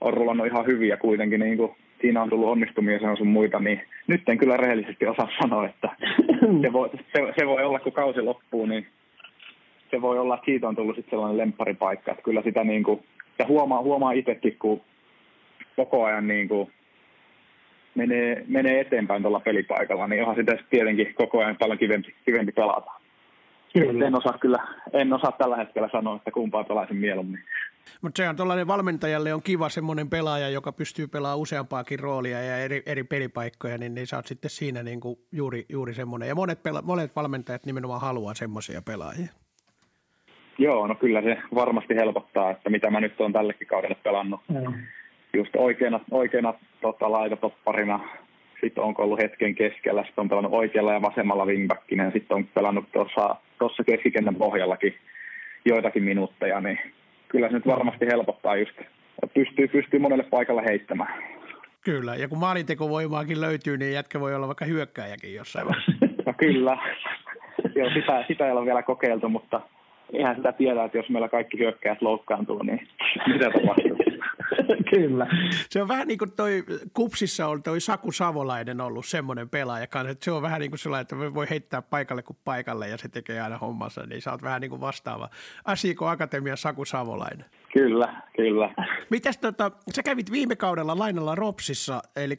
on 0.00 0.14
rullannut 0.14 0.46
ihan 0.46 0.66
hyviä 0.66 0.96
kuitenkin, 0.96 1.40
niin 1.40 1.56
kuin 1.56 1.72
siinä 2.00 2.22
on 2.22 2.30
tullut 2.30 2.48
onnistumia 2.48 2.96
ja 2.96 3.16
sun 3.16 3.26
muita, 3.26 3.58
niin 3.58 3.80
nyt 4.06 4.28
en 4.28 4.38
kyllä 4.38 4.56
rehellisesti 4.56 5.06
osaa 5.06 5.28
sanoa, 5.42 5.66
että 5.66 5.88
se 6.62 6.72
voi, 6.72 6.90
se, 6.92 7.32
se 7.38 7.46
voi 7.46 7.64
olla, 7.64 7.78
kun 7.78 7.92
kausi 7.92 8.20
loppuu, 8.20 8.66
niin 8.66 8.86
se 9.90 10.02
voi 10.02 10.18
olla, 10.18 10.34
että 10.34 10.44
siitä 10.44 10.68
on 10.68 10.76
tullut 10.76 10.96
sitten 10.96 11.10
sellainen 11.10 11.38
lempparipaikka, 11.38 12.10
että 12.10 12.22
kyllä 12.22 12.42
sitä 12.42 12.64
niin 12.64 12.82
kuin, 12.82 13.00
ja 13.38 13.46
huomaa, 13.48 13.82
huomaa 13.82 14.12
itsekin, 14.12 14.56
kun 14.58 14.80
koko 15.76 16.04
ajan 16.04 16.28
niin 16.28 16.48
kuin 16.48 16.70
menee, 17.94 18.44
menee 18.48 18.80
eteenpäin 18.80 19.22
tuolla 19.22 19.40
pelipaikalla, 19.40 20.06
niin 20.06 20.20
onhan 20.22 20.36
sitä 20.36 20.58
tietenkin 20.70 21.14
koko 21.14 21.38
ajan 21.38 21.56
paljon 21.58 21.78
kivempi, 21.78 22.14
kivempi 22.24 22.52
pelata. 22.52 22.90
Kyllä. 23.72 24.06
En 24.06 24.16
osaa 24.16 24.38
kyllä, 24.38 24.58
en 24.92 25.12
osaa 25.12 25.32
tällä 25.32 25.56
hetkellä 25.56 25.88
sanoa, 25.92 26.16
että 26.16 26.30
kumpaa 26.30 26.64
pelaisin 26.64 26.96
mieluummin. 26.96 27.40
Mutta 28.02 28.22
se 28.22 28.28
on 28.28 28.36
tuollainen 28.36 28.66
valmentajalle 28.66 29.34
on 29.34 29.42
kiva 29.42 29.68
semmoinen 29.68 30.10
pelaaja, 30.10 30.48
joka 30.48 30.72
pystyy 30.72 31.06
pelaamaan 31.06 31.40
useampaakin 31.40 31.98
roolia 31.98 32.42
ja 32.42 32.58
eri, 32.58 32.82
eri 32.86 33.04
pelipaikkoja, 33.04 33.78
niin, 33.78 33.94
niin 33.94 34.06
sä 34.06 34.16
oot 34.16 34.26
sitten 34.26 34.50
siinä 34.50 34.82
niin 34.82 35.00
kuin 35.00 35.18
juuri, 35.32 35.66
juuri 35.68 35.94
semmoinen. 35.94 36.28
Ja 36.28 36.34
monet, 36.34 36.62
pela, 36.62 36.82
monet 36.82 37.16
valmentajat 37.16 37.66
nimenomaan 37.66 38.00
haluaa 38.00 38.34
semmoisia 38.34 38.82
pelaajia. 38.82 39.28
Joo, 40.58 40.86
no 40.86 40.94
kyllä 40.94 41.22
se 41.22 41.36
varmasti 41.54 41.94
helpottaa, 41.94 42.50
että 42.50 42.70
mitä 42.70 42.90
mä 42.90 43.00
nyt 43.00 43.20
olen 43.20 43.32
tällekin 43.32 43.66
kaudelle 43.66 43.96
pelannut. 44.04 44.40
Mm 44.48 44.74
just 45.32 45.56
oikeana, 45.56 46.00
oikeana 46.10 46.54
tota, 46.80 47.12
laitatopparina. 47.12 48.00
Sitten 48.60 48.84
on 48.84 48.94
ollut 48.98 49.18
hetken 49.18 49.54
keskellä, 49.54 50.04
sitten 50.04 50.22
on 50.22 50.28
pelannut 50.28 50.54
oikealla 50.54 50.92
ja 50.92 51.02
vasemmalla 51.02 51.46
wingbackinä 51.46 52.04
ja 52.04 52.10
sitten 52.10 52.36
on 52.36 52.46
pelannut 52.46 52.92
tuossa, 52.92 53.36
tuossa 53.58 53.84
keskikentän 53.84 54.34
pohjallakin 54.34 54.94
joitakin 55.64 56.02
minuutteja, 56.02 56.60
niin 56.60 56.78
kyllä 57.28 57.48
se 57.48 57.54
nyt 57.54 57.66
varmasti 57.66 58.06
helpottaa 58.06 58.56
just, 58.56 58.76
pystyy, 59.34 59.68
pystyy 59.68 60.00
monelle 60.00 60.24
paikalle 60.24 60.64
heittämään. 60.64 61.22
Kyllä, 61.84 62.14
ja 62.14 62.28
kun 62.28 62.38
maalintekovoimaakin 62.38 63.40
löytyy, 63.40 63.76
niin 63.76 63.92
jätkä 63.92 64.20
voi 64.20 64.34
olla 64.34 64.46
vaikka 64.46 64.64
hyökkääjäkin 64.64 65.34
jossain 65.34 65.66
vaiheessa. 65.66 65.92
No 66.26 66.34
kyllä, 66.36 66.78
Joo, 67.74 67.90
sitä, 67.90 68.24
sitä 68.28 68.46
ei 68.46 68.52
ole 68.52 68.64
vielä 68.64 68.82
kokeiltu, 68.82 69.28
mutta 69.28 69.60
eihän 70.12 70.36
sitä 70.36 70.52
tiedä, 70.52 70.84
että 70.84 70.98
jos 70.98 71.08
meillä 71.08 71.28
kaikki 71.28 71.58
hyökkäät 71.58 72.02
loukkaantuu, 72.02 72.62
niin 72.62 72.88
mitä 73.32 73.50
tapahtuu? 73.50 73.97
Kyllä. 74.94 75.26
Se 75.70 75.82
on 75.82 75.88
vähän 75.88 76.08
niin 76.08 76.18
kuin 76.18 76.32
toi 76.32 76.64
Kupsissa 76.92 77.46
on 77.46 77.62
toi 77.62 77.80
Saku 77.80 78.12
Savolainen 78.12 78.80
ollut 78.80 79.06
semmoinen 79.06 79.48
pelaaja 79.48 79.86
kanssa, 79.86 80.10
että 80.10 80.24
se 80.24 80.30
on 80.30 80.42
vähän 80.42 80.60
niin 80.60 80.70
kuin 80.70 80.78
sellainen, 80.78 81.02
että 81.02 81.34
voi 81.34 81.50
heittää 81.50 81.82
paikalle 81.82 82.22
kuin 82.22 82.36
paikalle 82.44 82.88
ja 82.88 82.98
se 82.98 83.08
tekee 83.08 83.40
aina 83.40 83.58
hommansa, 83.58 84.06
niin 84.06 84.22
sä 84.22 84.32
oot 84.32 84.42
vähän 84.42 84.60
niin 84.60 84.70
kuin 84.70 84.80
vastaava 84.80 85.28
Asiko 85.64 86.06
Akatemia 86.06 86.56
Saku 86.56 86.84
Savolainen. 86.84 87.44
Kyllä, 87.78 88.22
kyllä. 88.36 88.70
Mitäs 89.10 89.38
tota, 89.38 89.70
sä 89.94 90.02
kävit 90.02 90.32
viime 90.32 90.56
kaudella 90.56 90.98
lainalla 90.98 91.34
Ropsissa, 91.34 92.00
eli 92.16 92.34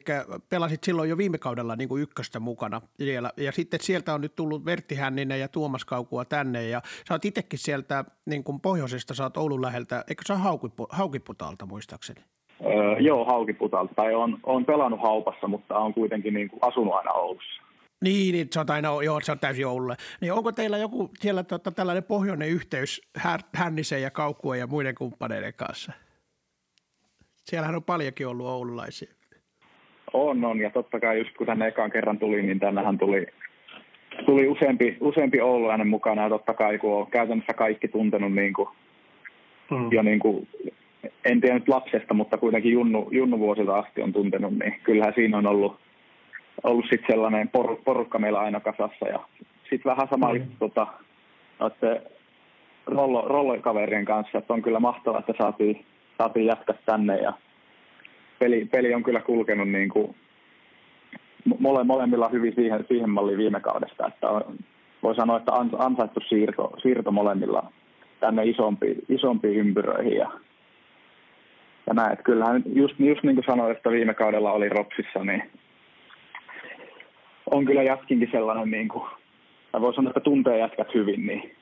pelasit 0.48 0.84
silloin 0.84 1.10
jo 1.10 1.16
viime 1.18 1.38
kaudella 1.38 1.76
niin 1.76 1.88
kuin 1.88 2.02
ykköstä 2.02 2.40
mukana 2.40 2.80
siellä, 2.98 3.30
ja 3.36 3.52
sitten 3.52 3.80
sieltä 3.80 4.14
on 4.14 4.20
nyt 4.20 4.34
tullut 4.34 4.64
Vertti 4.64 4.94
Hänninen 4.94 5.40
ja 5.40 5.48
Tuomas 5.48 5.84
Kaukua 5.84 6.24
tänne, 6.24 6.68
ja 6.68 6.80
sä 7.08 7.14
oot 7.14 7.24
itsekin 7.24 7.58
sieltä 7.58 8.04
niin 8.26 8.44
kuin 8.44 8.60
pohjoisesta, 8.60 9.14
sä 9.14 9.22
oot 9.22 9.36
Oulun 9.36 9.62
läheltä, 9.62 10.04
eikö 10.08 10.22
sä 10.26 10.36
Haukiputaalta 10.90 11.66
muistaakseni? 11.66 12.20
Öö, 12.64 12.98
joo, 12.98 13.24
Haukiputalta, 13.24 13.94
tai 13.94 14.14
on, 14.14 14.38
on 14.42 14.64
pelannut 14.64 15.02
Haupassa, 15.02 15.48
mutta 15.48 15.78
on 15.78 15.94
kuitenkin 15.94 16.34
niin 16.34 16.48
kuin 16.48 16.60
asunut 16.62 16.94
aina 16.94 17.12
Oulussa. 17.12 17.62
Niin, 18.04 18.32
niin 18.32 18.48
se 18.50 18.60
on 18.60 18.70
aina, 18.70 18.88
joo, 19.04 19.20
se 19.20 19.32
on 19.32 19.38
täysin 19.38 19.66
Oululle. 19.66 19.96
Niin 20.20 20.32
onko 20.32 20.52
teillä 20.52 20.78
joku 20.78 21.10
siellä 21.20 21.42
tota, 21.42 21.70
tällainen 21.70 22.04
pohjoinen 22.04 22.48
yhteys 22.48 23.02
Hännisen 23.54 24.02
ja 24.02 24.10
Kaukkuen 24.10 24.60
ja 24.60 24.66
muiden 24.66 24.94
kumppaneiden 24.94 25.54
kanssa? 25.56 25.92
Siellähän 27.44 27.76
on 27.76 27.84
paljonkin 27.84 28.26
ollut 28.26 28.46
oululaisia. 28.46 29.14
On, 30.12 30.44
on, 30.44 30.58
ja 30.58 30.70
totta 30.70 31.00
kai 31.00 31.18
just 31.18 31.30
kun 31.36 31.46
tänne 31.46 31.66
ekaan 31.66 31.90
kerran 31.90 32.18
tuli, 32.18 32.42
niin 32.42 32.60
tännehän 32.60 32.98
tuli, 32.98 33.26
tuli 34.26 34.48
useampi, 34.48 34.96
useampi 35.00 35.40
oululainen 35.40 35.88
mukana, 35.88 36.22
ja 36.22 36.28
totta 36.28 36.54
kai 36.54 36.78
kun 36.78 36.96
on 36.96 37.10
käytännössä 37.10 37.54
kaikki 37.54 37.88
tuntenut 37.88 38.34
niin 38.34 38.52
kuin, 38.52 38.68
mm. 39.70 39.92
jo 39.92 40.02
niin 40.02 40.18
kuin, 40.18 40.48
en 41.24 41.40
tiedä 41.40 41.54
nyt 41.54 41.68
lapsesta, 41.68 42.14
mutta 42.14 42.38
kuitenkin 42.38 42.72
junnu, 42.72 43.08
junnuvuosilta 43.10 43.78
asti 43.78 44.02
on 44.02 44.12
tuntenut, 44.12 44.58
niin 44.58 44.80
kyllähän 44.84 45.14
siinä 45.14 45.38
on 45.38 45.46
ollut– 45.46 45.80
ollut 46.62 46.86
sitten 46.90 47.14
sellainen 47.14 47.48
por, 47.48 47.76
porukka 47.84 48.18
meillä 48.18 48.40
aina 48.40 48.60
kasassa. 48.60 49.08
Ja 49.08 49.18
sitten 49.70 49.90
vähän 49.90 50.08
sama 50.10 50.32
mm. 50.32 50.46
tota, 50.58 50.86
rollo, 52.86 53.28
rollokaverien 53.28 54.04
kanssa, 54.04 54.38
että 54.38 54.52
on 54.52 54.62
kyllä 54.62 54.80
mahtavaa, 54.80 55.20
että 55.20 55.32
saatiin, 55.38 55.84
saatiin 56.18 56.46
jatkaa 56.46 56.76
tänne 56.86 57.16
ja 57.16 57.32
peli, 58.38 58.64
peli 58.64 58.94
on 58.94 59.02
kyllä 59.02 59.20
kulkenut 59.20 59.68
niin 59.68 59.88
kuin 59.88 60.14
mole, 61.58 61.84
molemmilla 61.84 62.28
hyvin 62.28 62.54
siihen, 62.54 62.84
siihen 62.88 63.10
malliin 63.10 63.38
viime 63.38 63.60
kaudesta, 63.60 64.06
että 64.06 64.28
on, 64.28 64.42
voi 65.02 65.14
sanoa, 65.14 65.36
että 65.36 65.52
ansaittu 65.78 66.20
siirto, 66.28 66.72
siirto 66.82 67.12
molemmilla 67.12 67.72
tänne 68.20 68.44
isompiin, 68.44 68.98
isompiin 69.08 69.58
ympyröihin 69.58 70.16
ja, 70.16 70.30
ja 71.86 71.94
näin, 71.94 72.12
että 72.12 72.22
kyllähän 72.22 72.62
just, 72.66 72.94
just 72.98 73.22
niin 73.22 73.34
kuin 73.36 73.44
sanoin, 73.46 73.72
että 73.72 73.90
viime 73.90 74.14
kaudella 74.14 74.52
oli 74.52 74.68
Ropsissa, 74.68 75.24
niin 75.24 75.42
on 77.50 77.64
kyllä 77.64 77.82
jätkinkin 77.82 78.28
sellainen, 78.32 78.70
niin 78.70 78.88
kuin, 78.88 79.04
tai 79.72 79.80
voi 79.80 79.94
sanoa, 79.94 80.10
että 80.10 80.20
tuntee 80.20 80.58
jätkät 80.58 80.94
hyvin, 80.94 81.26
niin 81.26 81.56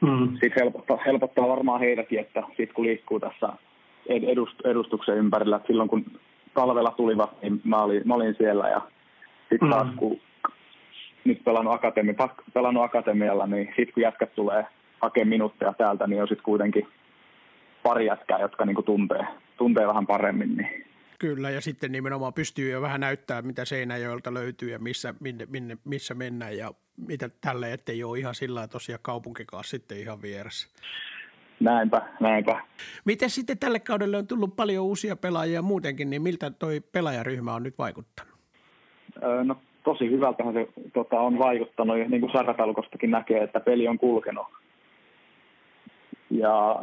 mm. 0.00 0.28
sitten 0.30 0.60
helpottaa, 0.60 0.98
helpottaa 1.06 1.48
varmaan 1.48 1.80
heidätkin, 1.80 2.20
että 2.20 2.42
sitten 2.48 2.74
kun 2.74 2.86
liikkuu 2.86 3.20
tässä 3.20 3.48
edust, 4.08 4.66
edustuksen 4.66 5.16
ympärillä, 5.16 5.56
että 5.56 5.66
silloin 5.66 5.88
kun 5.88 6.04
talvella 6.54 6.90
tulivat, 6.90 7.42
niin 7.42 7.60
mä 7.64 7.76
olin, 7.76 8.02
mä 8.04 8.14
olin 8.14 8.34
siellä 8.38 8.68
ja 8.68 8.80
sitten 9.40 9.68
mm. 9.68 9.70
taas 9.70 9.88
kun 9.96 10.20
nyt 11.24 11.44
pelannut, 11.44 11.74
akatemi, 11.74 12.16
pelannut 12.54 12.84
akatemialla, 12.84 13.46
niin 13.46 13.66
sitten 13.66 13.94
kun 13.94 14.02
jätkät 14.02 14.34
tulee 14.34 14.66
hakemaan 15.02 15.28
minuutteja 15.28 15.72
täältä, 15.72 16.06
niin 16.06 16.22
on 16.22 16.28
sitten 16.28 16.44
kuitenkin 16.44 16.86
pari 17.82 18.06
jätkää, 18.06 18.38
jotka 18.40 18.64
niin 18.64 18.74
kuin 18.74 18.84
tuntee, 18.84 19.26
tuntee 19.56 19.86
vähän 19.86 20.06
paremmin, 20.06 20.56
niin 20.56 20.84
Kyllä, 21.18 21.50
ja 21.50 21.60
sitten 21.60 21.92
nimenomaan 21.92 22.34
pystyy 22.34 22.70
jo 22.70 22.82
vähän 22.82 23.00
näyttää, 23.00 23.42
mitä 23.42 23.64
Seinäjoelta 23.64 24.34
löytyy 24.34 24.70
ja 24.70 24.78
missä, 24.78 25.14
minne, 25.20 25.46
minne, 25.50 25.78
missä 25.84 26.14
mennään 26.14 26.56
ja 26.56 26.70
mitä 26.96 27.30
tälle, 27.40 27.72
ettei 27.72 28.04
ole 28.04 28.18
ihan 28.18 28.34
sillä 28.34 28.68
tosiaan 28.68 29.00
kaupunkikaan 29.02 29.64
sitten 29.64 29.98
ihan 29.98 30.22
vieressä. 30.22 30.68
Näinpä, 31.60 32.02
näinpä. 32.20 32.60
Miten 33.04 33.30
sitten 33.30 33.58
tälle 33.58 33.80
kaudelle 33.80 34.16
on 34.16 34.26
tullut 34.26 34.56
paljon 34.56 34.84
uusia 34.84 35.16
pelaajia 35.16 35.62
muutenkin, 35.62 36.10
niin 36.10 36.22
miltä 36.22 36.50
toi 36.50 36.80
pelaajaryhmä 36.80 37.54
on 37.54 37.62
nyt 37.62 37.78
vaikuttanut? 37.78 38.34
Öö, 39.22 39.44
no 39.44 39.56
tosi 39.84 40.10
hyvältä 40.10 40.44
se 40.52 40.68
tota, 40.94 41.20
on 41.20 41.38
vaikuttanut, 41.38 41.96
niin 42.08 42.20
kuin 42.20 42.32
sarjataulukostakin 42.32 43.10
näkee, 43.10 43.42
että 43.42 43.60
peli 43.60 43.88
on 43.88 43.98
kulkenut. 43.98 44.46
Ja 46.30 46.82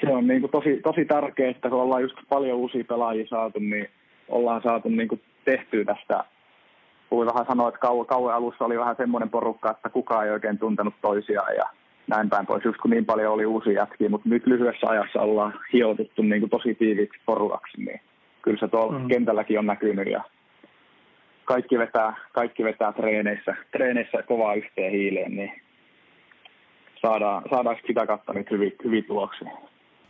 se 0.00 0.12
on 0.12 0.26
niin 0.26 0.40
kuin 0.40 0.50
tosi, 0.50 0.80
tosi 0.82 1.04
tärkeää, 1.04 1.50
että 1.50 1.68
kun 1.68 1.80
ollaan 1.80 2.02
just 2.02 2.16
paljon 2.28 2.58
uusia 2.58 2.84
pelaajia 2.84 3.26
saatu, 3.26 3.58
niin 3.58 3.88
ollaan 4.28 4.62
saatu 4.62 4.88
niin 4.88 5.08
kuin 5.08 5.20
tehtyä 5.44 5.84
tästä 5.84 6.24
voi 7.10 7.26
vähän 7.26 7.46
sanoa, 7.46 7.68
että 7.68 7.80
kauan, 7.80 8.06
kauan 8.06 8.34
alussa 8.34 8.64
oli 8.64 8.78
vähän 8.78 8.96
semmoinen 8.96 9.30
porukka, 9.30 9.70
että 9.70 9.88
kukaan 9.88 10.26
ei 10.26 10.32
oikein 10.32 10.58
tuntenut 10.58 10.94
toisiaan 11.02 11.56
ja 11.56 11.64
näin 12.06 12.30
päin 12.30 12.46
pois, 12.46 12.64
just 12.64 12.80
kun 12.80 12.90
niin 12.90 13.06
paljon 13.06 13.32
oli 13.32 13.46
uusia 13.46 13.72
jätkiä, 13.72 14.08
mutta 14.08 14.28
nyt 14.28 14.46
lyhyessä 14.46 14.86
ajassa 14.86 15.20
ollaan 15.20 15.54
hiotuttu 15.72 16.22
niin 16.22 16.40
kuin 16.40 16.50
tosi 16.50 16.74
tiiviiksi 16.74 17.20
porukaksi, 17.26 17.84
niin 17.84 18.00
kyllä 18.42 18.58
se 18.58 18.68
tuolla 18.68 18.98
mm. 18.98 19.08
kentälläkin 19.08 19.58
on 19.58 19.66
näkynyt 19.66 20.08
ja 20.08 20.22
kaikki 21.44 21.78
vetää, 21.78 22.14
kaikki 22.32 22.64
vetää 22.64 22.92
treeneissä, 22.92 23.54
treeneissä 23.72 24.22
kovaa 24.22 24.54
yhteen 24.54 24.92
hiileen, 24.92 25.36
niin 25.36 25.52
saadaan, 27.02 27.42
saadaan 27.50 27.76
sitä 27.86 28.06
kautta 28.06 28.32
nyt 28.32 28.50
hyviä, 28.50 28.70
hyviä 28.84 29.02
tuloksia. 29.02 29.50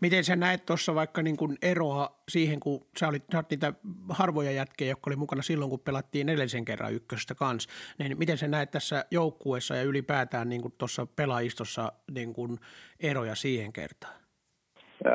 Miten 0.00 0.24
sä 0.24 0.36
näet 0.36 0.66
tuossa 0.66 0.94
vaikka 0.94 1.22
niin 1.22 1.36
kuin 1.36 1.56
eroa 1.62 2.08
siihen, 2.28 2.60
kun 2.60 2.80
sä 2.98 3.08
olit, 3.08 3.24
sä 3.32 3.38
olit 3.38 3.50
niitä 3.50 3.72
harvoja 4.08 4.50
jätkejä, 4.50 4.90
jotka 4.90 5.10
oli 5.10 5.16
mukana 5.16 5.42
silloin, 5.42 5.70
kun 5.70 5.80
pelattiin 5.80 6.28
edellisen 6.28 6.64
kerran 6.64 6.94
ykkösestä 6.94 7.34
kanssa, 7.34 7.70
niin 7.98 8.18
miten 8.18 8.38
sä 8.38 8.48
näet 8.48 8.70
tässä 8.70 9.04
joukkueessa 9.10 9.76
ja 9.76 9.82
ylipäätään 9.82 10.48
niin 10.48 10.62
tuossa 10.78 11.06
pelaajistossa 11.16 11.92
niin 12.14 12.32
kuin 12.32 12.58
eroja 13.00 13.34
siihen 13.34 13.72
kertaan? 13.72 14.14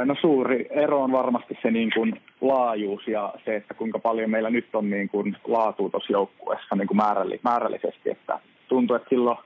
No 0.05 0.15
suuri 0.21 0.67
ero 0.69 1.03
on 1.03 1.11
varmasti 1.11 1.57
se 1.61 1.71
niin 1.71 1.91
kuin 1.93 2.21
laajuus 2.41 3.07
ja 3.07 3.33
se, 3.45 3.55
että 3.55 3.73
kuinka 3.73 3.99
paljon 3.99 4.29
meillä 4.29 4.49
nyt 4.49 4.75
on 4.75 4.89
niin 4.89 5.09
kuin 5.09 5.37
laatua 5.47 5.89
tuossa 5.89 6.13
joukkueessa 6.13 6.75
niin 6.75 6.87
kuin 6.87 6.97
määrällisesti. 7.43 8.09
Että 8.09 8.39
tuntuu, 8.67 8.95
että 8.95 9.09
silloin 9.09 9.37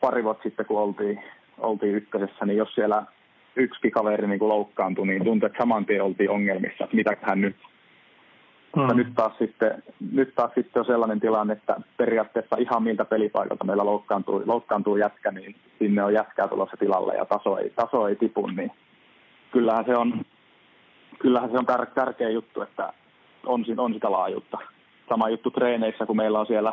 pari 0.00 0.24
vuotta 0.24 0.42
sitten, 0.42 0.66
kun 0.66 0.80
oltiin, 0.80 1.24
oltiin 1.58 1.94
ykkösessä, 1.94 2.46
niin 2.46 2.56
jos 2.56 2.74
siellä 2.74 3.02
yksi 3.56 3.90
kaveri 3.90 4.26
niin 4.26 4.38
kuin 4.38 4.48
loukkaantui, 4.48 5.06
niin 5.06 5.24
tuntui, 5.24 5.46
että 5.46 5.62
saman 5.62 5.86
tien 5.86 6.02
oltiin 6.02 6.30
ongelmissa, 6.30 6.84
että 6.84 6.96
mitäköhän 6.96 7.40
nyt. 7.40 7.56
Hmm. 8.76 8.96
nyt 8.96 9.14
taas, 9.14 9.32
sitten, 9.38 9.82
nyt 10.12 10.34
taas 10.34 10.50
sitten 10.54 10.80
on 10.80 10.86
sellainen 10.86 11.20
tilanne, 11.20 11.52
että 11.52 11.76
periaatteessa 11.96 12.56
ihan 12.58 12.82
miltä 12.82 13.04
pelipaikalta 13.04 13.64
meillä 13.64 13.84
loukkaantuu, 13.84 14.42
loukkaantuu 14.46 14.96
jätkä, 14.96 15.30
niin 15.30 15.56
sinne 15.78 16.04
on 16.04 16.14
jätkää 16.14 16.48
tulossa 16.48 16.76
tilalle 16.76 17.14
ja 17.14 17.24
taso 17.24 17.58
ei, 17.58 17.70
taso 17.70 18.08
ei 18.08 18.16
tipu, 18.16 18.46
niin 18.46 18.70
kyllähän 19.50 19.84
se 19.84 19.96
on, 19.96 20.24
kyllähän 21.18 21.50
se 21.50 21.58
on 21.58 21.66
tär, 21.66 21.86
tärkeä 21.86 22.30
juttu, 22.30 22.62
että 22.62 22.92
on, 23.46 23.64
on 23.76 23.94
sitä 23.94 24.10
laajuutta. 24.10 24.58
Sama 25.08 25.28
juttu 25.28 25.50
treeneissä, 25.50 26.06
kun 26.06 26.16
meillä 26.16 26.40
on 26.40 26.46
siellä 26.46 26.72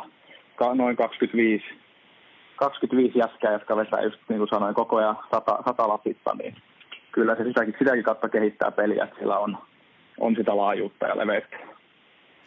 noin 0.74 0.96
25 0.96 1.64
25 2.60 3.18
jäskää, 3.18 3.52
jotka 3.52 3.76
vetää 3.76 4.02
just 4.02 4.18
niin 4.28 4.38
kuin 4.38 4.48
sanoin 4.48 4.74
koko 4.74 4.96
ajan 4.96 5.18
sata, 5.34 5.58
sata 5.64 5.88
lapissa, 5.88 6.34
niin 6.34 6.56
kyllä 7.12 7.36
se 7.36 7.44
sitäkin, 7.44 7.74
sitäkin 7.78 8.04
kautta 8.04 8.28
kehittää 8.28 8.70
peliä, 8.70 9.04
että 9.04 9.18
sillä 9.18 9.38
on, 9.38 9.58
on 10.20 10.34
sitä 10.36 10.56
laajuutta 10.56 11.06
ja 11.06 11.18
leveyttä. 11.18 11.56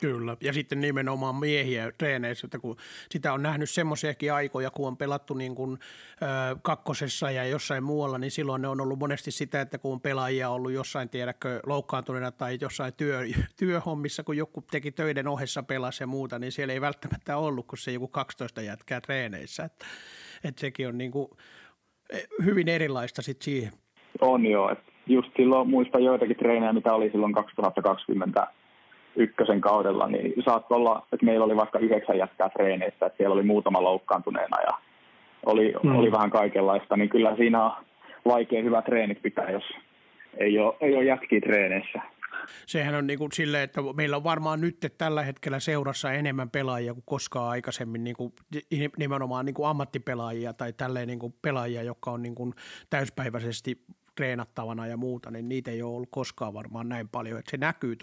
Kyllä, 0.03 0.37
ja 0.41 0.53
sitten 0.53 0.81
nimenomaan 0.81 1.35
miehiä 1.35 1.91
treeneissä, 1.97 2.47
että 2.47 2.59
kun 2.59 2.77
sitä 3.09 3.33
on 3.33 3.43
nähnyt 3.43 3.69
semmoisiakin 3.69 4.33
aikoja, 4.33 4.71
kun 4.71 4.87
on 4.87 4.97
pelattu 4.97 5.33
niin 5.33 5.55
kuin, 5.55 5.79
ö, 6.21 6.25
kakkosessa 6.61 7.31
ja 7.31 7.45
jossain 7.45 7.83
muualla, 7.83 8.17
niin 8.17 8.31
silloin 8.31 8.61
ne 8.61 8.67
on 8.67 8.81
ollut 8.81 8.99
monesti 8.99 9.31
sitä, 9.31 9.61
että 9.61 9.77
kun 9.77 9.93
on 9.93 10.01
pelaajia 10.01 10.49
ollut 10.49 10.71
jossain, 10.71 11.09
tiedäkö, 11.09 11.59
loukkaantuneena 11.65 12.31
tai 12.31 12.57
jossain 12.61 12.93
työ, 12.93 13.19
työhommissa, 13.59 14.23
kun 14.23 14.37
joku 14.37 14.63
teki 14.71 14.91
töiden 14.91 15.27
ohessa 15.27 15.63
pelasi 15.63 16.03
ja 16.03 16.07
muuta, 16.07 16.39
niin 16.39 16.51
siellä 16.51 16.73
ei 16.73 16.81
välttämättä 16.81 17.37
ollut, 17.37 17.67
kun 17.67 17.77
se 17.77 17.91
joku 17.91 18.07
12 18.07 18.61
jätkää 18.61 19.01
treeneissä, 19.01 19.63
että, 19.63 19.85
että 20.43 20.61
sekin 20.61 20.87
on 20.87 20.97
niin 20.97 21.11
kuin 21.11 21.27
e, 22.09 22.19
hyvin 22.45 22.69
erilaista 22.69 23.21
sitten 23.21 23.45
siihen. 23.45 23.82
On 24.21 24.45
joo, 24.45 24.71
että 24.71 24.91
just 25.07 25.29
silloin 25.37 25.69
muistan 25.69 26.03
joitakin 26.03 26.35
treenejä, 26.35 26.73
mitä 26.73 26.93
oli 26.93 27.09
silloin 27.09 27.33
2020 27.33 28.47
ykkösen 29.15 29.61
kaudella, 29.61 30.07
niin 30.07 30.33
saattoi 30.45 30.75
olla, 30.75 31.07
että 31.13 31.25
meillä 31.25 31.45
oli 31.45 31.55
vaikka 31.55 31.79
yhdeksän 31.79 32.17
jätkää 32.17 32.49
treeneissä, 32.49 33.05
että 33.05 33.17
siellä 33.17 33.33
oli 33.33 33.43
muutama 33.43 33.83
loukkaantuneena 33.83 34.61
ja 34.61 34.77
oli, 35.45 35.73
mm. 35.83 35.95
oli 35.95 36.11
vähän 36.11 36.31
kaikenlaista, 36.31 36.97
niin 36.97 37.09
kyllä 37.09 37.35
siinä 37.35 37.65
on 37.65 37.71
vaikea 38.25 38.63
hyvä 38.63 38.81
treenit 38.81 39.21
pitää, 39.21 39.51
jos 39.51 39.63
ei 40.37 40.59
ole, 40.59 40.75
ei 40.81 40.95
ole 40.95 41.05
jätkiä 41.05 41.41
treeneissä. 41.41 42.01
Sehän 42.65 42.95
on 42.95 43.07
niin 43.07 43.19
kuin 43.19 43.31
silleen, 43.31 43.63
että 43.63 43.81
meillä 43.95 44.17
on 44.17 44.23
varmaan 44.23 44.61
nyt 44.61 44.77
tällä 44.97 45.23
hetkellä 45.23 45.59
seurassa 45.59 46.11
enemmän 46.11 46.49
pelaajia 46.49 46.93
kuin 46.93 47.03
koskaan 47.05 47.49
aikaisemmin, 47.49 48.03
niin 48.03 48.15
kuin 48.15 48.33
nimenomaan 48.97 49.45
niin 49.45 49.53
kuin 49.53 49.67
ammattipelaajia 49.67 50.53
tai 50.53 50.73
tälleen 50.73 51.07
niin 51.07 51.19
kuin 51.19 51.33
pelaajia, 51.41 51.83
jotka 51.83 52.11
on 52.11 52.21
niin 52.21 52.35
kuin 52.35 52.53
täyspäiväisesti 52.89 53.77
treenattavana 54.15 54.87
ja 54.87 54.97
muuta, 54.97 55.31
niin 55.31 55.49
niitä 55.49 55.71
ei 55.71 55.81
ole 55.81 55.95
ollut 55.95 56.09
koskaan 56.11 56.53
varmaan 56.53 56.89
näin 56.89 57.09
paljon. 57.09 57.39
Että 57.39 57.51
se 57.51 57.57
näkyy 57.57 57.95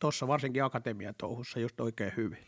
tuossa 0.00 0.28
varsinkin 0.28 0.64
akatemian 0.64 1.14
touhussa 1.18 1.60
just 1.60 1.80
oikein 1.80 2.12
hyvin. 2.16 2.38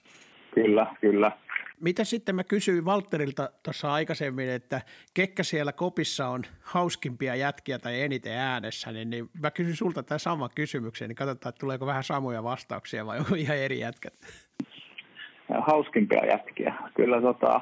Kyllä, 0.55 0.87
kyllä. 1.01 1.33
Mitä 1.81 2.05
sitten 2.05 2.35
mä 2.35 2.45
kysyin 2.45 2.85
Valterilta 2.85 3.51
tuossa 3.63 3.93
aikaisemmin, 3.93 4.49
että 4.49 4.81
kekkä 5.15 5.43
siellä 5.43 5.73
kopissa 5.73 6.29
on 6.29 6.43
hauskimpia 6.63 7.35
jätkiä 7.35 7.79
tai 7.79 8.01
eniten 8.01 8.33
äänessä, 8.33 8.93
niin, 8.93 9.11
niin 9.11 9.31
mä 9.43 9.51
kysyn 9.51 9.77
sulta 9.77 10.03
tämän 10.03 10.21
saman 10.21 10.51
kysymyksen, 10.55 11.09
niin 11.09 11.17
katsotaan, 11.17 11.51
että 11.51 11.61
tuleeko 11.61 11.87
vähän 11.87 12.05
samoja 12.05 12.43
vastauksia 12.43 13.07
vai 13.07 13.19
onko 13.19 13.35
ihan 13.45 13.57
eri 13.57 13.79
jätkät? 13.79 14.15
Hauskimpia 15.67 16.27
jätkiä. 16.27 16.75
Kyllä 16.95 17.21
tota, 17.21 17.61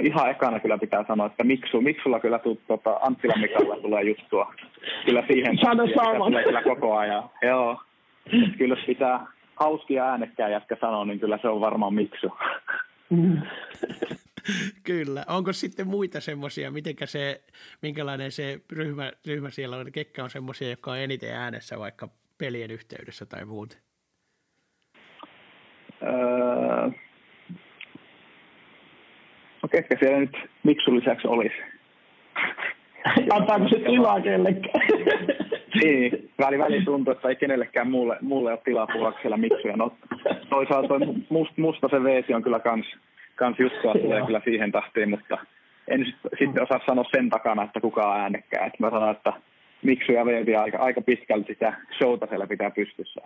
ihan 0.00 0.30
ekana 0.30 0.60
kyllä 0.60 0.78
pitää 0.78 1.04
sanoa, 1.08 1.26
että 1.26 1.44
Miksu, 1.44 1.80
Miksulla 1.80 2.20
kyllä 2.20 2.38
tuu, 2.38 2.60
tota, 2.68 2.98
Anttila 3.02 3.34
Mikalla 3.36 3.76
tulee 3.76 4.02
juttua. 4.02 4.54
Kyllä 5.06 5.24
siihen 5.26 5.58
Sano 5.58 5.86
tulee 6.26 6.44
kyllä 6.44 6.62
koko 6.62 6.96
ajan. 6.96 7.30
Joo. 7.42 7.80
Kyllä 8.58 8.74
jos 8.74 8.86
pitää 8.86 9.26
hauskia 9.56 10.04
äänekkää 10.04 10.48
jätkä 10.48 10.76
sanoa, 10.80 11.04
niin 11.04 11.20
kyllä 11.20 11.38
se 11.42 11.48
on 11.48 11.60
varmaan 11.60 11.94
Miksu. 11.94 12.32
Kyllä. 14.82 15.24
Onko 15.28 15.52
sitten 15.52 15.88
muita 15.88 16.20
semmoisia, 16.20 16.70
mitenkä 16.70 17.06
se, 17.06 17.40
minkälainen 17.82 18.32
se 18.32 18.60
ryhmä, 18.72 19.12
ryhmä 19.26 19.50
siellä 19.50 19.76
on? 19.76 19.92
Kekkä 19.92 20.24
on 20.24 20.30
semmoisia, 20.30 20.70
jotka 20.70 20.90
on 20.90 20.98
eniten 20.98 21.34
äänessä 21.34 21.78
vaikka 21.78 22.08
pelien 22.38 22.70
yhteydessä 22.70 23.26
tai 23.26 23.44
muuten? 23.44 23.78
Öö, 26.02 26.90
No 29.64 29.68
ketkä 29.68 29.96
siellä 29.98 30.18
nyt 30.18 30.36
Miksun 30.62 30.96
lisäksi 30.96 31.28
olisi? 31.28 31.54
Antaako 33.36 33.68
se 33.68 33.78
tilaa 33.78 34.20
kellekään? 34.20 34.86
niin, 35.82 36.30
väli 36.38 36.58
väli 36.58 36.84
tuntuu, 36.84 37.12
että 37.12 37.28
ei 37.28 37.36
kenellekään 37.36 37.90
muulle, 37.90 38.16
muulle 38.20 38.50
ole 38.50 38.60
tilaa 38.64 38.86
puhua 38.92 39.12
siellä 39.20 39.36
Miksuja. 39.36 39.76
No, 39.76 39.92
toisaalta 40.50 40.88
toi 40.88 40.98
must, 41.28 41.56
musta 41.56 41.88
se 41.88 42.02
veesi 42.02 42.34
on 42.34 42.42
kyllä 42.42 42.60
kans, 42.60 42.86
kans 43.34 43.58
juttua 43.58 43.94
tulee 43.94 44.26
kyllä 44.26 44.40
siihen 44.44 44.72
tahtiin, 44.72 45.10
mutta 45.10 45.38
en 45.88 46.14
sitten 46.38 46.62
osaa 46.62 46.80
sanoa 46.86 47.04
sen 47.16 47.30
takana, 47.30 47.62
että 47.62 47.80
kuka 47.80 48.12
on 48.12 48.20
äänekkää. 48.20 48.66
Et 48.66 48.80
mä 48.80 48.90
sanon, 48.90 49.10
että 49.10 49.32
Miksu 49.82 50.12
ja 50.12 50.26
Veevi 50.26 50.56
aika, 50.56 50.78
aika 50.78 51.00
pitkälti 51.00 51.52
sitä 51.52 51.72
showta 51.98 52.26
siellä 52.26 52.46
pitää 52.46 52.70
pystyssä. 52.70 53.20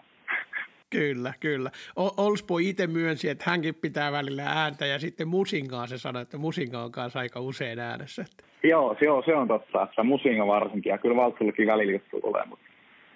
Kyllä, 0.90 1.32
kyllä. 1.40 1.70
Olspo 1.96 2.58
itse 2.58 2.86
myönsi, 2.86 3.28
että 3.28 3.44
hänkin 3.50 3.74
pitää 3.74 4.12
välillä 4.12 4.42
ääntä 4.46 4.86
ja 4.86 4.98
sitten 4.98 5.28
Musingaa 5.28 5.86
se 5.86 5.98
sanoi, 5.98 6.22
että 6.22 6.38
Musinga 6.38 6.82
on 6.82 6.92
kanssa 6.92 7.18
aika 7.18 7.40
usein 7.40 7.78
äänessä. 7.78 8.24
Joo, 8.62 8.96
se 9.00 9.10
on, 9.10 9.22
se 9.26 9.34
on 9.34 9.48
totta, 9.48 9.82
että 9.82 10.02
Musinga 10.02 10.46
varsinkin 10.46 10.90
ja 10.90 10.98
kyllä 10.98 11.16
Valtsullekin 11.16 11.66
välillä 11.66 11.92
juttu 11.92 12.20
tulee, 12.20 12.44
mutta 12.46 12.64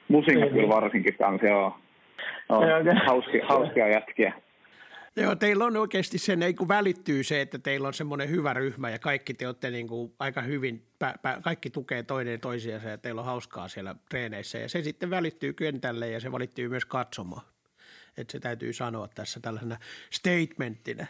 Musinga 0.08 0.46
kyllä 0.46 0.68
varsinkin 0.68 1.14
kanssa, 1.18 1.46
joo. 1.46 1.76
No, 2.48 2.60
hauskia, 3.06 3.46
hauskia 3.46 3.88
jätkiä. 3.88 4.32
Joo, 5.16 5.34
teillä 5.34 5.64
on 5.64 5.76
oikeasti 5.76 6.18
se, 6.18 6.36
niin 6.36 6.56
kuin 6.56 6.68
välittyy 6.68 7.22
se, 7.22 7.40
että 7.40 7.58
teillä 7.58 7.88
on 7.88 7.94
semmoinen 7.94 8.30
hyvä 8.30 8.54
ryhmä 8.54 8.90
ja 8.90 8.98
kaikki 8.98 9.34
te 9.34 9.46
olette 9.46 9.70
niin 9.70 9.88
kuin 9.88 10.12
aika 10.18 10.42
hyvin, 10.42 10.82
pä, 10.98 11.14
pä, 11.22 11.38
kaikki 11.42 11.70
tukee 11.70 12.02
toinen 12.02 12.40
toisiansa 12.40 12.88
ja 12.88 12.98
teillä 12.98 13.20
on 13.20 13.26
hauskaa 13.26 13.68
siellä 13.68 13.94
treeneissä 14.10 14.58
ja 14.58 14.68
se 14.68 14.82
sitten 14.82 15.10
välittyy 15.10 15.52
kentälle 15.52 16.08
ja 16.08 16.20
se 16.20 16.32
välittyy 16.32 16.68
myös 16.68 16.84
katsomaan. 16.84 17.51
Että 18.16 18.32
se 18.32 18.40
täytyy 18.40 18.72
sanoa 18.72 19.08
tässä 19.08 19.40
tällaisena 19.40 19.76
statementtina. 20.10 21.06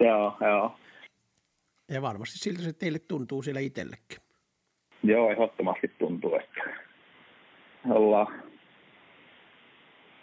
Joo, 0.00 0.36
joo. 0.40 0.76
Ja 1.90 2.02
varmasti 2.02 2.38
siltä 2.38 2.62
se 2.62 2.72
teille 2.72 2.98
tuntuu 2.98 3.42
siellä 3.42 3.60
itsellekin. 3.60 4.18
Joo, 5.02 5.30
ehdottomasti 5.30 5.88
tuntuu, 5.88 6.34
että 6.34 6.60
ollaan, 7.90 8.42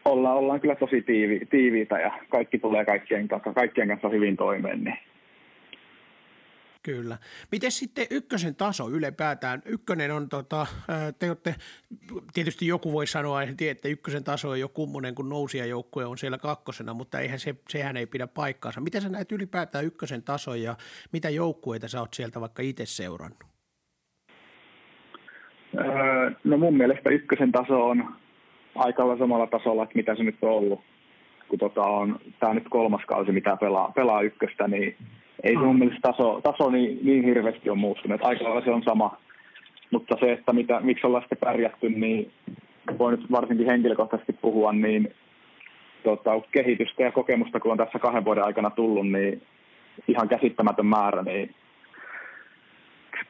ollaan, 0.05 0.38
ollaan 0.38 0.60
kyllä 0.60 0.76
tosi 0.76 1.01
tiivi, 1.01 1.45
tiiviitä 1.45 1.99
ja 1.99 2.20
kaikki 2.30 2.60
tulee 2.60 2.86
kaikkien, 2.86 3.28
kaikkien 3.55 3.88
kanssa 3.88 4.10
hyvin 4.10 4.38
toimeen, 4.38 4.84
niin 4.84 4.97
Kyllä. 6.84 7.17
Miten 7.51 7.71
sitten 7.71 8.07
ykkösen 8.09 8.55
taso 8.55 8.89
ylipäätään? 8.89 9.61
Ykkönen 9.65 10.11
on, 10.11 10.30
tota, 10.30 10.67
te 11.19 11.27
olette, 11.27 11.55
tietysti 12.34 12.67
joku 12.67 12.93
voi 12.93 13.07
sanoa, 13.07 13.43
että 13.43 13.88
ykkösen 13.88 14.23
taso 14.23 14.49
on 14.49 14.59
jo 14.59 14.69
kummonen, 14.69 15.15
kun 15.15 15.30
joukkueen 15.69 16.09
on 16.09 16.17
siellä 16.17 16.38
kakkosena, 16.38 16.93
mutta 16.93 17.19
eihän 17.19 17.39
se, 17.39 17.55
sehän 17.69 17.97
ei 17.97 18.05
pidä 18.05 18.27
paikkaansa. 18.27 18.82
Miten 18.82 19.01
sä 19.01 19.09
näet 19.09 19.32
ylipäätään 19.32 19.86
ykkösen 19.86 20.23
taso 20.23 20.55
ja 20.55 20.75
mitä 21.11 21.30
joukkueita 21.30 21.88
sä 21.88 21.99
oot 21.99 22.13
sieltä 22.13 22.41
vaikka 22.41 22.61
itse 22.61 22.86
seurannut? 22.86 23.43
Öö, 25.77 26.32
no 26.43 26.57
mun 26.57 26.77
mielestä 26.77 27.09
ykkösen 27.09 27.51
taso 27.51 27.86
on 27.86 28.15
aika 28.75 29.17
samalla 29.19 29.47
tasolla, 29.47 29.84
että 29.84 29.95
mitä 29.95 30.15
se 30.15 30.23
nyt 30.23 30.38
on 30.41 30.51
ollut. 30.51 30.82
Kun 31.47 31.59
tota 31.59 31.82
on, 31.82 32.19
tämä 32.39 32.53
nyt 32.53 32.69
kolmas 32.69 33.01
kausi, 33.07 33.32
mitä 33.32 33.57
pelaa, 33.57 33.91
pelaa 33.95 34.21
ykköstä, 34.21 34.67
niin 34.67 34.97
ei 35.43 35.53
se 35.53 35.59
mun 35.59 35.75
mm. 35.75 35.79
mielestä 35.79 36.01
taso, 36.01 36.41
taso 36.43 36.69
niin, 36.69 36.99
niin 37.03 37.23
hirveästi 37.23 37.69
on 37.69 37.77
muuttunut. 37.77 38.21
Aika 38.23 38.43
lailla 38.43 38.61
se 38.61 38.71
on 38.71 38.83
sama. 38.83 39.17
Mutta 39.91 40.15
se, 40.19 40.31
että 40.31 40.53
mitä, 40.53 40.79
miksi 40.79 41.07
ollaan 41.07 41.23
sitten 41.23 41.37
pärjätty, 41.37 41.89
niin 41.89 42.31
voi 42.99 43.11
nyt 43.11 43.31
varsinkin 43.31 43.67
henkilökohtaisesti 43.67 44.33
puhua, 44.33 44.73
niin 44.73 45.13
tota, 46.03 46.31
kehitystä 46.51 47.03
ja 47.03 47.11
kokemusta, 47.11 47.59
kun 47.59 47.71
on 47.71 47.77
tässä 47.77 47.99
kahden 47.99 48.25
vuoden 48.25 48.43
aikana 48.43 48.69
tullut, 48.69 49.11
niin 49.11 49.41
ihan 50.07 50.29
käsittämätön 50.29 50.85
määrä, 50.85 51.21
niin 51.21 51.55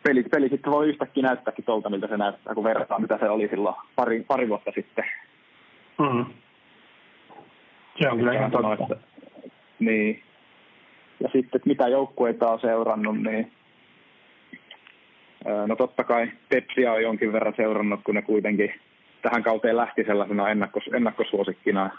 peli, 0.03 0.23
peli 0.23 0.49
sitten 0.49 0.71
voi 0.71 0.89
yhtäkkiä 0.89 1.23
näyttääkin 1.23 1.65
tuolta, 1.65 1.89
miltä 1.89 2.07
se 2.07 2.17
näyttää, 2.17 2.55
kun 2.55 2.63
verrataan, 2.63 3.01
mitä 3.01 3.17
se 3.17 3.29
oli 3.29 3.47
silloin 3.47 3.75
pari, 3.95 4.23
pari 4.27 4.49
vuotta 4.49 4.71
sitten. 4.75 5.05
Mm. 5.99 6.25
Se 8.01 8.09
on 8.09 8.17
kyllä 8.17 8.33
ihan 8.33 8.51
totta. 8.51 8.95
Niin. 9.79 10.23
Ja 11.23 11.29
sitten, 11.33 11.61
mitä 11.65 11.87
joukkueita 11.87 12.49
on 12.49 12.59
seurannut, 12.59 13.23
niin 13.23 13.51
no 15.67 15.75
totta 15.75 16.03
kai 16.03 16.31
Tepsiä 16.49 16.93
on 16.93 17.03
jonkin 17.03 17.33
verran 17.33 17.53
seurannut, 17.57 17.99
kun 18.03 18.15
ne 18.15 18.21
kuitenkin 18.21 18.73
tähän 19.21 19.43
kauteen 19.43 19.77
lähti 19.77 20.03
sellaisena 20.03 20.49
ennakkos, 20.49 20.83
ennakkosuosikkina. 20.93 21.89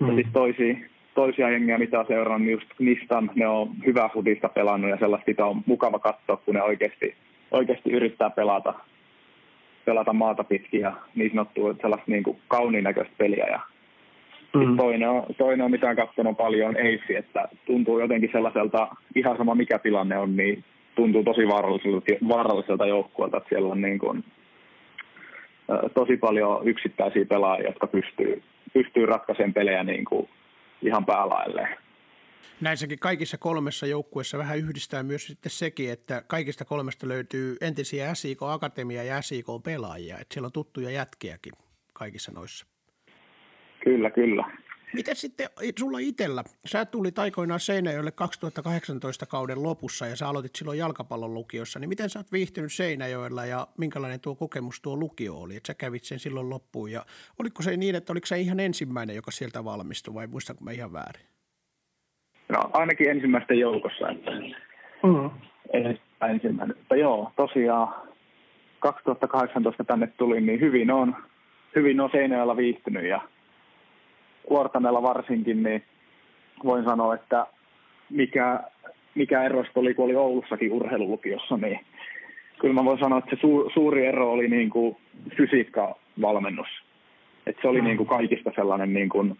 Mm. 0.00 0.08
Ja 0.08 0.14
sitten 0.14 0.32
toisia, 0.32 0.74
toisia 1.14 1.50
jengiä, 1.50 1.78
mitä 1.78 2.00
on 2.00 2.06
seurannut, 2.06 2.42
niin 2.42 2.52
just 2.52 2.68
Nistan, 2.78 3.30
ne 3.34 3.48
on 3.48 3.70
hyvää 3.86 4.08
futista 4.08 4.48
pelannut 4.48 4.90
ja 4.90 4.98
sellaista 4.98 5.46
on 5.46 5.62
mukava 5.66 5.98
katsoa, 5.98 6.36
kun 6.36 6.54
ne 6.54 6.62
oikeasti, 6.62 7.14
oikeasti 7.50 7.90
yrittää 7.90 8.30
pelata, 8.30 8.74
pelata 9.84 10.12
maata 10.12 10.44
pitkin 10.44 10.80
ja 10.80 10.92
niin 11.14 11.30
sanottua 11.30 11.74
sellaista 11.80 12.10
niin 12.10 12.22
kuin 12.22 12.38
kauniin 12.48 12.84
näköistä 12.84 13.14
peliä. 13.18 13.46
Ja 13.46 13.60
mm. 14.54 14.76
toinen, 14.76 15.08
on, 15.08 15.26
toinen 15.38 15.64
on, 15.64 15.70
mitä 15.70 15.88
on 15.90 15.96
katsonut 15.96 16.36
paljon, 16.36 16.68
on 16.68 16.76
Eiffi, 16.76 17.16
että 17.16 17.48
tuntuu 17.66 18.00
jotenkin 18.00 18.30
sellaiselta, 18.32 18.88
ihan 19.14 19.36
sama 19.36 19.54
mikä 19.54 19.78
tilanne 19.78 20.18
on, 20.18 20.36
niin 20.36 20.64
tuntuu 20.94 21.24
tosi 21.24 21.48
vaaralliselta, 21.48 22.06
vaaralliselta 22.28 22.86
joukkueelta, 22.86 23.36
että 23.36 23.48
siellä 23.48 23.68
on 23.68 23.82
niin 23.82 23.98
kuin, 23.98 24.24
tosi 25.94 26.16
paljon 26.16 26.68
yksittäisiä 26.68 27.24
pelaajia, 27.24 27.68
jotka 27.68 27.86
pystyy, 27.86 28.42
pystyy 28.72 29.06
ratkaisemaan 29.06 29.54
pelejä 29.54 29.84
niin 29.84 30.04
kuin 30.04 30.28
ihan 30.82 31.06
päälailleen. 31.06 31.76
Näissäkin 32.60 32.98
kaikissa 32.98 33.38
kolmessa 33.38 33.86
joukkueessa 33.86 34.38
vähän 34.38 34.58
yhdistää 34.58 35.02
myös 35.02 35.26
sitten 35.26 35.50
sekin, 35.50 35.92
että 35.92 36.22
kaikista 36.26 36.64
kolmesta 36.64 37.08
löytyy 37.08 37.56
entisiä 37.60 38.14
SIK 38.14 38.42
Akatemia 38.42 39.02
ja 39.02 39.22
SIK 39.22 39.46
pelaajia, 39.64 40.18
että 40.18 40.34
siellä 40.34 40.46
on 40.46 40.52
tuttuja 40.52 40.90
jätkiäkin 40.90 41.52
kaikissa 41.92 42.32
noissa. 42.32 42.66
Kyllä, 43.84 44.10
kyllä. 44.10 44.44
Miten 44.94 45.16
sitten 45.16 45.48
sulla 45.78 45.98
itsellä? 45.98 46.44
Sä 46.64 46.84
tulit 46.84 47.18
aikoinaan 47.18 47.60
Seinäjoelle 47.60 48.10
2018 48.10 49.26
kauden 49.26 49.62
lopussa 49.62 50.06
ja 50.06 50.16
sä 50.16 50.28
aloitit 50.28 50.56
silloin 50.56 50.78
jalkapallon 50.78 51.34
lukiossa, 51.34 51.78
niin 51.78 51.88
miten 51.88 52.10
sä 52.10 52.18
oot 52.18 52.32
viihtynyt 52.32 52.72
Seinäjoella 52.72 53.44
ja 53.44 53.66
minkälainen 53.78 54.20
tuo 54.20 54.34
kokemus 54.34 54.80
tuo 54.80 54.96
lukio 54.96 55.34
oli? 55.34 55.56
Että 55.56 55.66
sä 55.66 55.74
kävit 55.74 56.04
sen 56.04 56.18
silloin 56.18 56.50
loppuun 56.50 56.92
ja 56.92 57.04
oliko 57.38 57.62
se 57.62 57.76
niin, 57.76 57.94
että 57.94 58.12
oliko 58.12 58.26
se 58.26 58.38
ihan 58.38 58.60
ensimmäinen, 58.60 59.16
joka 59.16 59.30
sieltä 59.30 59.64
valmistui 59.64 60.14
vai 60.14 60.26
muistanko 60.26 60.64
mä 60.64 60.70
ihan 60.70 60.92
väärin? 60.92 61.26
No 62.48 62.70
ainakin 62.72 63.10
ensimmäisten 63.10 63.58
joukossa. 63.58 64.08
Että 64.08 64.30
mm. 65.02 65.30
Ensimmäinen. 66.30 66.76
Mutta 66.76 66.96
joo, 66.96 67.32
tosiaan 67.36 67.94
2018 68.78 69.84
tänne 69.84 70.06
tuli, 70.06 70.40
niin 70.40 70.60
hyvin 70.60 70.90
on, 70.90 71.16
hyvin 71.76 72.00
on 72.00 72.10
Seinäjoella 72.12 72.56
viihtynyt 72.56 73.04
ja 73.04 73.20
Kuortanella 74.46 75.02
varsinkin, 75.02 75.62
niin 75.62 75.82
voin 76.64 76.84
sanoa, 76.84 77.14
että 77.14 77.46
mikä, 78.10 78.60
mikä 79.14 79.42
erosta 79.42 79.80
oli, 79.80 79.94
kun 79.94 80.04
oli 80.04 80.16
Oulussakin 80.16 80.72
urheilulukiossa, 80.72 81.56
niin 81.56 81.80
kyllä 82.60 82.74
mä 82.74 82.84
voin 82.84 82.98
sanoa, 82.98 83.18
että 83.18 83.36
se 83.36 83.40
su, 83.40 83.70
suuri 83.74 84.06
ero 84.06 84.32
oli 84.32 84.48
niin 84.48 84.70
kuin 84.70 84.96
fysiikkavalmennus. 85.36 86.68
Että 87.46 87.62
se 87.62 87.68
oli 87.68 87.80
mm. 87.80 87.86
niin 87.86 87.96
kuin 87.96 88.08
kaikista 88.08 88.50
sellainen 88.54 88.92
niin 88.92 89.08
kuin 89.08 89.38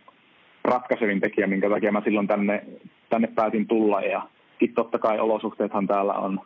ratkaisevin 0.65 1.21
tekijä, 1.21 1.47
minkä 1.47 1.71
takia 1.71 1.93
mä 1.93 2.03
silloin 2.05 2.27
tänne, 2.27 2.65
tänne 3.09 3.29
päätin 3.35 3.67
tulla. 3.67 4.01
Ja 4.01 4.23
sitten 4.51 4.75
totta 4.75 4.99
kai 4.99 5.19
olosuhteethan 5.19 5.87
täällä 5.87 6.15
on 6.15 6.41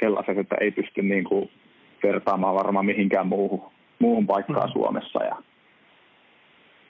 sellaiset, 0.00 0.38
että 0.38 0.56
ei 0.60 0.70
pysty 0.70 1.02
niin 1.02 1.24
kuin 1.24 1.50
vertaamaan 2.02 2.54
varmaan 2.54 2.86
mihinkään 2.86 3.26
muuhun, 3.26 3.62
muuhun 3.98 4.26
paikkaan 4.26 4.68
mm. 4.68 4.72
Suomessa. 4.72 5.24
Ja 5.24 5.36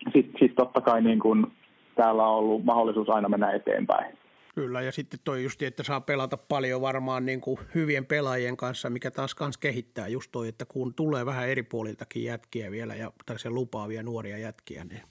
sitten 0.04 0.38
sit 0.38 0.54
totta 0.54 0.80
kai 0.80 1.02
niin 1.02 1.20
kun 1.20 1.52
täällä 1.94 2.22
on 2.22 2.38
ollut 2.38 2.64
mahdollisuus 2.64 3.10
aina 3.10 3.28
mennä 3.28 3.50
eteenpäin. 3.52 4.18
Kyllä, 4.54 4.80
ja 4.80 4.92
sitten 4.92 5.20
toi 5.24 5.42
just, 5.42 5.62
että 5.62 5.82
saa 5.82 6.00
pelata 6.00 6.36
paljon 6.36 6.80
varmaan 6.80 7.26
niin 7.26 7.40
kuin 7.40 7.58
hyvien 7.74 8.06
pelaajien 8.06 8.56
kanssa, 8.56 8.90
mikä 8.90 9.10
taas 9.10 9.34
kans 9.34 9.58
kehittää 9.58 10.08
just 10.08 10.32
toi, 10.32 10.48
että 10.48 10.64
kun 10.64 10.94
tulee 10.94 11.26
vähän 11.26 11.48
eri 11.48 11.62
puoliltakin 11.62 12.24
jätkiä 12.24 12.70
vielä 12.70 12.94
ja 12.94 13.12
tällaisia 13.26 13.50
lupaavia 13.50 14.02
nuoria 14.02 14.38
jätkiä, 14.38 14.84
niin 14.84 15.02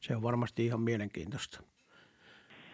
se 0.00 0.16
on 0.16 0.22
varmasti 0.22 0.66
ihan 0.66 0.80
mielenkiintoista. 0.80 1.60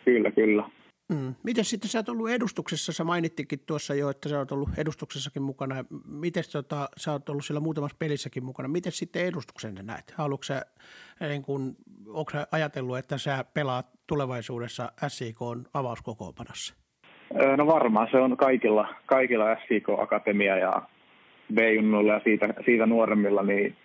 Kyllä, 0.05 0.31
kyllä. 0.31 0.70
Mm. 1.13 1.35
Miten 1.43 1.65
sitten 1.65 1.91
sä 1.91 1.99
oot 1.99 2.09
ollut 2.09 2.31
edustuksessa, 2.31 2.93
sä 2.93 3.05
mainittikin 3.05 3.59
tuossa 3.67 3.95
jo, 3.95 4.11
että 4.11 4.29
sä 4.29 4.39
oot 4.39 4.53
ollut 4.53 4.69
edustuksessakin 4.79 5.43
mukana. 5.43 5.85
Miten 6.07 6.45
tota, 6.53 6.89
sä 6.97 7.13
oot 7.13 7.29
ollut 7.29 7.45
siellä 7.45 7.61
muutamassa 7.61 7.97
pelissäkin 7.99 8.45
mukana? 8.45 8.69
Miten 8.69 8.93
sitten 8.93 9.27
edustuksen 9.27 9.75
näet? 9.83 10.15
Haluatko 10.17 10.43
sä, 10.43 10.63
niin 11.21 11.43
kun, 11.43 11.77
sä 12.33 12.47
ajatellut, 12.53 12.99
että 12.99 13.19
sä 13.19 13.45
pelaat 13.55 13.87
tulevaisuudessa 14.07 14.93
SIK 15.09 15.39
avauskokoonpanossa? 15.75 16.75
No 17.57 17.67
varmaan 17.67 18.09
se 18.11 18.19
on 18.19 18.37
kaikilla, 18.37 18.89
kaikilla 19.07 19.57
SIK 19.69 19.89
Akatemia 19.89 20.57
ja 20.57 20.83
B-junnuilla 21.55 22.13
ja 22.13 22.21
siitä, 22.25 22.55
siitä 22.65 22.87
nuoremmilla 22.87 23.43
niin 23.43 23.77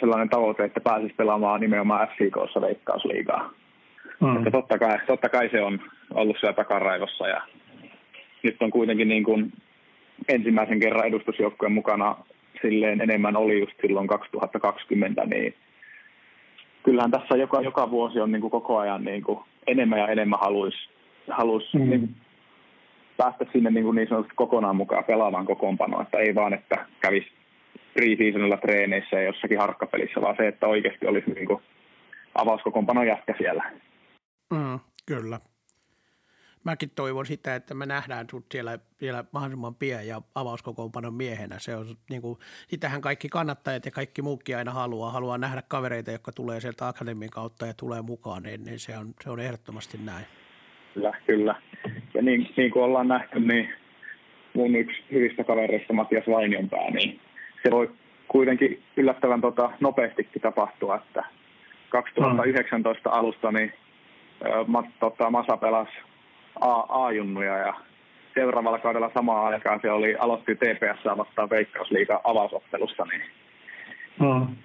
sellainen 0.00 0.28
tavoite, 0.28 0.64
että 0.64 0.80
pääsisi 0.80 1.14
pelaamaan 1.14 1.60
nimenomaan 1.60 2.08
SIKssa 2.18 2.60
veikkausliigaa. 2.60 3.50
Mm. 4.20 4.36
Että 4.36 4.50
totta, 4.50 4.78
kai, 4.78 4.98
totta 5.06 5.28
kai 5.28 5.48
se 5.48 5.62
on 5.62 5.80
ollut 6.14 6.36
siellä 6.40 6.56
takaraivossa 6.56 7.28
ja 7.28 7.42
nyt 8.42 8.56
on 8.60 8.70
kuitenkin 8.70 9.08
niin 9.08 9.24
kuin 9.24 9.52
ensimmäisen 10.28 10.80
kerran 10.80 11.06
edustusjoukkueen 11.06 11.72
mukana 11.72 12.16
silleen 12.62 13.00
enemmän 13.00 13.36
oli 13.36 13.60
just 13.60 13.72
silloin 13.80 14.06
2020, 14.06 15.24
niin 15.26 15.54
kyllähän 16.82 17.10
tässä 17.10 17.36
joka, 17.36 17.60
joka 17.60 17.90
vuosi 17.90 18.20
on 18.20 18.32
niin 18.32 18.40
kuin 18.40 18.50
koko 18.50 18.78
ajan 18.78 19.04
niin 19.04 19.22
kuin 19.22 19.38
enemmän 19.66 19.98
ja 19.98 20.08
enemmän 20.08 20.40
haluaisi 20.40 20.88
haluais 21.30 21.74
mm. 21.74 21.90
niin 21.90 22.16
päästä 23.16 23.46
sinne 23.52 23.70
niin, 23.70 23.84
kuin 23.84 23.94
niin 23.94 24.08
sanotusti 24.08 24.34
kokonaan 24.36 24.76
mukaan 24.76 25.04
pelaamaan 25.04 25.46
kokoonpanoa, 25.46 26.02
että 26.02 26.18
ei 26.18 26.34
vaan, 26.34 26.54
että 26.54 26.86
kävisi 27.00 27.26
pre-seasonilla 27.94 28.56
treeneissä 28.56 29.16
ja 29.16 29.22
jossakin 29.22 29.58
harkkapelissä, 29.58 30.20
vaan 30.20 30.36
se, 30.36 30.48
että 30.48 30.66
oikeasti 30.66 31.06
olisi 31.06 31.30
niin 31.30 31.46
kuin 31.46 31.62
avauskokoonpano 32.34 33.02
jätkä 33.02 33.34
siellä. 33.38 33.64
Mm, 34.50 34.78
kyllä. 35.06 35.40
Mäkin 36.64 36.90
toivon 36.90 37.26
sitä, 37.26 37.54
että 37.54 37.74
me 37.74 37.86
nähdään 37.86 38.26
sut 38.30 38.46
siellä 38.52 38.78
vielä 39.00 39.24
mahdollisimman 39.32 39.74
pian 39.74 40.06
ja 40.06 40.22
avauskokoonpanon 40.34 41.14
miehenä. 41.14 41.58
Se 41.58 41.76
on, 41.76 41.86
niin 42.10 42.22
kuin, 42.22 42.38
sitähän 42.68 43.00
kaikki 43.00 43.28
kannattajat 43.28 43.84
ja 43.84 43.90
kaikki 43.90 44.22
muukin 44.22 44.56
aina 44.56 44.72
haluaa. 44.72 45.12
Haluaa 45.12 45.38
nähdä 45.38 45.62
kavereita, 45.68 46.10
jotka 46.10 46.32
tulee 46.32 46.60
sieltä 46.60 46.88
akademian 46.88 47.30
kautta 47.30 47.66
ja 47.66 47.74
tulee 47.74 48.02
mukaan, 48.02 48.42
niin, 48.42 48.64
niin 48.64 48.78
se, 48.78 48.98
on, 48.98 49.14
se 49.20 49.30
on 49.30 49.40
ehdottomasti 49.40 49.98
näin. 50.04 50.26
Kyllä, 50.94 51.12
kyllä. 51.26 51.54
Ja 52.14 52.22
niin, 52.22 52.50
niin 52.56 52.70
kuin 52.70 52.82
ollaan 52.82 53.08
nähty, 53.08 53.40
niin 53.40 53.68
mun 54.54 54.76
yksi 54.76 55.02
hyvistä 55.12 55.44
kavereista 55.44 55.92
Matias 55.92 56.24
Vainionpää, 56.26 56.90
niin 56.90 57.20
se 57.62 57.70
voi 57.70 57.90
kuitenkin 58.28 58.82
yllättävän 58.96 59.40
tota, 59.40 59.70
nopeastikin 59.80 60.42
tapahtua, 60.42 60.96
että 60.96 61.24
2019 61.88 63.10
alusta 63.10 63.52
niin 63.52 63.72
tota, 65.00 65.30
Masa 65.30 65.56
pelasi 65.56 65.92
A, 66.60 66.72
A-junnuja 66.88 67.58
ja 67.58 67.74
seuraavalla 68.34 68.78
kaudella 68.78 69.10
samaan 69.14 69.54
aikaan 69.54 69.80
se 69.82 69.90
oli, 69.90 70.16
aloitti 70.18 70.54
TPS 70.54 71.18
vastaan 71.18 71.50
Veikkausliiga 71.50 72.20
avausottelussa, 72.24 73.04
niin 73.04 73.22
mm. 74.20 74.56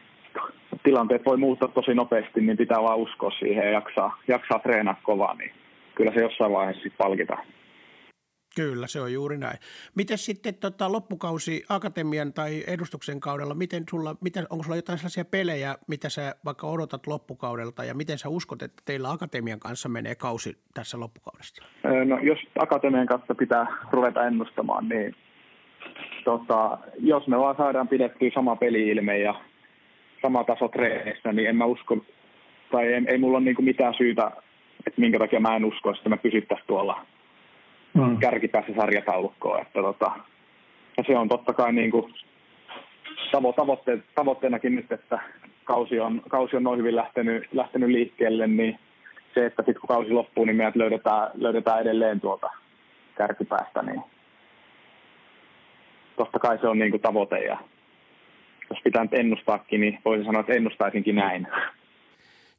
tilanteet 0.83 1.25
voi 1.25 1.37
muuttaa 1.37 1.67
tosi 1.67 1.93
nopeasti, 1.93 2.41
niin 2.41 2.57
pitää 2.57 2.81
vaan 2.81 2.97
uskoa 2.97 3.31
siihen 3.31 3.65
ja 3.65 3.71
jaksaa, 3.71 4.17
jaksaa 4.27 4.59
treenaa 4.59 4.95
kovaa, 5.03 5.33
niin 5.33 5.51
kyllä 5.95 6.11
se 6.11 6.19
jossain 6.19 6.51
vaiheessa 6.51 6.83
sitten 6.83 7.05
palkitaan. 7.05 7.45
Kyllä, 8.55 8.87
se 8.87 9.01
on 9.01 9.13
juuri 9.13 9.37
näin. 9.37 9.57
Miten 9.95 10.17
sitten 10.17 10.55
tota, 10.55 10.91
loppukausi 10.91 11.63
akatemian 11.69 12.33
tai 12.33 12.63
edustuksen 12.67 13.19
kaudella, 13.19 13.53
miten 13.53 13.83
sulla, 13.89 14.15
miten, 14.21 14.45
onko 14.49 14.63
sulla 14.63 14.75
jotain 14.75 14.97
sellaisia 14.97 15.25
pelejä, 15.25 15.75
mitä 15.87 16.09
sä 16.09 16.35
vaikka 16.45 16.67
odotat 16.67 17.07
loppukaudelta 17.07 17.83
ja 17.83 17.93
miten 17.93 18.17
sä 18.17 18.29
uskot, 18.29 18.61
että 18.61 18.83
teillä 18.85 19.11
akatemian 19.11 19.59
kanssa 19.59 19.89
menee 19.89 20.15
kausi 20.15 20.57
tässä 20.73 20.99
loppukaudesta? 20.99 21.65
No 22.05 22.19
jos 22.19 22.39
akatemian 22.59 23.07
kanssa 23.07 23.35
pitää 23.35 23.65
ruveta 23.91 24.27
ennustamaan, 24.27 24.89
niin 24.89 25.15
tota, 26.23 26.77
jos 26.99 27.27
me 27.27 27.39
vaan 27.39 27.57
saadaan 27.57 27.87
pidettyä 27.87 28.29
sama 28.33 28.55
peli-ilme 28.55 29.17
ja 29.17 29.35
sama 30.21 30.43
taso 30.43 30.67
treenissä, 30.67 31.33
niin 31.33 31.49
en 31.49 31.55
mä 31.55 31.65
usko, 31.65 31.97
tai 32.71 32.93
ei, 32.93 33.01
ei 33.07 33.17
mulla 33.17 33.37
ole 33.37 33.45
niin 33.45 33.55
mitään 33.65 33.93
syytä, 33.97 34.31
että 34.87 35.01
minkä 35.01 35.19
takia 35.19 35.39
mä 35.39 35.55
en 35.55 35.65
usko, 35.65 35.91
että 35.91 36.09
me 36.09 36.17
pysyttäisiin 36.17 36.67
tuolla 36.67 37.05
mm. 37.93 38.17
kärkipäässä 38.17 38.73
sarjataulukkoon. 38.75 39.61
Että 39.61 39.81
tota, 39.81 40.11
ja 40.97 41.03
se 41.07 41.17
on 41.17 41.29
totta 41.29 41.53
kai 41.53 41.73
niin 41.73 41.91
kuin 41.91 42.13
tavo, 43.31 43.53
tavoitte, 43.53 43.99
tavoitteenakin 44.15 44.75
nyt, 44.75 44.91
että 44.91 45.19
kausi 45.63 45.99
on, 45.99 46.21
kausi 46.29 46.55
on 46.55 46.63
noin 46.63 46.79
hyvin 46.79 46.95
lähtenyt, 46.95 47.47
lähtenyt 47.53 47.89
liikkeelle, 47.89 48.47
niin 48.47 48.79
se, 49.33 49.45
että 49.45 49.63
sitten 49.63 49.81
kun 49.81 49.87
kausi 49.87 50.11
loppuu, 50.11 50.45
niin 50.45 50.55
meidät 50.55 50.75
löydetään, 50.75 51.27
löydetään 51.33 51.81
edelleen 51.81 52.21
tuolta 52.21 52.49
kärkipäästä, 53.17 53.81
niin 53.81 54.01
totta 56.17 56.39
kai 56.39 56.57
se 56.57 56.67
on 56.67 56.79
niin 56.79 56.91
kuin 56.91 57.01
tavoite 57.01 57.39
ja 57.39 57.57
jos 58.69 58.79
pitää 58.83 59.03
nyt 59.03 59.13
ennustaakin, 59.13 59.81
niin 59.81 59.99
voisin 60.05 60.25
sanoa, 60.25 60.39
että 60.39 60.53
ennustaisinkin 60.53 61.15
näin. 61.15 61.47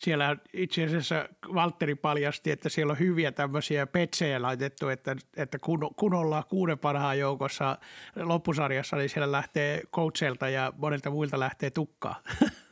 Siellä 0.04 0.36
itse 0.54 0.84
asiassa 0.84 1.24
Valtteri 1.54 1.94
paljasti, 1.94 2.50
että 2.50 2.68
siellä 2.68 2.90
on 2.90 2.98
hyviä 2.98 3.32
tämmöisiä 3.32 3.86
petsejä 3.86 4.42
laitettu, 4.42 4.88
että, 4.88 5.16
että 5.36 5.58
kun, 5.58 5.90
kun 5.96 6.14
ollaan 6.14 6.42
kuuden 6.48 6.78
parhaan 6.78 7.18
joukossa 7.18 7.76
loppusarjassa, 8.22 8.96
niin 8.96 9.08
siellä 9.08 9.32
lähtee 9.32 9.80
coachilta 9.92 10.48
ja 10.48 10.72
monilta 10.78 11.10
muilta 11.10 11.40
lähtee 11.40 11.70
tukkaa. 11.70 12.14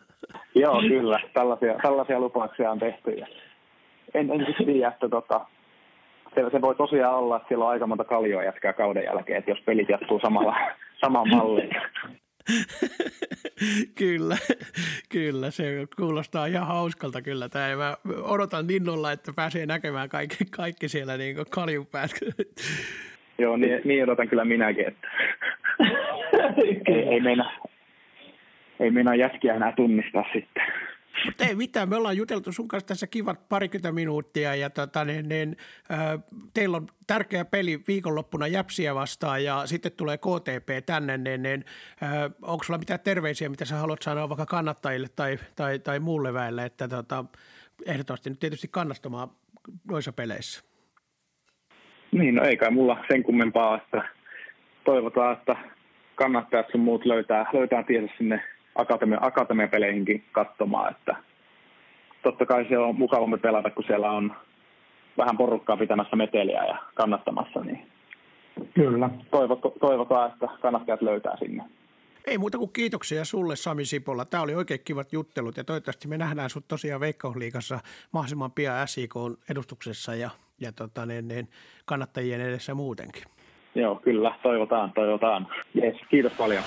Joo, 0.62 0.80
kyllä. 0.80 1.20
Tällaisia, 1.34 1.74
tällaisia 1.82 2.20
lupauksia 2.20 2.70
on 2.70 2.78
tehty. 2.78 3.10
Ja 3.10 3.26
en, 4.14 4.30
en 4.30 4.46
tiedä, 4.66 4.88
että 4.88 5.08
tota, 5.08 5.46
se, 6.34 6.50
se, 6.52 6.60
voi 6.60 6.74
tosiaan 6.74 7.14
olla, 7.14 7.36
että 7.36 7.48
siellä 7.48 7.64
on 7.64 7.70
aika 7.70 7.86
monta 7.86 8.04
kaljoa 8.04 8.44
jätkää 8.44 8.72
kauden 8.72 9.04
jälkeen, 9.04 9.38
että 9.38 9.50
jos 9.50 9.60
pelit 9.66 9.88
jatkuu 9.88 10.20
samalla, 10.20 10.56
samaan 11.00 11.28
malliin. 11.28 11.70
kyllä, 13.99 14.36
kyllä, 15.09 15.51
se 15.51 15.86
kuulostaa 15.97 16.47
ihan 16.47 16.66
hauskalta 16.66 17.22
kyllä. 17.22 17.49
Tämä. 17.49 17.76
Mä 17.76 17.97
odotan 18.22 18.70
innolla, 18.70 19.12
että 19.12 19.32
pääsee 19.36 19.66
näkemään 19.66 20.09
kaikki, 20.09 20.45
kaikki 20.57 20.88
siellä 20.88 21.16
niin 21.16 21.36
kaljupäät. 21.51 22.11
Joo, 23.38 23.57
niin, 23.57 23.80
niin 23.84 24.03
odotan 24.03 24.28
kyllä 24.28 24.45
minäkin, 24.45 24.88
että 24.88 25.09
ei, 26.66 27.09
ei, 27.11 27.20
meinaa, 27.20 27.53
ei 28.80 28.90
meinaa 28.90 29.14
jätkiä 29.14 29.55
enää 29.55 29.72
tunnistaa 29.72 30.24
sitten. 30.32 30.62
Mutta 31.24 31.44
ei 31.44 31.54
mitään, 31.54 31.88
me 31.88 31.96
ollaan 31.96 32.16
juteltu 32.16 32.52
sun 32.52 32.68
kanssa 32.68 32.86
tässä 32.86 33.06
kivat 33.06 33.48
parikymmentä 33.48 33.92
minuuttia 33.92 34.54
ja 34.54 34.70
tota, 34.70 35.04
niin, 35.04 35.28
niin, 35.28 35.56
äh, 35.92 35.98
teillä 36.54 36.76
on 36.76 36.86
tärkeä 37.06 37.44
peli 37.44 37.80
viikonloppuna 37.88 38.46
Jäpsiä 38.46 38.94
vastaan 38.94 39.44
ja 39.44 39.66
sitten 39.66 39.92
tulee 39.92 40.18
KTP 40.18 40.86
tänne, 40.86 41.18
niin, 41.18 41.42
niin 41.42 41.64
äh, 42.02 42.10
onko 42.42 42.64
sulla 42.64 42.78
mitään 42.78 43.00
terveisiä, 43.00 43.48
mitä 43.48 43.64
sä 43.64 43.76
haluat 43.76 44.02
sanoa 44.02 44.28
vaikka 44.28 44.46
kannattajille 44.46 45.08
tai, 45.16 45.38
tai, 45.56 45.78
tai 45.78 46.00
muulle 46.00 46.34
väelle, 46.34 46.64
että 46.64 46.88
tota, 46.88 47.24
ehdottomasti 47.86 48.30
nyt 48.30 48.38
tietysti 48.38 48.68
kannastamaan 48.70 49.28
noissa 49.88 50.12
peleissä? 50.12 50.64
Niin, 52.12 52.34
no 52.34 52.44
ei 52.44 52.56
kai 52.56 52.70
mulla 52.70 53.04
sen 53.10 53.22
kummempaa, 53.22 53.76
että 53.76 54.08
toivotaan, 54.84 55.32
että 55.32 55.56
kannattajat 56.14 56.66
sun 56.72 56.80
muut 56.80 57.04
löytää, 57.04 57.46
löytää 57.52 57.82
tiensä 57.82 58.14
sinne 58.18 58.42
akatemia, 58.74 59.18
akatemiapeleihinkin 59.20 60.24
katsomaan, 60.32 60.90
että 60.90 61.16
totta 62.22 62.46
kai 62.46 62.66
se 62.68 62.78
on 62.78 62.98
mukavampi 62.98 63.36
pelata, 63.36 63.70
kun 63.70 63.84
siellä 63.84 64.10
on 64.10 64.32
vähän 65.18 65.36
porukkaa 65.36 65.76
pitämässä 65.76 66.16
meteliä 66.16 66.64
ja 66.64 66.78
kannattamassa, 66.94 67.60
niin 67.60 67.86
Kyllä. 68.74 69.10
toivotaan, 69.80 70.32
että 70.32 70.48
kannattajat 70.62 71.02
löytää 71.02 71.36
sinne. 71.36 71.64
Ei 72.26 72.38
muuta 72.38 72.58
kuin 72.58 72.72
kiitoksia 72.72 73.24
sulle 73.24 73.56
Sami 73.56 73.84
Sipolla. 73.84 74.24
Tämä 74.24 74.42
oli 74.42 74.54
oikein 74.54 74.80
kivat 74.84 75.12
juttelut 75.12 75.56
ja 75.56 75.64
toivottavasti 75.64 76.08
me 76.08 76.18
nähdään 76.18 76.50
sinut 76.50 76.68
tosiaan 76.68 77.00
Veikkausliigassa 77.00 77.78
mahdollisimman 78.12 78.52
pian 78.52 78.88
SIK 78.88 79.14
edustuksessa 79.50 80.14
ja, 80.14 80.30
ja 80.60 80.72
tota, 80.72 81.06
niin, 81.06 81.28
niin, 81.28 81.48
kannattajien 81.84 82.40
edessä 82.40 82.74
muutenkin. 82.74 83.22
Joo, 83.74 83.94
kyllä. 83.94 84.34
Toivotaan, 84.42 84.92
toivotaan. 84.92 85.46
Yes, 85.82 85.96
kiitos 86.10 86.32
paljon. 86.32 86.62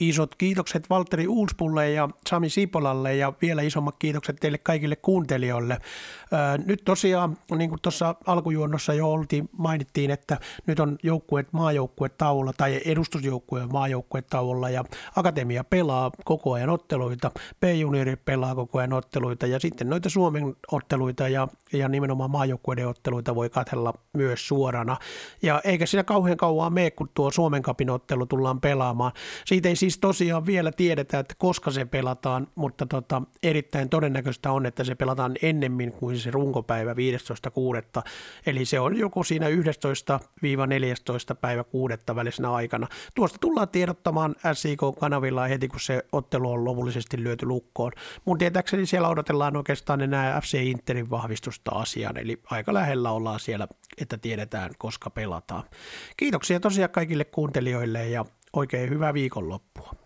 Isot 0.00 0.34
kiitokset 0.34 0.90
Valtteri 0.90 1.26
Uuspulle 1.26 1.90
ja 1.90 2.08
Sami 2.28 2.50
Sipolalle 2.50 3.16
ja 3.16 3.32
vielä 3.42 3.62
isommat 3.62 3.96
kiitokset 3.98 4.36
teille 4.40 4.58
kaikille 4.58 4.96
kuuntelijoille. 4.96 5.78
Nyt 6.66 6.82
tosiaan, 6.84 7.38
niin 7.56 7.70
kuin 7.70 7.80
tuossa 7.82 8.14
alkujuonnossa 8.26 8.94
jo 8.94 9.12
oltiin, 9.12 9.48
mainittiin, 9.58 10.10
että 10.10 10.38
nyt 10.66 10.80
on 10.80 10.98
joukkueet 11.02 11.52
maajoukkueet 11.52 12.18
tauolla 12.18 12.52
tai 12.56 12.80
edustusjoukkueen 12.84 13.72
maajoukkueet 13.72 14.26
tauolla 14.26 14.70
ja 14.70 14.84
Akatemia 15.16 15.64
pelaa 15.64 16.10
koko 16.24 16.52
ajan 16.52 16.70
otteluita, 16.70 17.30
P-juniorit 17.60 18.24
pelaa 18.24 18.54
koko 18.54 18.78
ajan 18.78 18.92
otteluita 18.92 19.46
ja 19.46 19.60
sitten 19.60 19.90
noita 19.90 20.08
Suomen 20.08 20.56
otteluita 20.72 21.28
ja, 21.28 21.48
ja 21.72 21.88
nimenomaan 21.88 22.30
maajoukkueiden 22.30 22.88
otteluita 22.88 23.34
voi 23.34 23.50
katsella 23.50 23.94
myös 24.12 24.48
suorana. 24.48 24.96
Ja 25.42 25.60
eikä 25.64 25.86
siinä 25.86 26.04
kauhean 26.04 26.36
kauan 26.36 26.72
mene, 26.72 26.90
kun 26.90 27.08
tuo 27.14 27.30
Suomen 27.30 27.62
kapin 27.62 27.90
ottelu 27.90 28.26
tullaan 28.26 28.60
pelaamaan. 28.60 29.12
Siitä 29.46 29.68
ei 29.68 29.76
siis 29.86 29.98
tosiaan 29.98 30.46
vielä 30.46 30.72
tiedetä, 30.72 31.18
että 31.18 31.34
koska 31.38 31.70
se 31.70 31.84
pelataan, 31.84 32.48
mutta 32.54 32.86
tota, 32.86 33.22
erittäin 33.42 33.88
todennäköistä 33.88 34.52
on, 34.52 34.66
että 34.66 34.84
se 34.84 34.94
pelataan 34.94 35.34
ennemmin 35.42 35.92
kuin 35.92 36.18
se 36.18 36.30
runkopäivä 36.30 36.92
15.6. 36.92 38.02
Eli 38.46 38.64
se 38.64 38.80
on 38.80 38.98
joko 38.98 39.24
siinä 39.24 39.46
11-14. 39.48 39.50
päivä 41.40 41.64
6. 41.64 41.94
välisenä 42.14 42.52
aikana. 42.52 42.88
Tuosta 43.14 43.38
tullaan 43.38 43.68
tiedottamaan 43.68 44.34
SIK-kanavilla 44.52 45.46
heti, 45.46 45.68
kun 45.68 45.80
se 45.80 46.04
ottelu 46.12 46.50
on 46.50 46.64
lopullisesti 46.64 47.22
lyöty 47.22 47.46
lukkoon. 47.46 47.92
Mun 48.24 48.38
tietääkseni 48.38 48.86
siellä 48.86 49.08
odotellaan 49.08 49.56
oikeastaan 49.56 50.00
enää 50.00 50.40
FC 50.40 50.54
Interin 50.54 51.10
vahvistusta 51.10 51.70
asiaan, 51.70 52.16
eli 52.16 52.40
aika 52.50 52.74
lähellä 52.74 53.10
ollaan 53.10 53.40
siellä, 53.40 53.68
että 53.98 54.18
tiedetään, 54.18 54.70
koska 54.78 55.10
pelataan. 55.10 55.62
Kiitoksia 56.16 56.60
tosiaan 56.60 56.90
kaikille 56.90 57.24
kuuntelijoille 57.24 58.08
ja 58.08 58.24
Oikein 58.56 58.90
hyvää 58.90 59.14
viikonloppua. 59.14 60.05